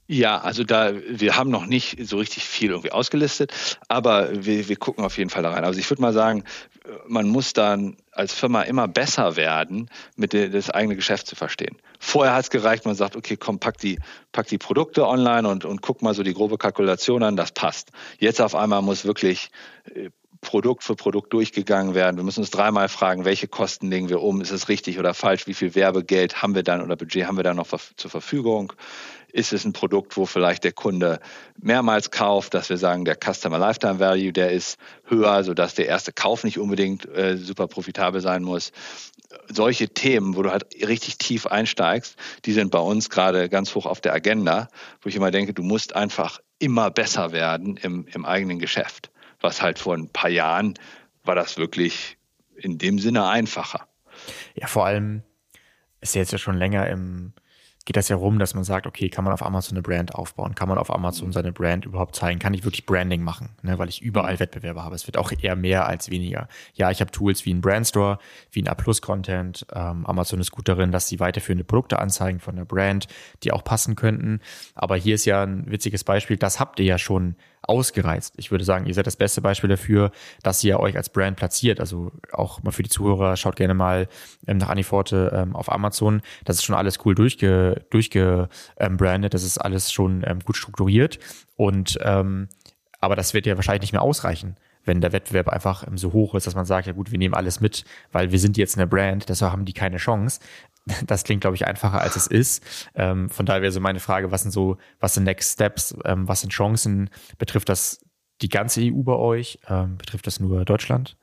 Ja, 0.06 0.38
also 0.38 0.64
da, 0.64 0.92
wir 1.08 1.36
haben 1.36 1.50
noch 1.50 1.64
nicht 1.64 1.96
so 2.06 2.18
richtig 2.18 2.44
viel 2.44 2.70
irgendwie 2.70 2.92
ausgelistet, 2.92 3.78
aber 3.88 4.44
wir, 4.44 4.68
wir 4.68 4.76
gucken 4.76 5.02
auf 5.02 5.16
jeden 5.16 5.30
Fall 5.30 5.42
da 5.42 5.50
rein. 5.50 5.64
Also 5.64 5.80
ich 5.80 5.88
würde 5.88 6.02
mal 6.02 6.12
sagen, 6.12 6.44
man 7.06 7.26
muss 7.28 7.54
dann 7.54 7.96
als 8.12 8.34
Firma 8.34 8.62
immer 8.62 8.86
besser 8.86 9.36
werden, 9.36 9.88
mit 10.16 10.34
der, 10.34 10.50
das 10.50 10.68
eigene 10.68 10.94
Geschäft 10.94 11.26
zu 11.26 11.36
verstehen. 11.36 11.78
Vorher 11.98 12.34
hat 12.34 12.44
es 12.44 12.50
gereicht, 12.50 12.84
man 12.84 12.94
sagt, 12.94 13.16
okay, 13.16 13.38
komm, 13.38 13.58
pack 13.58 13.78
die, 13.78 13.98
pack 14.32 14.46
die 14.48 14.58
Produkte 14.58 15.06
online 15.06 15.48
und, 15.48 15.64
und 15.64 15.80
guck 15.80 16.02
mal 16.02 16.12
so 16.12 16.22
die 16.22 16.34
grobe 16.34 16.58
Kalkulation 16.58 17.22
an, 17.22 17.36
das 17.36 17.52
passt. 17.52 17.90
Jetzt 18.18 18.42
auf 18.42 18.54
einmal 18.54 18.82
muss 18.82 19.06
wirklich 19.06 19.48
äh, 19.94 20.10
Produkt 20.42 20.84
für 20.84 20.94
Produkt 20.94 21.32
durchgegangen 21.32 21.94
werden. 21.94 22.18
Wir 22.18 22.24
müssen 22.24 22.40
uns 22.40 22.50
dreimal 22.50 22.90
fragen, 22.90 23.24
welche 23.24 23.48
Kosten 23.48 23.90
legen 23.90 24.10
wir 24.10 24.20
um? 24.20 24.42
Ist 24.42 24.50
es 24.50 24.68
richtig 24.68 24.98
oder 24.98 25.14
falsch? 25.14 25.46
Wie 25.46 25.54
viel 25.54 25.74
Werbegeld 25.74 26.42
haben 26.42 26.54
wir 26.54 26.62
dann 26.62 26.82
oder 26.82 26.96
Budget 26.96 27.26
haben 27.26 27.38
wir 27.38 27.44
dann 27.44 27.56
noch 27.56 27.68
zur 27.96 28.10
Verfügung? 28.10 28.74
Ist 29.34 29.52
es 29.52 29.64
ein 29.64 29.72
Produkt, 29.72 30.16
wo 30.16 30.26
vielleicht 30.26 30.62
der 30.62 30.70
Kunde 30.70 31.18
mehrmals 31.60 32.12
kauft, 32.12 32.54
dass 32.54 32.70
wir 32.70 32.76
sagen, 32.76 33.04
der 33.04 33.16
Customer 33.16 33.58
Lifetime 33.58 33.98
Value, 33.98 34.32
der 34.32 34.52
ist 34.52 34.78
höher, 35.06 35.42
sodass 35.42 35.74
der 35.74 35.88
erste 35.88 36.12
Kauf 36.12 36.44
nicht 36.44 36.56
unbedingt 36.56 37.04
äh, 37.06 37.36
super 37.36 37.66
profitabel 37.66 38.20
sein 38.20 38.44
muss. 38.44 38.70
Solche 39.48 39.88
Themen, 39.88 40.36
wo 40.36 40.42
du 40.42 40.52
halt 40.52 40.66
richtig 40.86 41.18
tief 41.18 41.46
einsteigst, 41.46 42.14
die 42.44 42.52
sind 42.52 42.70
bei 42.70 42.78
uns 42.78 43.10
gerade 43.10 43.48
ganz 43.48 43.74
hoch 43.74 43.86
auf 43.86 44.00
der 44.00 44.14
Agenda, 44.14 44.68
wo 45.02 45.08
ich 45.08 45.16
immer 45.16 45.32
denke, 45.32 45.52
du 45.52 45.64
musst 45.64 45.96
einfach 45.96 46.38
immer 46.60 46.92
besser 46.92 47.32
werden 47.32 47.76
im, 47.76 48.06
im 48.06 48.24
eigenen 48.24 48.60
Geschäft. 48.60 49.10
Was 49.40 49.60
halt 49.60 49.80
vor 49.80 49.96
ein 49.96 50.10
paar 50.10 50.30
Jahren 50.30 50.74
war 51.24 51.34
das 51.34 51.56
wirklich 51.56 52.18
in 52.54 52.78
dem 52.78 53.00
Sinne 53.00 53.26
einfacher. 53.26 53.88
Ja, 54.54 54.68
vor 54.68 54.86
allem 54.86 55.24
ist 56.00 56.14
jetzt 56.14 56.30
ja 56.30 56.38
schon 56.38 56.56
länger 56.56 56.86
im, 56.88 57.32
geht 57.84 57.96
das 57.96 58.08
ja 58.08 58.16
rum, 58.16 58.38
dass 58.38 58.54
man 58.54 58.64
sagt, 58.64 58.86
okay, 58.86 59.10
kann 59.10 59.24
man 59.24 59.32
auf 59.32 59.44
Amazon 59.44 59.76
eine 59.76 59.82
Brand 59.82 60.14
aufbauen? 60.14 60.54
Kann 60.54 60.68
man 60.68 60.78
auf 60.78 60.92
Amazon 60.92 61.32
seine 61.32 61.52
Brand 61.52 61.84
überhaupt 61.84 62.16
zeigen? 62.16 62.38
Kann 62.38 62.54
ich 62.54 62.64
wirklich 62.64 62.86
Branding 62.86 63.22
machen? 63.22 63.50
Ne, 63.62 63.78
weil 63.78 63.88
ich 63.88 64.00
überall 64.00 64.40
Wettbewerbe 64.40 64.82
habe. 64.82 64.94
Es 64.94 65.06
wird 65.06 65.18
auch 65.18 65.32
eher 65.32 65.54
mehr 65.54 65.86
als 65.86 66.10
weniger. 66.10 66.48
Ja, 66.74 66.90
ich 66.90 67.00
habe 67.00 67.10
Tools 67.10 67.44
wie 67.44 67.52
ein 67.52 67.60
Brandstore, 67.60 68.18
wie 68.50 68.62
ein 68.62 68.68
A-Plus-Content. 68.68 69.66
Ähm, 69.74 70.06
Amazon 70.06 70.40
ist 70.40 70.50
gut 70.50 70.68
darin, 70.68 70.92
dass 70.92 71.08
sie 71.08 71.20
weiterführende 71.20 71.64
Produkte 71.64 71.98
anzeigen 71.98 72.40
von 72.40 72.56
der 72.56 72.64
Brand, 72.64 73.06
die 73.42 73.52
auch 73.52 73.64
passen 73.64 73.96
könnten. 73.96 74.40
Aber 74.74 74.96
hier 74.96 75.14
ist 75.14 75.26
ja 75.26 75.42
ein 75.42 75.70
witziges 75.70 76.04
Beispiel, 76.04 76.38
das 76.38 76.60
habt 76.60 76.80
ihr 76.80 76.86
ja 76.86 76.98
schon 76.98 77.36
ausgereizt. 77.68 78.34
Ich 78.36 78.50
würde 78.50 78.64
sagen, 78.64 78.86
ihr 78.86 78.94
seid 78.94 79.06
das 79.06 79.16
beste 79.16 79.40
Beispiel 79.40 79.68
dafür, 79.68 80.10
dass 80.42 80.62
ihr 80.64 80.80
euch 80.80 80.96
als 80.96 81.08
Brand 81.08 81.36
platziert. 81.36 81.80
Also 81.80 82.12
auch 82.32 82.62
mal 82.62 82.70
für 82.70 82.82
die 82.82 82.90
Zuhörer, 82.90 83.36
schaut 83.36 83.56
gerne 83.56 83.74
mal 83.74 84.08
ähm, 84.46 84.58
nach 84.58 84.68
Aniforte 84.68 85.32
ähm, 85.34 85.56
auf 85.56 85.70
Amazon. 85.70 86.22
Das 86.44 86.56
ist 86.56 86.64
schon 86.64 86.76
alles 86.76 86.98
cool 87.04 87.14
durchge, 87.14 87.84
durchgebrandet. 87.90 89.24
Ähm, 89.24 89.30
das 89.30 89.42
ist 89.42 89.58
alles 89.58 89.92
schon 89.92 90.24
ähm, 90.26 90.40
gut 90.40 90.56
strukturiert. 90.56 91.18
Und 91.56 91.98
ähm, 92.02 92.48
aber 93.00 93.16
das 93.16 93.34
wird 93.34 93.46
ja 93.46 93.56
wahrscheinlich 93.56 93.82
nicht 93.82 93.92
mehr 93.92 94.02
ausreichen 94.02 94.56
wenn 94.84 95.00
der 95.00 95.12
Wettbewerb 95.12 95.48
einfach 95.48 95.86
ähm, 95.86 95.98
so 95.98 96.12
hoch 96.12 96.34
ist, 96.34 96.46
dass 96.46 96.54
man 96.54 96.64
sagt, 96.64 96.86
ja 96.86 96.92
gut, 96.92 97.10
wir 97.10 97.18
nehmen 97.18 97.34
alles 97.34 97.60
mit, 97.60 97.84
weil 98.12 98.32
wir 98.32 98.38
sind 98.38 98.56
jetzt 98.56 98.76
eine 98.76 98.86
Brand, 98.86 99.28
deshalb 99.28 99.52
haben 99.52 99.64
die 99.64 99.72
keine 99.72 99.96
Chance. 99.96 100.40
Das 101.06 101.24
klingt, 101.24 101.40
glaube 101.40 101.56
ich, 101.56 101.66
einfacher 101.66 102.00
als 102.00 102.16
es 102.16 102.26
ist. 102.26 102.62
Ähm, 102.94 103.30
von 103.30 103.46
daher 103.46 103.62
wäre 103.62 103.72
so 103.72 103.80
meine 103.80 104.00
Frage, 104.00 104.30
was 104.30 104.42
sind 104.42 104.50
so, 104.50 104.76
was 105.00 105.14
sind 105.14 105.24
Next 105.24 105.54
Steps, 105.54 105.94
ähm, 106.04 106.28
was 106.28 106.42
sind 106.42 106.52
Chancen? 106.52 107.10
Betrifft 107.38 107.68
das 107.68 108.00
die 108.42 108.48
ganze 108.48 108.82
EU 108.82 109.02
bei 109.02 109.14
euch? 109.14 109.58
Ähm, 109.68 109.96
betrifft 109.96 110.26
das 110.26 110.40
nur 110.40 110.64
Deutschland? 110.64 111.16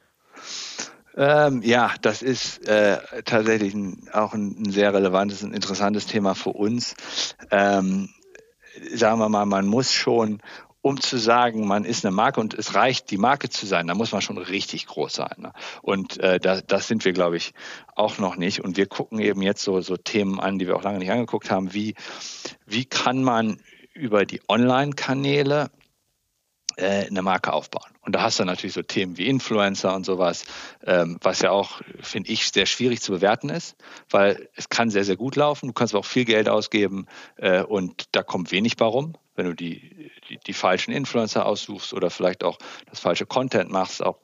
Ähm, 1.16 1.62
ja, 1.64 1.94
das 2.02 2.22
ist 2.22 2.66
äh, 2.68 2.98
tatsächlich 3.26 3.74
ein, 3.74 4.10
auch 4.14 4.34
ein, 4.34 4.56
ein, 4.58 4.72
sehr 4.72 4.94
relevantes 4.94 5.44
und 5.44 5.54
interessantes 5.54 6.06
Thema 6.06 6.36
für 6.36 6.52
uns. 6.52 6.96
Ähm, 7.52 8.10
sagen 8.94 9.20
wir 9.20 9.30
mal, 9.30 9.46
man 9.46 9.68
muss 9.68 9.94
schon 9.94 10.42
um 10.82 11.00
zu 11.00 11.18
sagen, 11.18 11.68
man 11.68 11.86
ist 11.86 12.06
eine 12.06 12.14
Marke 12.14 12.40
und 12.40 12.54
es 12.54 12.74
reicht, 12.74 13.12
die 13.12 13.18
Marke 13.18 13.50
zu 13.50 13.66
sein, 13.66 13.88
da 13.88 13.94
muss 13.94 14.12
man 14.12 14.22
schon 14.22 14.38
richtig 14.38 14.88
groß 14.88 15.14
sein. 15.14 15.36
Ne? 15.38 15.54
Und 15.82 16.20
äh, 16.20 16.40
da, 16.40 16.62
das 16.62 16.88
sind 16.88 17.06
wir, 17.06 17.14
glaube 17.14 17.38
ich, 17.38 17.54
auch 17.96 18.18
noch 18.18 18.36
nicht. 18.36 18.64
Und 18.64 18.78
wir 18.78 18.88
gucken 18.88 19.20
eben 19.20 19.42
jetzt 19.42 19.62
so, 19.64 19.82
so 19.82 19.96
Themen 19.98 20.40
an, 20.40 20.58
die 20.58 20.68
wir 20.68 20.76
auch 20.76 20.84
lange 20.84 21.00
nicht 21.00 21.12
angeguckt 21.12 21.52
haben, 21.52 21.74
wie, 21.74 21.96
wie 22.66 22.86
kann 22.86 23.24
man 23.24 23.60
über 23.94 24.26
die 24.26 24.42
Online-Kanäle 24.48 25.70
äh, 26.78 27.06
eine 27.08 27.22
Marke 27.22 27.54
aufbauen. 27.54 27.92
Und 28.02 28.16
da 28.16 28.24
hast 28.24 28.40
du 28.40 28.46
natürlich 28.46 28.74
so 28.74 28.82
Themen 28.82 29.18
wie 29.18 29.28
Influencer 29.28 29.94
und 29.94 30.06
sowas, 30.06 30.46
ähm, 30.84 31.18
was 31.22 31.42
ja 31.42 31.52
auch, 31.52 31.82
finde 32.02 32.32
ich, 32.32 32.50
sehr 32.50 32.66
schwierig 32.66 33.02
zu 33.02 33.12
bewerten 33.12 33.50
ist, 33.50 33.76
weil 34.10 34.50
es 34.56 34.70
kann 34.70 34.90
sehr, 34.90 35.04
sehr 35.04 35.18
gut 35.18 35.36
laufen. 35.36 35.68
Du 35.68 35.74
kannst 35.74 35.94
aber 35.94 36.00
auch 36.00 36.06
viel 36.06 36.26
Geld 36.26 36.50
ausgeben 36.50 37.06
äh, 37.36 37.62
und 37.62 38.06
da 38.14 38.24
kommt 38.24 38.52
wenig 38.52 38.78
bei 38.78 38.86
rum 38.86 39.14
wenn 39.42 39.50
du 39.50 39.56
die, 39.56 40.12
die, 40.30 40.38
die, 40.38 40.54
falschen 40.54 40.92
Influencer 40.92 41.48
aussuchst 41.48 41.94
oder 41.94 42.12
vielleicht 42.12 42.44
auch 42.44 42.60
das 42.88 43.00
falsche 43.00 43.26
Content 43.26 43.72
machst, 43.72 44.04
auch 44.04 44.20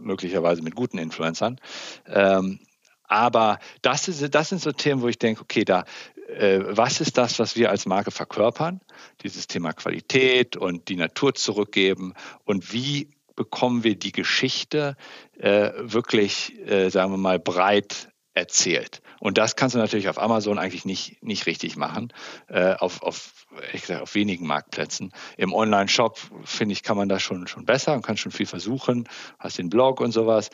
möglicherweise 0.00 0.62
mit 0.62 0.74
guten 0.74 0.98
Influencern. 0.98 1.60
Ähm, 2.06 2.58
aber 3.04 3.60
das, 3.82 4.08
ist, 4.08 4.34
das 4.34 4.48
sind 4.48 4.60
so 4.60 4.72
Themen, 4.72 5.00
wo 5.00 5.06
ich 5.06 5.18
denke, 5.18 5.42
okay, 5.42 5.64
da, 5.64 5.84
äh, 6.26 6.58
was 6.64 7.00
ist 7.00 7.16
das, 7.18 7.38
was 7.38 7.54
wir 7.54 7.70
als 7.70 7.86
Marke 7.86 8.10
verkörpern? 8.10 8.80
Dieses 9.22 9.46
Thema 9.46 9.72
Qualität 9.72 10.56
und 10.56 10.88
die 10.88 10.96
Natur 10.96 11.34
zurückgeben 11.34 12.14
und 12.44 12.72
wie 12.72 13.10
bekommen 13.36 13.84
wir 13.84 13.94
die 13.94 14.12
Geschichte 14.12 14.96
äh, 15.38 15.70
wirklich, 15.76 16.58
äh, 16.66 16.88
sagen 16.88 17.12
wir 17.12 17.18
mal, 17.18 17.38
breit 17.38 18.08
erzählt. 18.34 19.02
Und 19.20 19.38
das 19.38 19.56
kannst 19.56 19.74
du 19.74 19.78
natürlich 19.78 20.08
auf 20.08 20.20
Amazon 20.20 20.58
eigentlich 20.58 20.84
nicht, 20.84 21.22
nicht 21.22 21.46
richtig 21.46 21.76
machen, 21.76 22.12
äh, 22.48 22.74
auf, 22.74 23.02
auf, 23.02 23.46
ich 23.72 23.86
sag, 23.86 24.02
auf 24.02 24.14
wenigen 24.14 24.46
Marktplätzen. 24.46 25.12
Im 25.36 25.52
Online-Shop, 25.52 26.18
finde 26.44 26.72
ich, 26.72 26.82
kann 26.82 26.96
man 26.96 27.08
das 27.08 27.22
schon, 27.22 27.46
schon 27.46 27.64
besser 27.64 27.94
und 27.94 28.02
kann 28.02 28.16
schon 28.16 28.32
viel 28.32 28.46
versuchen, 28.46 29.08
hast 29.38 29.58
den 29.58 29.70
Blog 29.70 30.00
und 30.00 30.12
sowas. 30.12 30.50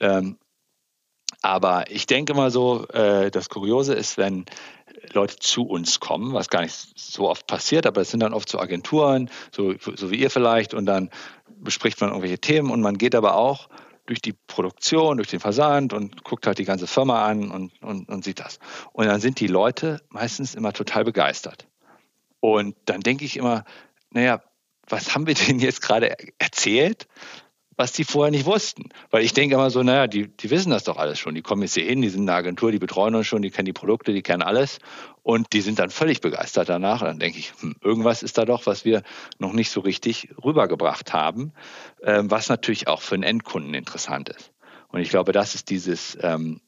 Ähm, 0.00 0.38
aber 1.42 1.90
ich 1.90 2.06
denke 2.06 2.34
mal 2.34 2.50
so, 2.50 2.86
äh, 2.88 3.30
das 3.30 3.48
Kuriose 3.48 3.94
ist, 3.94 4.18
wenn 4.18 4.46
Leute 5.12 5.36
zu 5.36 5.62
uns 5.62 6.00
kommen, 6.00 6.32
was 6.32 6.48
gar 6.48 6.62
nicht 6.62 6.74
so 6.96 7.28
oft 7.28 7.46
passiert, 7.46 7.86
aber 7.86 8.00
es 8.00 8.10
sind 8.10 8.20
dann 8.20 8.34
oft 8.34 8.48
so 8.48 8.58
Agenturen, 8.58 9.30
so, 9.54 9.74
so 9.78 10.10
wie 10.10 10.16
ihr 10.16 10.30
vielleicht, 10.30 10.74
und 10.74 10.86
dann 10.86 11.10
bespricht 11.46 12.00
man 12.00 12.10
irgendwelche 12.10 12.38
Themen 12.38 12.70
und 12.70 12.80
man 12.80 12.98
geht 12.98 13.14
aber 13.14 13.36
auch 13.36 13.68
durch 14.08 14.22
die 14.22 14.32
Produktion, 14.32 15.18
durch 15.18 15.28
den 15.28 15.38
Versand 15.40 15.92
und 15.92 16.24
guckt 16.24 16.46
halt 16.46 16.58
die 16.58 16.64
ganze 16.64 16.86
Firma 16.86 17.26
an 17.26 17.50
und, 17.50 17.82
und, 17.82 18.08
und 18.08 18.24
sieht 18.24 18.40
das. 18.40 18.58
Und 18.92 19.06
dann 19.06 19.20
sind 19.20 19.38
die 19.38 19.46
Leute 19.46 20.00
meistens 20.08 20.54
immer 20.54 20.72
total 20.72 21.04
begeistert. 21.04 21.68
Und 22.40 22.74
dann 22.86 23.02
denke 23.02 23.26
ich 23.26 23.36
immer, 23.36 23.64
naja, 24.10 24.42
was 24.88 25.14
haben 25.14 25.26
wir 25.26 25.34
denn 25.34 25.58
jetzt 25.58 25.82
gerade 25.82 26.16
erzählt? 26.38 27.06
was 27.78 27.92
die 27.92 28.02
vorher 28.02 28.32
nicht 28.32 28.44
wussten. 28.44 28.88
Weil 29.10 29.22
ich 29.22 29.32
denke 29.32 29.54
immer 29.54 29.70
so, 29.70 29.84
naja, 29.84 30.08
die, 30.08 30.26
die 30.26 30.50
wissen 30.50 30.70
das 30.70 30.82
doch 30.82 30.96
alles 30.98 31.20
schon. 31.20 31.36
Die 31.36 31.42
kommen 31.42 31.62
jetzt 31.62 31.74
hier 31.74 31.84
hin, 31.84 32.02
die 32.02 32.08
sind 32.08 32.28
eine 32.28 32.36
Agentur, 32.36 32.72
die 32.72 32.80
betreuen 32.80 33.14
uns 33.14 33.28
schon, 33.28 33.40
die 33.40 33.50
kennen 33.50 33.66
die 33.66 33.72
Produkte, 33.72 34.12
die 34.12 34.22
kennen 34.22 34.42
alles. 34.42 34.80
Und 35.28 35.52
die 35.52 35.60
sind 35.60 35.78
dann 35.78 35.90
völlig 35.90 36.22
begeistert 36.22 36.70
danach. 36.70 37.02
Und 37.02 37.08
dann 37.08 37.18
denke 37.18 37.38
ich, 37.38 37.52
hm, 37.60 37.76
irgendwas 37.82 38.22
ist 38.22 38.38
da 38.38 38.46
doch, 38.46 38.64
was 38.64 38.86
wir 38.86 39.02
noch 39.38 39.52
nicht 39.52 39.70
so 39.70 39.80
richtig 39.80 40.30
rübergebracht 40.42 41.12
haben, 41.12 41.52
ähm, 42.02 42.30
was 42.30 42.48
natürlich 42.48 42.88
auch 42.88 43.02
für 43.02 43.14
einen 43.14 43.24
Endkunden 43.24 43.74
interessant 43.74 44.30
ist. 44.30 44.52
Und 44.88 45.00
ich 45.00 45.10
glaube, 45.10 45.32
das 45.32 45.54
ist 45.54 45.68
dieses, 45.68 46.16
ähm, 46.22 46.62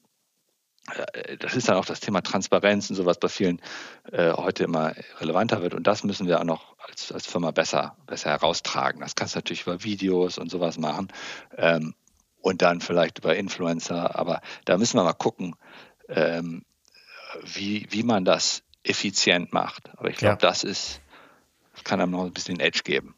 äh, 0.93 1.37
das 1.37 1.55
ist 1.55 1.69
dann 1.69 1.75
auch 1.77 1.85
das 1.85 2.01
Thema 2.01 2.21
Transparenz 2.21 2.87
und 2.91 2.97
sowas 2.97 3.17
bei 3.17 3.29
vielen 3.29 3.63
äh, 4.11 4.33
heute 4.33 4.65
immer 4.65 4.93
relevanter 5.19 5.63
wird. 5.63 5.73
Und 5.73 5.87
das 5.87 6.03
müssen 6.03 6.27
wir 6.27 6.39
auch 6.39 6.43
noch 6.43 6.75
als, 6.87 7.11
als 7.11 7.25
Firma 7.25 7.49
besser, 7.49 7.97
besser 8.05 8.29
heraustragen. 8.29 9.01
Das 9.01 9.15
kannst 9.15 9.33
du 9.33 9.39
natürlich 9.39 9.63
über 9.63 9.83
Videos 9.83 10.37
und 10.37 10.51
sowas 10.51 10.77
machen 10.77 11.07
ähm, 11.57 11.95
und 12.41 12.61
dann 12.61 12.79
vielleicht 12.79 13.17
über 13.17 13.35
Influencer. 13.35 14.15
Aber 14.19 14.39
da 14.65 14.77
müssen 14.77 14.97
wir 14.97 15.03
mal 15.03 15.13
gucken, 15.13 15.55
ähm, 16.09 16.63
wie, 17.43 17.87
wie 17.89 18.03
man 18.03 18.25
das 18.25 18.63
effizient 18.83 19.53
macht. 19.53 19.89
Aber 19.97 20.09
ich 20.09 20.17
glaube, 20.17 20.41
ja. 20.41 20.49
das 20.49 20.63
ist, 20.63 21.01
das 21.73 21.83
kann 21.83 22.01
einem 22.01 22.11
noch 22.11 22.23
ein 22.23 22.33
bisschen 22.33 22.59
Edge 22.59 22.81
geben. 22.83 23.15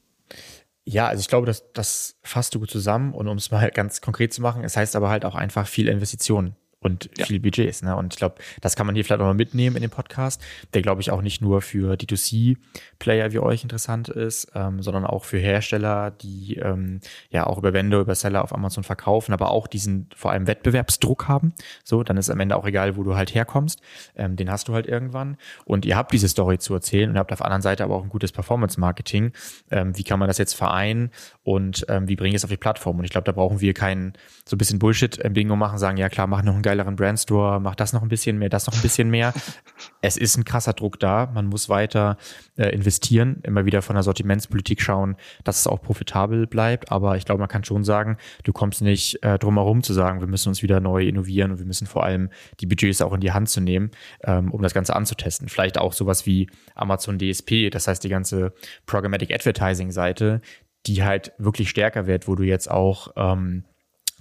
Ja, 0.86 1.07
also 1.07 1.21
ich 1.21 1.28
glaube, 1.28 1.45
das, 1.45 1.63
das 1.74 2.15
fasst 2.24 2.53
du 2.55 2.59
gut 2.59 2.69
zusammen 2.69 3.13
und 3.13 3.28
um 3.28 3.38
es 3.38 3.51
mal 3.51 3.69
ganz 3.74 4.01
konkret 4.01 4.34
zu 4.34 4.41
machen, 4.41 4.63
es 4.63 4.76
heißt 4.76 4.95
aber 4.95 5.09
halt 5.09 5.26
auch 5.26 5.36
einfach 5.36 5.67
viel 5.67 5.88
Investitionen 5.88 6.55
und 6.84 7.10
ja. 7.18 7.26
viel 7.26 7.40
Budgets. 7.40 7.82
Ne? 7.82 7.96
Und 7.96 8.14
ich 8.14 8.20
glaube, 8.20 8.36
das 8.62 8.76
kann 8.76 8.86
man 8.86 8.96
hier 8.96 9.06
vielleicht 9.06 9.22
auch 9.22 9.26
mal 9.26 9.34
mitnehmen 9.34 9.76
in 9.76 9.82
dem 9.82 9.92
Podcast, 9.92 10.42
der, 10.74 10.82
glaube 10.82 11.02
ich, 11.02 11.12
auch 11.12 11.22
nicht 11.22 11.42
nur 11.42 11.62
für 11.62 11.94
D2C-Player 11.94 13.32
wie 13.32 13.40
euch 13.40 13.64
interessant 13.64 14.10
ist, 14.10 14.52
ähm, 14.54 14.82
sondern 14.82 15.06
auch 15.06 15.24
für 15.24 15.38
Hersteller, 15.38 16.12
die 16.12 16.58
ähm, 16.58 17.00
ja 17.30 17.48
auch 17.48 17.58
über 17.58 17.74
Vendor, 17.74 18.02
über 18.02 18.16
Seller 18.16 18.44
auf 18.44 18.54
Amazon 18.54 18.84
verkaufen, 18.84 19.34
aber 19.34 19.52
auch 19.52 19.68
diesen 19.68 20.10
vor 20.16 20.32
allem 20.32 20.48
Wettbewerbsdruck 20.48 21.28
haben. 21.28 21.54
So, 21.84 22.04
dann 22.04 22.18
ist 22.18 22.30
am 22.30 22.40
Ende 22.40 22.56
auch 22.56 22.66
egal, 22.66 22.98
wo 22.98 23.04
du 23.04 23.16
halt 23.16 23.34
herkommst. 23.34 23.82
Ähm, 24.16 24.36
den 24.36 24.52
hast 24.52 24.68
du 24.68 24.74
halt 24.74 24.88
irgendwann. 24.88 25.38
Und 25.66 25.86
ihr 25.86 25.96
habt 25.96 26.12
diese 26.12 26.28
Story 26.28 26.58
zu 26.58 26.74
erzählen 26.74 27.10
und 27.10 27.16
ihr 27.16 27.20
habt 27.20 27.32
auf 27.32 27.40
der 27.40 27.46
anderen 27.46 27.62
Seite 27.62 27.84
aber 27.84 27.96
auch 27.96 28.04
ein 28.04 28.10
gutes 28.10 28.32
Performance-Marketing. 28.32 29.32
Ähm, 29.72 29.98
wie 29.98 30.04
kann 30.04 30.20
man 30.20 30.28
das 30.28 30.38
jetzt 30.38 30.54
vereinen 30.54 31.12
und 31.44 31.86
ähm, 31.90 32.08
wie 32.08 32.16
bringe 32.16 32.30
ich 32.30 32.36
es 32.36 32.44
auf 32.44 32.50
die 32.50 32.58
Plattform? 32.58 33.00
Und 33.00 33.06
ich 33.06 33.12
glaube, 33.12 33.26
da 33.26 33.32
brauchen 33.32 33.62
wir 33.62 33.74
keinen 33.74 34.14
so 34.46 34.56
ein 34.56 34.58
bisschen 34.58 34.80
Bullshit-Bingo 34.80 35.56
machen, 35.56 35.78
sagen, 35.78 35.98
ja 35.98 36.10
klar, 36.10 36.28
mach 36.28 36.44
noch 36.44 36.56
ein 36.56 36.62
geileren 36.74 36.95
Brandstore, 36.95 37.59
mach 37.59 37.76
das 37.76 37.93
noch 37.93 38.01
ein 38.01 38.09
bisschen 38.09 38.39
mehr, 38.39 38.49
das 38.49 38.65
noch 38.65 38.74
ein 38.74 38.82
bisschen 38.82 39.11
mehr. 39.11 39.32
es 40.01 40.17
ist 40.17 40.38
ein 40.38 40.43
krasser 40.43 40.74
Druck 40.74 40.99
da. 40.99 41.30
Man 41.32 41.45
muss 41.45 41.69
weiter 41.69 42.17
äh, 42.57 42.69
investieren, 42.69 43.41
immer 43.43 43.65
wieder 43.65 43.84
von 43.84 43.95
der 43.95 44.01
Sortimentspolitik 44.01 44.82
schauen, 44.82 45.15
dass 45.43 45.59
es 45.59 45.67
auch 45.67 45.82
profitabel 45.82 46.47
bleibt. 46.47 46.91
Aber 46.91 47.15
ich 47.15 47.26
glaube, 47.26 47.39
man 47.39 47.47
kann 47.47 47.63
schon 47.63 47.84
sagen, 47.84 48.17
du 48.43 48.53
kommst 48.53 48.82
nicht 48.82 49.21
äh, 49.24 49.38
drum 49.38 49.55
herum 49.55 49.84
zu 49.84 49.93
sagen, 49.93 50.19
wir 50.19 50.28
müssen 50.28 50.49
uns 50.49 50.63
wieder 50.63 50.80
neu 50.80 51.03
innovieren 51.03 51.51
und 51.51 51.59
wir 51.59 51.65
müssen 51.67 51.86
vor 51.86 52.03
allem 52.03 52.30
die 52.59 52.65
Budgets 52.65 53.01
auch 53.03 53.13
in 53.13 53.21
die 53.21 53.32
Hand 53.32 53.49
zu 53.49 53.61
nehmen, 53.61 53.91
ähm, 54.24 54.51
um 54.51 54.63
das 54.63 54.74
Ganze 54.74 54.95
anzutesten. 54.95 55.49
Vielleicht 55.49 55.78
auch 55.78 55.93
sowas 55.93 56.26
wie 56.26 56.49
Amazon 56.74 57.19
DSP, 57.19 57.69
das 57.69 57.88
heißt 57.88 58.03
die 58.03 58.09
ganze 58.09 58.53
Programmatic 58.88 59.32
Advertising 59.32 59.91
Seite, 59.91 60.41
die 60.88 61.03
halt 61.03 61.34
wirklich 61.38 61.69
stärker 61.69 62.07
wird, 62.07 62.28
wo 62.28 62.34
du 62.34 62.43
jetzt 62.43 62.69
auch 62.69 63.09
ähm, 63.15 63.63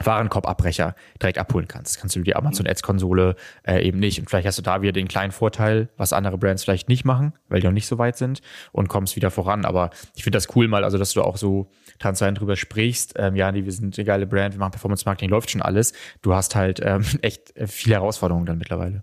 Warenkorbabbrecher 0.06 0.94
direkt 1.20 1.38
abholen 1.38 1.68
kannst. 1.68 1.94
Das 1.94 2.00
kannst 2.00 2.16
du 2.16 2.20
die 2.20 2.36
Amazon 2.36 2.66
Ads 2.66 2.82
Konsole 2.82 3.36
äh, 3.66 3.86
eben 3.86 3.98
nicht. 3.98 4.18
Und 4.18 4.28
vielleicht 4.28 4.46
hast 4.46 4.58
du 4.58 4.62
da 4.62 4.82
wieder 4.82 4.92
den 4.92 5.08
kleinen 5.08 5.32
Vorteil, 5.32 5.88
was 5.96 6.12
andere 6.12 6.38
Brands 6.38 6.64
vielleicht 6.64 6.88
nicht 6.88 7.04
machen, 7.04 7.32
weil 7.48 7.60
die 7.60 7.66
noch 7.66 7.72
nicht 7.72 7.86
so 7.86 7.98
weit 7.98 8.16
sind 8.16 8.40
und 8.72 8.88
kommst 8.88 9.16
wieder 9.16 9.30
voran. 9.30 9.64
Aber 9.64 9.90
ich 10.14 10.24
finde 10.24 10.36
das 10.36 10.54
cool 10.56 10.68
mal, 10.68 10.84
also 10.84 10.98
dass 10.98 11.12
du 11.12 11.22
auch 11.22 11.36
so 11.36 11.70
transparent 11.98 12.40
drüber 12.40 12.56
sprichst. 12.56 13.14
Ähm, 13.16 13.36
ja, 13.36 13.50
nee, 13.52 13.64
wir 13.64 13.72
sind 13.72 13.96
eine 13.96 14.04
geile 14.04 14.26
Brand, 14.26 14.54
wir 14.54 14.60
machen 14.60 14.72
Performance 14.72 15.04
Marketing, 15.06 15.30
läuft 15.30 15.50
schon 15.50 15.62
alles. 15.62 15.92
Du 16.22 16.34
hast 16.34 16.54
halt 16.54 16.80
ähm, 16.82 17.04
echt 17.22 17.52
viele 17.66 17.96
Herausforderungen 17.96 18.46
dann 18.46 18.58
mittlerweile. 18.58 19.02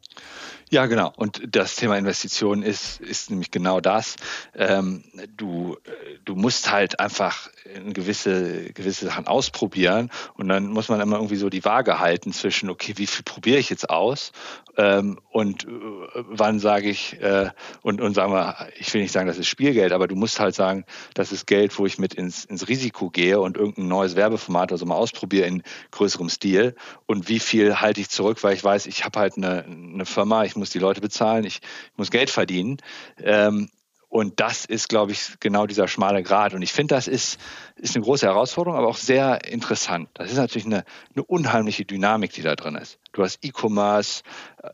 Ja, 0.71 0.85
genau. 0.85 1.11
Und 1.15 1.41
das 1.55 1.75
Thema 1.75 1.97
Investitionen 1.97 2.61
ist, 2.61 3.01
ist 3.01 3.31
nämlich 3.31 3.49
genau 3.49 3.81
das. 3.81 4.17
Ähm, 4.53 5.03
du, 5.35 5.77
du 6.25 6.35
musst 6.35 6.71
halt 6.71 6.99
einfach 6.99 7.49
gewisse, 7.91 8.71
gewisse 8.73 9.05
Sachen 9.05 9.25
ausprobieren 9.25 10.11
und 10.35 10.47
dann 10.47 10.67
muss 10.67 10.87
man 10.89 11.01
immer 11.01 11.15
irgendwie 11.17 11.37
so 11.37 11.49
die 11.49 11.65
Waage 11.65 11.99
halten 11.99 12.33
zwischen, 12.33 12.69
okay, 12.69 12.93
wie 12.97 13.07
viel 13.07 13.23
probiere 13.23 13.57
ich 13.57 13.71
jetzt 13.71 13.89
aus 13.89 14.31
ähm, 14.77 15.19
und 15.31 15.65
äh, 15.65 15.67
wann 16.13 16.59
sage 16.59 16.89
ich, 16.89 17.19
äh, 17.21 17.49
und, 17.81 18.01
und 18.01 18.13
sagen 18.13 18.33
wir, 18.33 18.55
ich 18.77 18.93
will 18.93 19.01
nicht 19.01 19.11
sagen, 19.11 19.27
das 19.27 19.37
ist 19.37 19.47
Spielgeld, 19.47 19.91
aber 19.91 20.07
du 20.07 20.15
musst 20.15 20.39
halt 20.39 20.55
sagen, 20.55 20.85
das 21.13 21.31
ist 21.31 21.47
Geld, 21.47 21.77
wo 21.77 21.85
ich 21.85 21.97
mit 21.97 22.13
ins, 22.13 22.45
ins 22.45 22.67
Risiko 22.67 23.09
gehe 23.09 23.39
und 23.39 23.57
irgendein 23.57 23.87
neues 23.87 24.15
Werbeformat 24.15 24.71
also 24.71 24.85
mal 24.85 24.95
ausprobiere 24.95 25.47
in 25.47 25.63
größerem 25.91 26.29
Stil 26.29 26.75
und 27.05 27.29
wie 27.29 27.39
viel 27.39 27.81
halte 27.81 28.01
ich 28.01 28.09
zurück, 28.09 28.43
weil 28.43 28.53
ich 28.53 28.63
weiß, 28.63 28.85
ich 28.87 29.05
habe 29.05 29.19
halt 29.19 29.37
eine, 29.37 29.63
eine 29.65 30.05
Firma, 30.05 30.43
ich 30.43 30.55
muss 30.55 30.69
die 30.69 30.79
Leute 30.79 31.01
bezahlen, 31.01 31.43
ich, 31.45 31.61
ich 31.91 31.97
muss 31.97 32.11
Geld 32.11 32.29
verdienen. 32.29 32.77
Ähm, 33.21 33.69
und 34.09 34.39
das 34.39 34.65
ist, 34.65 34.89
glaube 34.89 35.11
ich, 35.11 35.39
genau 35.39 35.67
dieser 35.67 35.87
schmale 35.87 36.23
Grad. 36.23 36.55
Und 36.55 36.63
ich 36.63 36.73
finde, 36.73 36.95
das 36.95 37.07
ist, 37.07 37.39
ist 37.75 37.95
eine 37.95 38.03
große 38.03 38.25
Herausforderung, 38.25 38.77
aber 38.77 38.87
auch 38.87 38.97
sehr 38.97 39.45
interessant. 39.45 40.09
Das 40.15 40.31
ist 40.31 40.37
natürlich 40.37 40.65
eine, 40.65 40.83
eine 41.13 41.23
unheimliche 41.23 41.85
Dynamik, 41.85 42.33
die 42.33 42.41
da 42.41 42.55
drin 42.55 42.75
ist. 42.75 42.97
Du 43.11 43.23
hast 43.23 43.45
E-Commerce, 43.45 44.23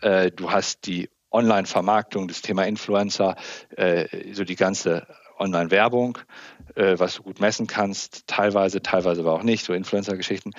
äh, 0.02 0.32
du 0.32 0.52
hast 0.52 0.88
die 0.88 1.10
Online-Vermarktung, 1.32 2.30
das 2.30 2.42
Thema 2.42 2.64
Influencer, 2.64 3.36
äh, 3.76 4.34
so 4.34 4.46
die 4.46 4.56
ganze 4.56 5.06
Online-Werbung, 5.38 6.18
äh, 6.76 6.98
was 6.98 7.16
du 7.16 7.24
gut 7.24 7.42
messen 7.42 7.68
kannst, 7.68 8.28
teilweise, 8.28 8.82
teilweise 8.82 9.20
aber 9.20 9.34
auch 9.34 9.44
nicht, 9.44 9.66
so 9.66 9.74
Influencer-Geschichten. 9.74 10.52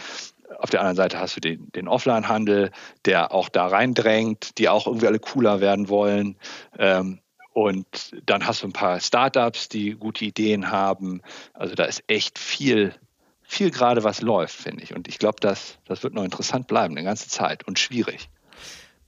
Auf 0.58 0.68
der 0.68 0.80
anderen 0.80 0.96
Seite 0.96 1.18
hast 1.18 1.34
du 1.34 1.40
den, 1.40 1.72
den 1.72 1.88
Offline-Handel, 1.88 2.70
der 3.06 3.32
auch 3.32 3.48
da 3.48 3.66
reindrängt, 3.66 4.58
die 4.58 4.68
auch 4.68 4.86
irgendwie 4.86 5.06
alle 5.06 5.18
cooler 5.18 5.60
werden 5.60 5.88
wollen. 5.88 6.36
Ähm, 6.78 7.20
und 7.56 8.14
dann 8.26 8.46
hast 8.46 8.62
du 8.62 8.66
ein 8.66 8.74
paar 8.74 9.00
Startups, 9.00 9.70
die 9.70 9.92
gute 9.92 10.26
Ideen 10.26 10.70
haben. 10.70 11.22
Also 11.54 11.74
da 11.74 11.84
ist 11.84 12.04
echt 12.06 12.38
viel, 12.38 12.94
viel 13.40 13.70
gerade 13.70 14.04
was 14.04 14.20
läuft, 14.20 14.54
finde 14.54 14.82
ich. 14.82 14.94
Und 14.94 15.08
ich 15.08 15.18
glaube, 15.18 15.38
das, 15.40 15.78
das 15.86 16.02
wird 16.02 16.12
noch 16.12 16.22
interessant 16.22 16.66
bleiben, 16.66 16.94
eine 16.94 17.02
ganze 17.02 17.30
Zeit 17.30 17.66
und 17.66 17.78
schwierig. 17.78 18.28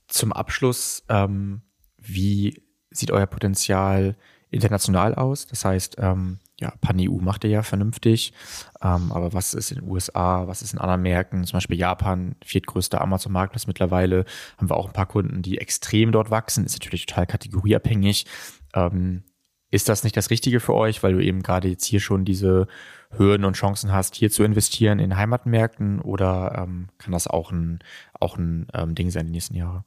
Zum 0.07 0.33
Abschluss, 0.33 1.03
ähm, 1.09 1.61
wie 1.99 2.59
sieht 2.89 3.11
euer 3.11 3.27
Potenzial 3.27 4.17
international 4.49 5.13
aus? 5.13 5.45
Das 5.45 5.63
heißt, 5.63 5.97
ähm, 5.99 6.39
ja, 6.59 6.73
Pan-EU 6.81 7.19
macht 7.19 7.43
ihr 7.43 7.49
ja 7.49 7.63
vernünftig. 7.63 8.33
Ähm, 8.81 9.11
aber 9.11 9.33
was 9.33 9.53
ist 9.53 9.71
in 9.71 9.79
den 9.79 9.89
USA, 9.89 10.47
was 10.47 10.61
ist 10.61 10.73
in 10.73 10.79
anderen 10.79 11.01
Märkten? 11.01 11.45
Zum 11.45 11.57
Beispiel 11.57 11.77
Japan, 11.77 12.35
viertgrößter 12.43 13.01
Amazon-Marktplatz 13.01 13.67
mittlerweile. 13.67 14.25
Haben 14.57 14.69
wir 14.69 14.77
auch 14.77 14.87
ein 14.87 14.93
paar 14.93 15.05
Kunden, 15.05 15.41
die 15.41 15.57
extrem 15.57 16.11
dort 16.11 16.31
wachsen. 16.31 16.65
Ist 16.65 16.75
natürlich 16.75 17.05
total 17.05 17.25
kategorieabhängig. 17.25 18.25
Ähm, 18.73 19.23
ist 19.71 19.87
das 19.87 20.03
nicht 20.03 20.17
das 20.17 20.31
Richtige 20.31 20.59
für 20.59 20.73
euch, 20.73 21.03
weil 21.03 21.13
du 21.13 21.19
eben 21.19 21.43
gerade 21.43 21.67
jetzt 21.67 21.85
hier 21.85 21.99
schon 21.99 22.25
diese 22.25 22.67
Hürden 23.11 23.45
und 23.45 23.55
Chancen 23.55 23.91
hast, 23.91 24.15
hier 24.15 24.31
zu 24.31 24.43
investieren 24.43 24.99
in 24.99 25.15
Heimatmärkten? 25.15 26.01
Oder 26.01 26.63
ähm, 26.63 26.89
kann 26.97 27.13
das 27.13 27.27
auch 27.27 27.51
ein, 27.51 27.79
auch 28.19 28.37
ein 28.37 28.67
ähm, 28.73 28.95
Ding 28.95 29.11
sein 29.11 29.21
in 29.21 29.27
den 29.27 29.33
nächsten 29.33 29.55
Jahren? 29.55 29.85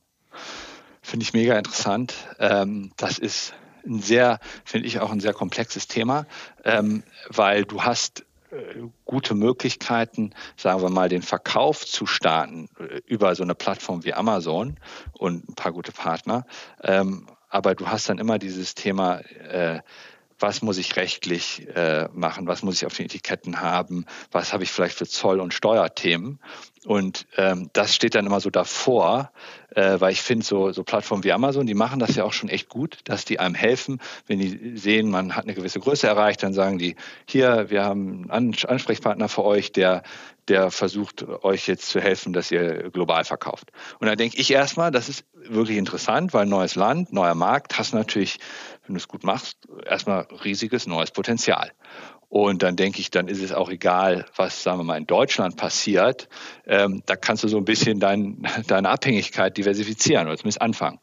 Finde 1.02 1.24
ich 1.24 1.32
mega 1.32 1.58
interessant. 1.58 2.14
Ähm, 2.38 2.92
das 2.96 3.18
ist 3.18 3.54
ein 3.87 4.01
sehr, 4.01 4.39
finde 4.64 4.87
ich 4.87 5.01
auch 5.01 5.11
ein 5.11 5.20
sehr 5.20 5.33
komplexes 5.33 5.89
Thema, 5.89 6.26
ähm, 6.64 7.03
weil 7.28 7.64
du 7.64 7.83
hast 7.83 8.24
äh, 8.51 8.83
gute 9.05 9.35
Möglichkeiten, 9.35 10.35
sagen 10.57 10.83
wir 10.83 10.91
mal, 10.91 11.09
den 11.09 11.22
Verkauf 11.22 11.87
zu 11.87 12.07
starten 12.07 12.68
äh, 12.78 13.01
über 13.07 13.35
so 13.35 13.43
eine 13.43 13.55
Plattform 13.55 14.05
wie 14.05 14.14
Amazon 14.14 14.76
und 15.12 15.49
ein 15.49 15.55
paar 15.55 15.72
gute 15.72 15.93
Partner. 15.93 16.47
Ähm, 16.83 17.26
aber 17.49 17.74
du 17.74 17.89
hast 17.89 18.09
dann 18.09 18.18
immer 18.18 18.39
dieses 18.39 18.74
Thema, 18.74 19.18
äh, 19.18 19.80
was 20.43 20.62
muss 20.62 20.78
ich 20.78 20.97
rechtlich 20.97 21.66
äh, 21.74 22.09
machen, 22.12 22.47
was 22.47 22.62
muss 22.62 22.76
ich 22.76 22.86
auf 22.86 22.97
den 22.97 23.07
Etiketten 23.07 23.61
haben, 23.61 24.05
was 24.30 24.53
habe 24.53 24.64
ich 24.64 24.70
vielleicht 24.70 24.99
für 24.99 25.07
Zoll- 25.07 25.40
und 25.40 25.55
Steuerthemen. 25.55 26.40
Und 26.84 27.26
ähm, 27.36 27.70
das 27.72 27.95
steht 27.95 28.16
dann 28.16 28.26
immer 28.26 28.40
so 28.40 28.51
davor, 28.51 29.30
äh, 29.74 30.01
weil 30.01 30.12
ich 30.12 30.20
finde, 30.20 30.45
so, 30.45 30.72
so 30.72 30.82
Plattformen 30.82 31.22
wie 31.22 31.32
Amazon, 31.32 31.66
die 31.66 31.74
machen 31.74 32.01
das 32.01 32.16
ja 32.16 32.24
auch 32.24 32.32
schon 32.32 32.49
echt 32.49 32.68
gut, 32.68 32.99
dass 33.05 33.24
die 33.24 33.38
einem 33.38 33.55
helfen, 33.55 34.01
wenn 34.26 34.40
die 34.40 34.76
sehen, 34.76 35.09
man 35.09 35.36
hat 35.36 35.45
eine 35.45 35.55
gewisse 35.55 35.78
Größe 35.78 36.09
erreicht, 36.09 36.43
dann 36.43 36.55
sagen 36.55 36.78
die, 36.78 36.97
hier, 37.28 37.70
wir 37.70 37.84
haben 37.84 38.28
einen 38.30 38.55
Ansprechpartner 38.66 39.28
für 39.28 39.45
euch, 39.45 39.70
der, 39.70 40.03
der 40.49 40.72
versucht 40.72 41.24
euch 41.45 41.68
jetzt 41.68 41.88
zu 41.88 42.01
helfen, 42.01 42.32
dass 42.32 42.51
ihr 42.51 42.90
global 42.90 43.24
verkauft. 43.24 43.70
Und 44.01 44.09
da 44.09 44.16
denke 44.16 44.38
ich 44.38 44.51
erstmal, 44.51 44.90
das 44.90 45.09
ist 45.09 45.24
wirklich 45.49 45.78
interessant, 45.78 46.32
weil 46.34 46.47
neues 46.47 46.74
Land, 46.74 47.12
neuer 47.12 47.34
Markt, 47.34 47.78
hast 47.78 47.95
natürlich, 47.95 48.38
wenn 48.86 48.95
du 48.95 48.99
es 48.99 49.09
gut 49.09 49.24
machst, 49.24 49.59
erstmal 49.84 50.26
riesiges 50.45 50.86
neues 50.86 51.11
Potenzial. 51.11 51.72
Und 52.28 52.62
dann 52.62 52.76
denke 52.76 53.01
ich, 53.01 53.11
dann 53.11 53.28
ist 53.28 53.43
es 53.43 53.53
auch 53.53 53.68
egal, 53.68 54.24
was, 54.36 54.62
sagen 54.62 54.78
wir 54.78 54.84
mal, 54.84 54.97
in 54.97 55.07
Deutschland 55.07 55.57
passiert. 55.59 56.30
Ähm, 56.66 57.03
da 57.05 57.14
kannst 57.14 57.45
du 57.45 57.49
so 57.49 57.59
ein 57.59 57.66
bisschen 57.66 58.01
dein, 58.01 58.47
deine 58.66 58.88
Abhängigkeit 58.88 59.57
diversifizieren 59.57 60.26
oder 60.26 60.38
zumindest 60.38 60.62
anfangen. 60.62 60.99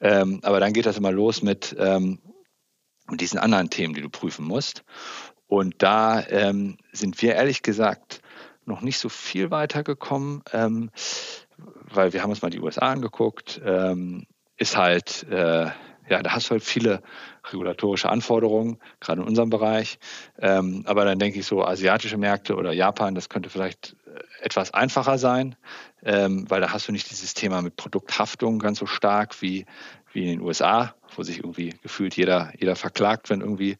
Ähm, 0.00 0.40
aber 0.42 0.58
dann 0.58 0.72
geht 0.72 0.86
das 0.86 0.98
immer 0.98 1.12
los 1.12 1.42
mit 1.42 1.76
ähm, 1.78 2.18
diesen 3.12 3.38
anderen 3.38 3.70
Themen, 3.70 3.94
die 3.94 4.00
du 4.00 4.10
prüfen 4.10 4.44
musst. 4.44 4.82
Und 5.46 5.76
da 5.78 6.26
ähm, 6.26 6.78
sind 6.92 7.22
wir 7.22 7.34
ehrlich 7.34 7.62
gesagt 7.62 8.20
noch 8.64 8.80
nicht 8.80 8.98
so 8.98 9.08
viel 9.08 9.52
weitergekommen, 9.52 10.42
ähm, 10.52 10.90
weil 11.92 12.12
wir 12.12 12.22
haben 12.22 12.30
uns 12.30 12.42
mal 12.42 12.50
die 12.50 12.60
USA 12.60 12.92
angeguckt. 12.92 13.60
Ähm, 13.64 14.26
ist 14.56 14.76
halt, 14.76 15.26
äh, 15.30 15.66
ja, 16.08 16.22
da 16.22 16.32
hast 16.32 16.48
du 16.48 16.52
halt 16.52 16.62
viele 16.62 17.02
regulatorische 17.52 18.08
Anforderungen, 18.08 18.78
gerade 19.00 19.20
in 19.20 19.28
unserem 19.28 19.50
Bereich. 19.50 19.98
Ähm, 20.38 20.82
aber 20.86 21.04
dann 21.04 21.18
denke 21.18 21.38
ich 21.38 21.46
so, 21.46 21.64
asiatische 21.64 22.16
Märkte 22.16 22.56
oder 22.56 22.72
Japan, 22.72 23.14
das 23.14 23.28
könnte 23.28 23.50
vielleicht 23.50 23.96
äh, 24.06 24.44
etwas 24.44 24.72
einfacher 24.72 25.18
sein, 25.18 25.56
ähm, 26.04 26.48
weil 26.48 26.60
da 26.60 26.72
hast 26.72 26.88
du 26.88 26.92
nicht 26.92 27.10
dieses 27.10 27.34
Thema 27.34 27.62
mit 27.62 27.76
Produkthaftung 27.76 28.58
ganz 28.58 28.78
so 28.78 28.86
stark 28.86 29.40
wie, 29.42 29.66
wie 30.12 30.22
in 30.22 30.38
den 30.38 30.40
USA, 30.40 30.94
wo 31.14 31.22
sich 31.22 31.38
irgendwie 31.38 31.74
gefühlt 31.82 32.16
jeder, 32.16 32.52
jeder 32.58 32.76
verklagt, 32.76 33.30
wenn 33.30 33.40
irgendwie 33.40 33.76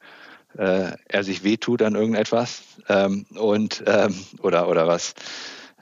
äh, 0.59 0.93
er 1.09 1.25
sich 1.25 1.45
wehtut 1.45 1.83
an 1.83 1.95
irgendetwas 1.95 2.63
ähm, 2.89 3.27
und 3.37 3.85
ähm, 3.87 4.15
oder 4.41 4.69
oder 4.69 4.87
was, 4.87 5.15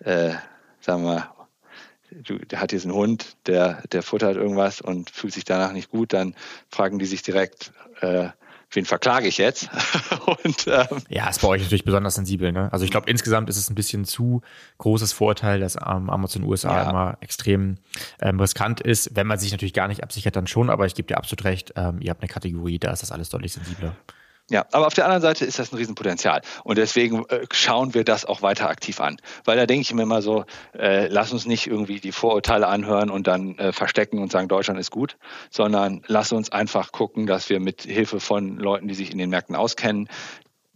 äh, 0.01 0.33
sagen 0.81 1.05
wir, 1.05 1.34
du, 2.23 2.39
der 2.39 2.61
hat 2.61 2.71
diesen 2.71 2.93
Hund, 2.93 3.37
der 3.47 3.83
der 3.93 4.03
futtert 4.03 4.37
irgendwas 4.37 4.81
und 4.81 5.11
fühlt 5.11 5.33
sich 5.33 5.45
danach 5.45 5.73
nicht 5.73 5.91
gut, 5.91 6.13
dann 6.13 6.35
fragen 6.71 6.99
die 6.99 7.07
sich 7.07 7.23
direkt, 7.23 7.73
äh, 8.01 8.29
wen 8.75 8.85
verklage 8.85 9.27
ich 9.27 9.39
jetzt? 9.39 9.69
und, 10.45 10.67
ähm, 10.67 11.03
ja, 11.09 11.29
ist 11.29 11.41
bei 11.41 11.49
euch 11.49 11.63
natürlich 11.63 11.85
besonders 11.85 12.15
sensibel. 12.15 12.53
Ne? 12.53 12.73
Also 12.73 12.85
ich 12.85 12.91
glaube, 12.91 13.11
insgesamt 13.11 13.49
ist 13.49 13.57
es 13.57 13.71
ein 13.71 13.75
bisschen 13.75 14.05
zu 14.05 14.43
großes 14.79 15.13
Vorteil, 15.13 15.61
dass 15.61 15.77
ähm, 15.77 16.11
Amazon 16.11 16.45
USA 16.45 16.83
ja. 16.83 16.91
immer 16.91 17.19
extrem 17.21 17.77
ähm, 18.21 18.41
riskant 18.41 18.81
ist. 18.81 19.15
Wenn 19.15 19.27
man 19.27 19.39
sich 19.39 19.53
natürlich 19.53 19.75
gar 19.75 19.89
nicht 19.89 20.03
absichert, 20.03 20.37
dann 20.37 20.47
schon. 20.47 20.71
Aber 20.71 20.87
ich 20.87 20.95
gebe 20.95 21.09
dir 21.09 21.19
absolut 21.19 21.45
recht, 21.45 21.73
ähm, 21.77 22.01
ihr 22.01 22.11
habt 22.11 22.23
eine 22.23 22.29
Kategorie, 22.29 22.79
da 22.79 22.93
ist 22.93 23.03
das 23.03 23.13
alles 23.13 23.29
deutlich 23.29 23.53
sensibler. 23.53 23.97
Ja, 24.51 24.67
aber 24.73 24.87
auf 24.87 24.93
der 24.93 25.07
anderen 25.07 25.23
Seite 25.23 25.47
ist 25.47 25.59
das 25.59 25.73
ein 25.73 25.77
Riesenpotenzial. 25.77 26.43
Und 26.65 26.77
deswegen 26.77 27.25
äh, 27.31 27.47
schauen 27.51 27.95
wir 27.95 28.05
das 28.05 28.27
auch 28.27 28.43
weiter 28.43 28.69
aktiv 28.69 29.01
an. 29.01 29.17
Weil 29.45 29.57
da 29.57 29.65
denke 29.65 29.83
ich 29.83 29.95
mir 29.95 30.03
immer 30.03 30.21
so, 30.21 30.45
äh, 30.75 31.09
lass 31.09 31.33
uns 31.33 31.47
nicht 31.47 31.67
irgendwie 31.67 31.99
die 31.99 32.13
Vorurteile 32.13 32.67
anhören 32.67 33.09
und 33.09 33.27
dann 33.27 33.57
äh, 33.57 33.73
verstecken 33.73 34.19
und 34.19 34.31
sagen, 34.31 34.49
Deutschland 34.49 34.79
ist 34.79 34.91
gut, 34.91 35.17
sondern 35.51 36.03
lass 36.09 36.31
uns 36.31 36.53
einfach 36.53 36.93
gucken, 36.93 37.27
dass 37.27 37.49
wir 37.49 37.59
mit 37.59 37.83
Hilfe 37.83 38.21
von 38.21 38.59
Leuten, 38.59 38.87
die 38.87 38.95
sich 38.95 39.11
in 39.11 39.19
den 39.19 39.31
Märkten 39.31 39.57
auskennen, 39.57 40.11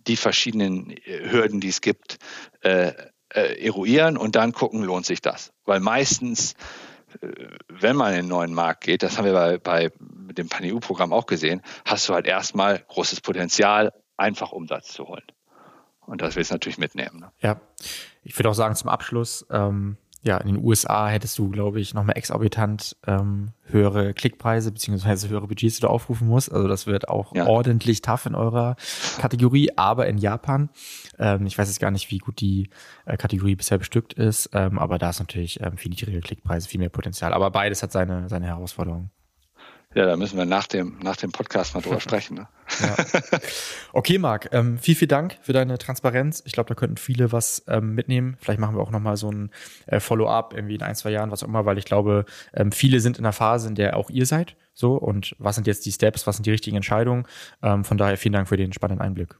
die 0.07 0.17
verschiedenen 0.17 0.91
äh, 0.91 1.31
Hürden, 1.31 1.61
die 1.61 1.69
es 1.69 1.83
gibt, 1.83 2.17
äh, 2.63 2.93
eruieren 3.31 4.17
und 4.17 4.37
dann 4.37 4.53
gucken, 4.53 4.83
lohnt 4.83 5.05
sich 5.05 5.21
das. 5.21 5.53
Weil 5.67 5.81
meistens 5.81 6.55
wenn 7.69 7.97
man 7.97 8.11
in 8.13 8.21
den 8.21 8.29
neuen 8.29 8.55
Markt 8.55 8.83
geht, 8.83 9.03
das 9.03 9.19
haben 9.19 9.25
wir 9.25 9.33
bei, 9.33 9.59
bei 9.59 9.91
dem 10.33 10.49
Pan-EU-Programm 10.49 11.13
auch 11.13 11.27
gesehen, 11.27 11.63
hast 11.85 12.09
du 12.09 12.15
halt 12.15 12.27
erstmal 12.27 12.79
großes 12.89 13.21
Potenzial, 13.21 13.93
einfach 14.17 14.53
Umsatz 14.53 14.93
zu 14.93 15.09
holen. 15.09 15.25
Und 16.01 16.23
das 16.23 16.37
willst 16.37 16.51
du 16.51 16.55
natürlich 16.55 16.79
mitnehmen. 16.79 17.21
Ne? 17.21 17.33
Ja, 17.41 17.61
ich 18.23 18.39
würde 18.39 18.51
auch 18.51 18.55
sagen 18.55 18.75
zum 18.75 18.89
Abschluss, 18.89 19.47
ähm, 19.51 19.97
ja, 20.23 20.37
in 20.39 20.49
den 20.49 20.65
USA 20.65 21.09
hättest 21.09 21.39
du, 21.39 21.49
glaube 21.49 21.81
ich, 21.81 21.95
nochmal 21.95 22.17
exorbitant 22.17 22.97
ähm, 23.07 23.53
höhere 23.67 24.15
Klickpreise 24.15 24.73
beziehungsweise 24.73 25.29
höhere 25.29 25.47
Budgets, 25.47 25.77
die 25.77 25.83
du 25.83 25.89
aufrufen 25.89 26.27
musst. 26.27 26.51
Also 26.51 26.67
das 26.67 26.87
wird 26.87 27.09
auch 27.09 27.35
ja. 27.35 27.47
ordentlich 27.47 28.03
tough 28.03 28.27
in 28.27 28.35
eurer 28.35 28.75
Kategorie. 29.21 29.71
Aber 29.77 30.09
in 30.09 30.19
Japan, 30.19 30.71
ähm, 31.19 31.47
ich 31.47 31.57
weiß 31.57 31.69
jetzt 31.69 31.81
gar 31.81 31.93
nicht, 31.93 32.11
wie 32.11 32.19
gut 32.19 32.41
die 32.41 32.69
äh, 33.07 33.17
Kategorie 33.17 33.55
bisher 33.55 33.79
bestückt 33.79 34.13
ist, 34.13 34.51
ähm, 34.55 34.79
aber 34.79 34.99
da 34.99 35.11
ist 35.11 35.21
natürlich 35.21 35.61
ähm, 35.63 35.77
viel 35.77 35.91
niedrigere 35.91 36.21
Klickpreise, 36.21 36.69
viel 36.69 36.81
mehr 36.81 36.89
Potenzial. 36.89 37.33
Aber 37.33 37.51
beides 37.51 37.83
hat 37.83 37.93
seine, 37.93 38.29
seine 38.29 38.47
Herausforderungen. 38.47 39.11
Ja, 39.95 40.05
da 40.05 40.17
müssen 40.17 40.37
wir 40.37 40.45
nach 40.45 40.67
dem, 40.67 40.99
nach 41.03 41.17
dem 41.17 41.33
Podcast 41.33 41.75
mal 41.75 41.81
drüber 41.81 42.01
sprechen. 42.01 42.37
Ne? 42.37 42.49
Ja. 42.81 42.97
Okay, 43.95 44.19
Marc, 44.19 44.51
ähm, 44.53 44.79
viel, 44.79 44.95
viel 44.95 45.09
Dank 45.09 45.39
für 45.41 45.53
deine 45.53 45.79
Transparenz. 45.79 46.43
Ich 46.45 46.53
glaube, 46.53 46.69
da 46.69 46.75
könnten 46.75 46.99
viele 46.99 47.33
was 47.33 47.65
ähm, 47.67 47.95
mitnehmen. 47.95 48.37
Vielleicht 48.41 48.61
machen 48.61 48.77
wir 48.77 48.83
auch 48.83 48.91
nochmal 48.91 49.17
so 49.17 49.31
ein 49.31 49.51
äh, 49.87 49.99
Follow-up 49.99 50.53
irgendwie 50.55 50.75
in 50.75 50.83
ein, 50.83 50.95
zwei 50.95 51.11
Jahren, 51.11 51.31
was 51.31 51.43
auch 51.43 51.49
immer, 51.49 51.65
weil 51.65 51.79
ich 51.79 51.87
glaube, 51.87 52.27
ähm, 52.53 52.71
viele 52.71 53.01
sind 53.01 53.17
in 53.17 53.25
der 53.25 53.33
Phase, 53.33 53.67
in 53.67 53.75
der 53.75 53.97
auch 53.97 54.11
ihr 54.11 54.27
seid. 54.27 54.57
So, 54.75 54.95
und 54.95 55.35
was 55.39 55.57
sind 55.57 55.67
jetzt 55.67 55.87
die 55.87 55.91
Steps, 55.91 56.27
was 56.27 56.37
sind 56.37 56.45
die 56.47 56.51
richtigen 56.51 56.77
Entscheidungen? 56.77 57.27
Ähm, 57.63 57.85
von 57.85 57.97
daher 57.97 58.19
vielen 58.19 58.35
Dank 58.35 58.49
für 58.49 58.57
den 58.59 58.73
spannenden 58.73 59.05
Einblick. 59.05 59.35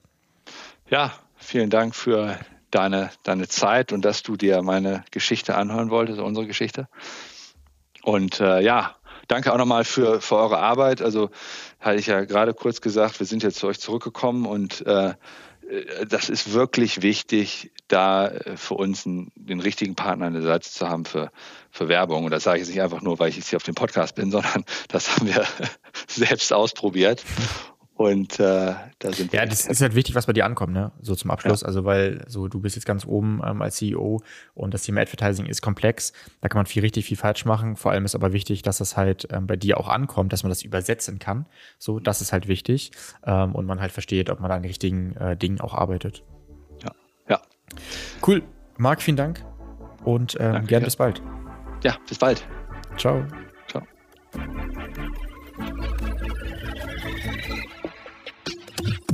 Ja, 0.89 1.13
vielen 1.37 1.71
Dank 1.71 1.95
für 1.95 2.39
deine, 2.71 3.11
deine 3.23 3.49
Zeit 3.49 3.93
und 3.93 4.05
dass 4.05 4.23
du 4.23 4.37
dir 4.37 4.63
meine 4.63 5.05
Geschichte 5.11 5.55
anhören 5.55 5.91
wolltest, 5.91 6.19
unsere 6.19 6.47
Geschichte. 6.47 6.89
Und 8.03 8.41
äh, 8.41 8.61
ja, 8.61 8.97
danke 9.29 9.53
auch 9.53 9.59
nochmal 9.59 9.85
für, 9.85 10.21
für 10.21 10.37
eure 10.37 10.59
Arbeit. 10.59 11.01
Also 11.01 11.31
hatte 11.81 11.99
ich 11.99 12.07
ja 12.07 12.25
gerade 12.25 12.55
kurz 12.55 12.81
gesagt, 12.81 13.21
wir 13.21 13.27
sind 13.27 13.43
jetzt 13.43 13.59
zu 13.59 13.69
euch 13.69 13.79
zurückgekommen 13.79 14.47
und 14.47 14.85
äh, 14.87 15.15
das 16.09 16.29
ist 16.29 16.53
wirklich 16.53 17.03
wichtig, 17.03 17.73
da 17.89 18.29
äh, 18.29 18.57
für 18.57 18.75
uns 18.75 19.07
einen, 19.07 19.31
den 19.35 19.61
richtigen 19.61 19.95
Partner 19.95 20.27
an 20.27 20.33
der 20.33 20.43
Seite 20.43 20.71
zu 20.71 20.89
haben 20.89 21.05
für, 21.05 21.31
für 21.71 21.89
Werbung. 21.89 22.25
Und 22.25 22.31
das 22.31 22.45
sage 22.45 22.59
ich 22.59 22.67
jetzt 22.67 22.75
nicht 22.75 22.83
einfach 22.83 23.03
nur, 23.03 23.19
weil 23.19 23.29
ich 23.29 23.37
jetzt 23.37 23.49
hier 23.49 23.59
auf 23.59 23.63
dem 23.63 23.75
Podcast 23.75 24.15
bin, 24.15 24.31
sondern 24.33 24.65
das 24.89 25.17
haben 25.17 25.27
wir 25.27 25.45
selbst 26.09 26.53
ausprobiert. 26.53 27.23
Und 27.99 28.39
äh, 28.39 28.75
da 29.01 29.13
sind 29.13 29.33
Ja, 29.33 29.45
das 29.45 29.67
ist 29.67 29.81
halt 29.81 29.97
wichtig, 29.97 30.15
was 30.15 30.27
bei 30.27 30.33
dir 30.33 30.47
ankommt, 30.47 30.73
ne? 30.73 30.93
So 31.01 31.17
zum 31.17 31.33
Abschluss. 31.33 31.63
Ja. 31.63 31.67
Also, 31.67 31.85
weil 31.85 32.25
so 32.29 32.47
du 32.47 32.61
bist 32.61 32.77
jetzt 32.77 32.85
ganz 32.85 33.05
oben 33.05 33.43
ähm, 33.45 33.61
als 33.61 33.75
CEO 33.75 34.23
und 34.55 34.73
das 34.73 34.85
Thema 34.85 35.01
Advertising 35.01 35.47
ist 35.47 35.63
komplex. 35.63 36.13
Da 36.41 36.49
kann 36.49 36.61
man 36.61 36.67
viel 36.67 36.83
richtig, 36.83 37.07
viel 37.07 37.17
falsch 37.17 37.45
machen. 37.45 37.75
Vor 37.75 37.91
allem 37.91 38.05
ist 38.05 38.15
aber 38.15 38.33
wichtig, 38.33 38.63
dass 38.63 38.79
das 38.79 38.97
halt 38.97 39.27
ähm, 39.33 39.49
bei 39.49 39.57
dir 39.57 39.81
auch 39.81 39.89
ankommt, 39.89 40.33
dass 40.33 40.45
man 40.45 40.51
das 40.51 40.63
übersetzen 40.63 41.19
kann. 41.19 41.47
So, 41.81 41.99
das 41.99 42.21
ist 42.21 42.33
halt 42.33 42.47
wichtig. 42.47 42.93
Ähm, 43.27 43.53
und 43.57 43.67
man 43.67 43.81
halt 43.81 43.91
versteht, 43.91 44.31
ob 44.31 44.39
man 44.39 44.53
an 44.53 44.63
den 44.63 44.69
richtigen 44.69 45.17
äh, 45.17 45.37
Dingen 45.37 45.61
auch 45.61 45.75
arbeitet. 45.75 46.23
Ja. 46.85 46.93
Ja. 47.29 47.43
Cool. 48.25 48.45
Marc, 48.77 49.03
vielen 49.03 49.17
Dank. 49.17 49.45
Und 50.05 50.37
ähm, 50.39 50.53
Danke, 50.53 50.69
gern 50.69 50.83
ja. 50.83 50.85
bis 50.85 50.95
bald. 50.95 51.21
Ja, 51.83 51.97
bis 52.09 52.19
bald. 52.19 52.47
Ciao. 52.97 53.25
Ciao. 53.67 53.83